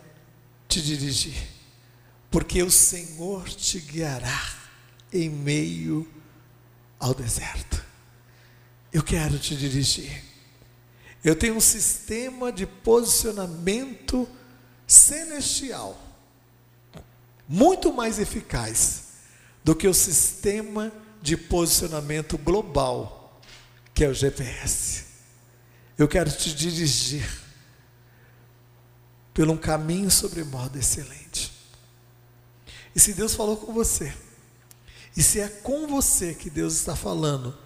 te 0.69 0.83
dirigir, 0.83 1.49
porque 2.31 2.63
o 2.63 2.71
Senhor 2.71 3.49
te 3.49 3.81
guiará 3.81 4.55
em 5.11 5.31
meio 5.31 6.07
ao 6.99 7.15
deserto 7.15 7.92
eu 8.93 9.03
quero 9.03 9.39
te 9.39 9.57
dirigir. 9.57 10.23
Eu 11.25 11.37
tenho 11.37 11.57
um 11.57 11.61
sistema 11.61 12.53
de 12.53 12.67
posicionamento 12.67 14.29
celestial 14.87 15.99
muito 17.49 17.93
mais 17.93 18.19
eficaz 18.19 19.05
do 19.63 19.75
que 19.75 19.87
o 19.87 19.95
sistema 19.95 20.93
de 21.21 21.37
posicionamento 21.37 22.37
global, 22.39 23.41
que 23.95 24.05
é 24.05 24.09
o 24.09 24.15
GPS. 24.15 25.05
Eu 25.97 26.09
quero 26.09 26.31
te 26.31 26.55
dirigir 26.55 27.29
por 29.33 29.49
um 29.49 29.57
caminho 29.57 30.11
sobre 30.11 30.43
modo 30.45 30.79
excelente. 30.79 31.53
E 32.95 33.01
se 33.01 33.15
Deus 33.15 33.35
falou 33.35 33.57
com 33.57 33.73
você, 33.73 34.13
e 35.17 35.23
se 35.23 35.41
é 35.41 35.49
com 35.49 35.87
você 35.87 36.35
que 36.35 36.51
Deus 36.51 36.75
está 36.75 36.97
falando, 36.97 37.57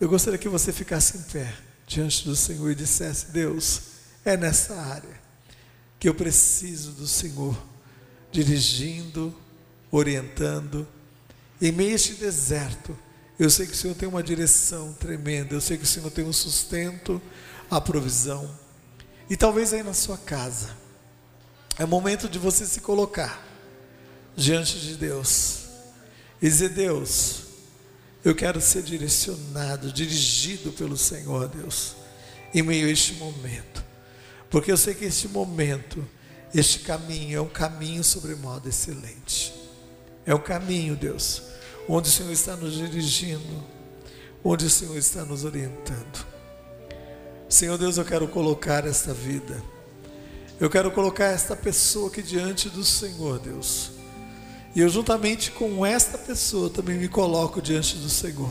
eu 0.00 0.08
gostaria 0.08 0.38
que 0.38 0.48
você 0.48 0.72
ficasse 0.72 1.18
em 1.18 1.22
pé 1.22 1.54
diante 1.86 2.24
do 2.24 2.34
Senhor 2.34 2.70
e 2.70 2.74
dissesse: 2.74 3.26
Deus, 3.26 3.82
é 4.24 4.36
nessa 4.36 4.74
área 4.74 5.20
que 5.98 6.08
eu 6.08 6.14
preciso 6.14 6.92
do 6.92 7.06
Senhor, 7.06 7.56
dirigindo, 8.32 9.34
orientando. 9.90 10.88
Em 11.60 11.70
meio 11.70 11.90
a 11.90 11.94
este 11.94 12.14
deserto, 12.14 12.96
eu 13.38 13.50
sei 13.50 13.66
que 13.66 13.72
o 13.72 13.76
Senhor 13.76 13.94
tem 13.94 14.08
uma 14.08 14.22
direção 14.22 14.94
tremenda, 14.94 15.54
eu 15.54 15.60
sei 15.60 15.76
que 15.76 15.84
o 15.84 15.86
Senhor 15.86 16.10
tem 16.10 16.24
um 16.24 16.32
sustento, 16.32 17.20
a 17.70 17.78
provisão. 17.78 18.50
E 19.28 19.36
talvez 19.36 19.74
aí 19.74 19.82
na 19.82 19.92
sua 19.92 20.16
casa, 20.16 20.70
é 21.78 21.84
momento 21.84 22.28
de 22.28 22.38
você 22.38 22.64
se 22.64 22.80
colocar 22.80 23.46
diante 24.34 24.80
de 24.80 24.96
Deus 24.96 25.64
e 26.40 26.48
dizer: 26.48 26.70
Deus, 26.70 27.49
eu 28.24 28.34
quero 28.34 28.60
ser 28.60 28.82
direcionado, 28.82 29.92
dirigido 29.92 30.72
pelo 30.72 30.96
Senhor, 30.96 31.48
Deus, 31.48 31.96
em 32.52 32.62
meio 32.62 32.86
a 32.86 32.90
este 32.90 33.14
momento. 33.14 33.82
Porque 34.50 34.70
eu 34.70 34.76
sei 34.76 34.94
que 34.94 35.04
este 35.04 35.28
momento, 35.28 36.06
este 36.54 36.80
caminho 36.80 37.38
é 37.38 37.40
um 37.40 37.48
caminho 37.48 38.04
sobre 38.04 38.34
modo 38.34 38.68
excelente. 38.68 39.54
É 40.26 40.34
um 40.34 40.40
caminho, 40.40 40.96
Deus, 40.96 41.42
onde 41.88 42.08
o 42.08 42.12
Senhor 42.12 42.32
está 42.32 42.56
nos 42.56 42.74
dirigindo, 42.74 43.64
onde 44.44 44.66
o 44.66 44.70
Senhor 44.70 44.96
está 44.96 45.24
nos 45.24 45.44
orientando. 45.44 46.26
Senhor 47.48 47.78
Deus, 47.78 47.96
eu 47.96 48.04
quero 48.04 48.28
colocar 48.28 48.86
esta 48.86 49.14
vida. 49.14 49.62
Eu 50.60 50.68
quero 50.68 50.90
colocar 50.90 51.26
esta 51.26 51.56
pessoa 51.56 52.08
aqui 52.08 52.22
diante 52.22 52.68
do 52.68 52.84
Senhor, 52.84 53.38
Deus 53.38 53.99
e 54.74 54.80
eu, 54.80 54.88
juntamente 54.88 55.50
com 55.50 55.84
esta 55.84 56.16
pessoa, 56.16 56.70
também 56.70 56.96
me 56.96 57.08
coloco 57.08 57.60
diante 57.60 57.96
do 57.96 58.08
Senhor, 58.08 58.50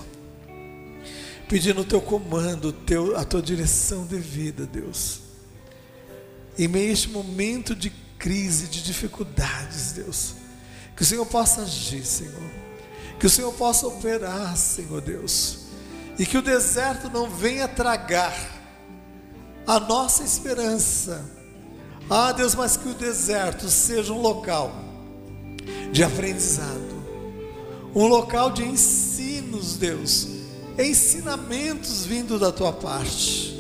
pedindo 1.48 1.82
o 1.82 1.86
teu 1.86 2.02
comando, 2.02 2.74
teu, 2.74 3.18
a 3.18 3.24
tua 3.24 3.42
direção 3.42 4.06
de 4.06 4.18
vida, 4.18 4.66
Deus. 4.66 5.22
Em 6.58 6.68
meio 6.68 6.90
a 6.90 6.94
este 6.94 7.10
momento 7.10 7.74
de 7.74 7.90
crise, 8.18 8.68
de 8.68 8.84
dificuldades, 8.84 9.94
Deus, 9.94 10.34
que 10.94 11.04
o 11.04 11.06
Senhor 11.06 11.26
possa 11.26 11.62
agir, 11.62 12.06
Senhor, 12.06 12.52
que 13.18 13.26
o 13.26 13.30
Senhor 13.30 13.54
possa 13.54 13.88
operar, 13.88 14.58
Senhor 14.58 15.00
Deus, 15.00 15.60
e 16.18 16.26
que 16.26 16.38
o 16.38 16.42
deserto 16.42 17.10
não 17.10 17.30
venha 17.30 17.66
tragar 17.66 18.36
a 19.66 19.80
nossa 19.80 20.22
esperança. 20.24 21.26
Ah, 22.10 22.34
Deus, 22.34 22.56
mas 22.56 22.76
que 22.76 22.90
o 22.90 22.94
deserto 22.94 23.70
seja 23.70 24.12
um 24.12 24.20
local 24.20 24.89
de 25.92 26.04
aprendizado, 26.04 27.00
um 27.96 28.06
local 28.08 28.52
de 28.52 28.64
ensinos, 28.64 29.78
Deus, 29.78 30.28
ensinamentos 30.78 32.06
vindo 32.06 32.38
da 32.38 32.52
tua 32.52 32.72
parte. 32.72 33.58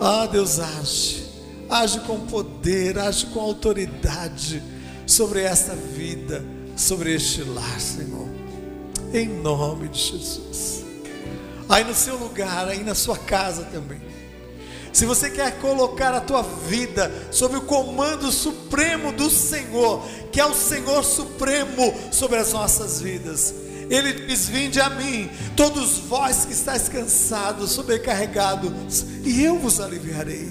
Ah, 0.00 0.26
Deus, 0.26 0.58
age, 0.58 1.24
age 1.68 2.00
com 2.00 2.20
poder, 2.26 2.98
age 2.98 3.26
com 3.26 3.40
autoridade 3.40 4.62
sobre 5.06 5.42
esta 5.42 5.74
vida, 5.74 6.44
sobre 6.76 7.14
este 7.14 7.42
lar, 7.42 7.80
Senhor, 7.80 8.28
em 9.12 9.28
nome 9.28 9.88
de 9.88 9.98
Jesus. 9.98 10.84
Aí 11.68 11.84
no 11.84 11.94
seu 11.94 12.18
lugar, 12.18 12.68
aí 12.68 12.82
na 12.82 12.94
sua 12.94 13.16
casa 13.16 13.64
também 13.64 14.12
se 14.92 15.06
você 15.06 15.30
quer 15.30 15.58
colocar 15.58 16.12
a 16.14 16.20
tua 16.20 16.42
vida 16.42 17.10
sob 17.30 17.56
o 17.56 17.62
comando 17.62 18.30
supremo 18.30 19.12
do 19.12 19.30
Senhor, 19.30 20.04
que 20.30 20.40
é 20.40 20.44
o 20.44 20.54
Senhor 20.54 21.02
supremo 21.02 21.94
sobre 22.10 22.38
as 22.38 22.52
nossas 22.52 23.00
vidas, 23.00 23.54
ele 23.88 24.12
diz: 24.26 24.48
Vinde 24.48 24.80
a 24.80 24.90
mim, 24.90 25.30
todos 25.56 25.98
vós 25.98 26.44
que 26.44 26.52
estáis 26.52 26.88
cansados, 26.88 27.70
sobrecarregados, 27.72 29.04
e 29.24 29.42
eu 29.42 29.58
vos 29.58 29.80
aliviarei. 29.80 30.50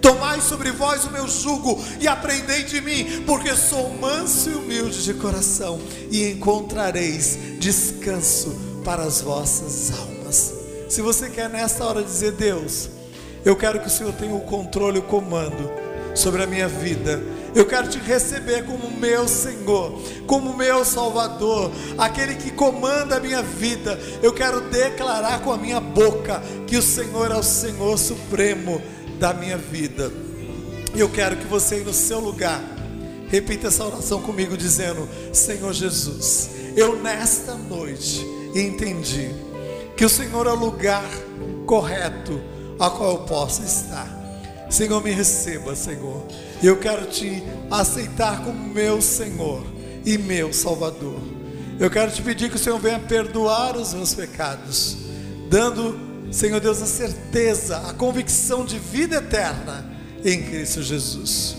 Tomai 0.00 0.40
sobre 0.40 0.72
vós 0.72 1.04
o 1.04 1.10
meu 1.10 1.28
jugo 1.28 1.80
e 2.00 2.08
aprendei 2.08 2.64
de 2.64 2.80
mim, 2.80 3.22
porque 3.24 3.54
sou 3.54 3.94
manso 3.94 4.50
e 4.50 4.54
humilde 4.54 5.04
de 5.04 5.14
coração, 5.14 5.80
e 6.10 6.30
encontrareis 6.30 7.38
descanso 7.60 8.54
para 8.84 9.04
as 9.04 9.20
vossas 9.20 9.92
almas. 9.92 10.52
Se 10.88 11.00
você 11.00 11.30
quer 11.30 11.48
nesta 11.48 11.84
hora 11.84 12.02
dizer, 12.02 12.32
Deus, 12.32 12.90
eu 13.44 13.56
quero 13.56 13.80
que 13.80 13.86
o 13.86 13.90
Senhor 13.90 14.12
tenha 14.12 14.34
o 14.34 14.40
controle, 14.40 14.98
o 14.98 15.02
comando 15.02 15.70
sobre 16.14 16.42
a 16.42 16.46
minha 16.46 16.68
vida. 16.68 17.20
Eu 17.54 17.66
quero 17.66 17.88
te 17.88 17.98
receber 17.98 18.64
como 18.64 18.90
meu 18.90 19.28
Senhor, 19.28 20.00
como 20.26 20.56
meu 20.56 20.84
Salvador, 20.84 21.70
aquele 21.98 22.36
que 22.36 22.50
comanda 22.50 23.16
a 23.16 23.20
minha 23.20 23.42
vida. 23.42 23.98
Eu 24.22 24.32
quero 24.32 24.60
declarar 24.70 25.40
com 25.40 25.52
a 25.52 25.58
minha 25.58 25.80
boca 25.80 26.42
que 26.66 26.76
o 26.76 26.82
Senhor 26.82 27.30
é 27.30 27.36
o 27.36 27.42
Senhor 27.42 27.98
supremo 27.98 28.80
da 29.18 29.34
minha 29.34 29.58
vida. 29.58 30.10
E 30.94 31.00
eu 31.00 31.08
quero 31.08 31.36
que 31.36 31.46
você 31.46 31.76
no 31.80 31.92
seu 31.92 32.20
lugar 32.20 32.62
repita 33.28 33.68
essa 33.68 33.84
oração 33.84 34.22
comigo, 34.22 34.56
dizendo: 34.56 35.08
Senhor 35.32 35.72
Jesus, 35.72 36.50
eu 36.76 36.96
nesta 36.96 37.54
noite 37.54 38.24
entendi 38.54 39.30
que 39.96 40.04
o 40.04 40.08
Senhor 40.08 40.46
é 40.46 40.52
o 40.52 40.56
lugar 40.56 41.04
correto 41.66 42.40
a 42.82 42.90
qual 42.90 43.12
eu 43.12 43.18
possa 43.18 43.62
estar. 43.62 44.08
Senhor, 44.68 45.00
me 45.04 45.12
receba, 45.12 45.76
Senhor. 45.76 46.26
Eu 46.60 46.80
quero 46.80 47.06
te 47.06 47.40
aceitar 47.70 48.44
como 48.44 48.74
meu 48.74 49.00
Senhor 49.00 49.64
e 50.04 50.18
meu 50.18 50.52
Salvador. 50.52 51.20
Eu 51.78 51.88
quero 51.88 52.10
te 52.10 52.20
pedir 52.20 52.50
que 52.50 52.56
o 52.56 52.58
Senhor 52.58 52.80
venha 52.80 52.98
perdoar 52.98 53.76
os 53.76 53.94
meus 53.94 54.14
pecados, 54.14 54.96
dando, 55.48 55.96
Senhor 56.32 56.58
Deus, 56.58 56.82
a 56.82 56.86
certeza, 56.86 57.76
a 57.88 57.94
convicção 57.94 58.64
de 58.64 58.80
vida 58.80 59.16
eterna 59.16 59.88
em 60.24 60.42
Cristo 60.42 60.82
Jesus. 60.82 61.56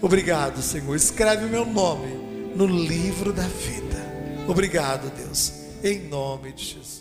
Obrigado, 0.00 0.62
Senhor. 0.62 0.94
Escreve 0.94 1.46
o 1.46 1.48
meu 1.48 1.66
nome 1.66 2.14
no 2.54 2.66
livro 2.66 3.32
da 3.32 3.42
vida. 3.42 3.98
Obrigado, 4.46 5.10
Deus, 5.16 5.52
em 5.82 6.06
nome 6.08 6.52
de 6.52 6.64
Jesus. 6.64 6.99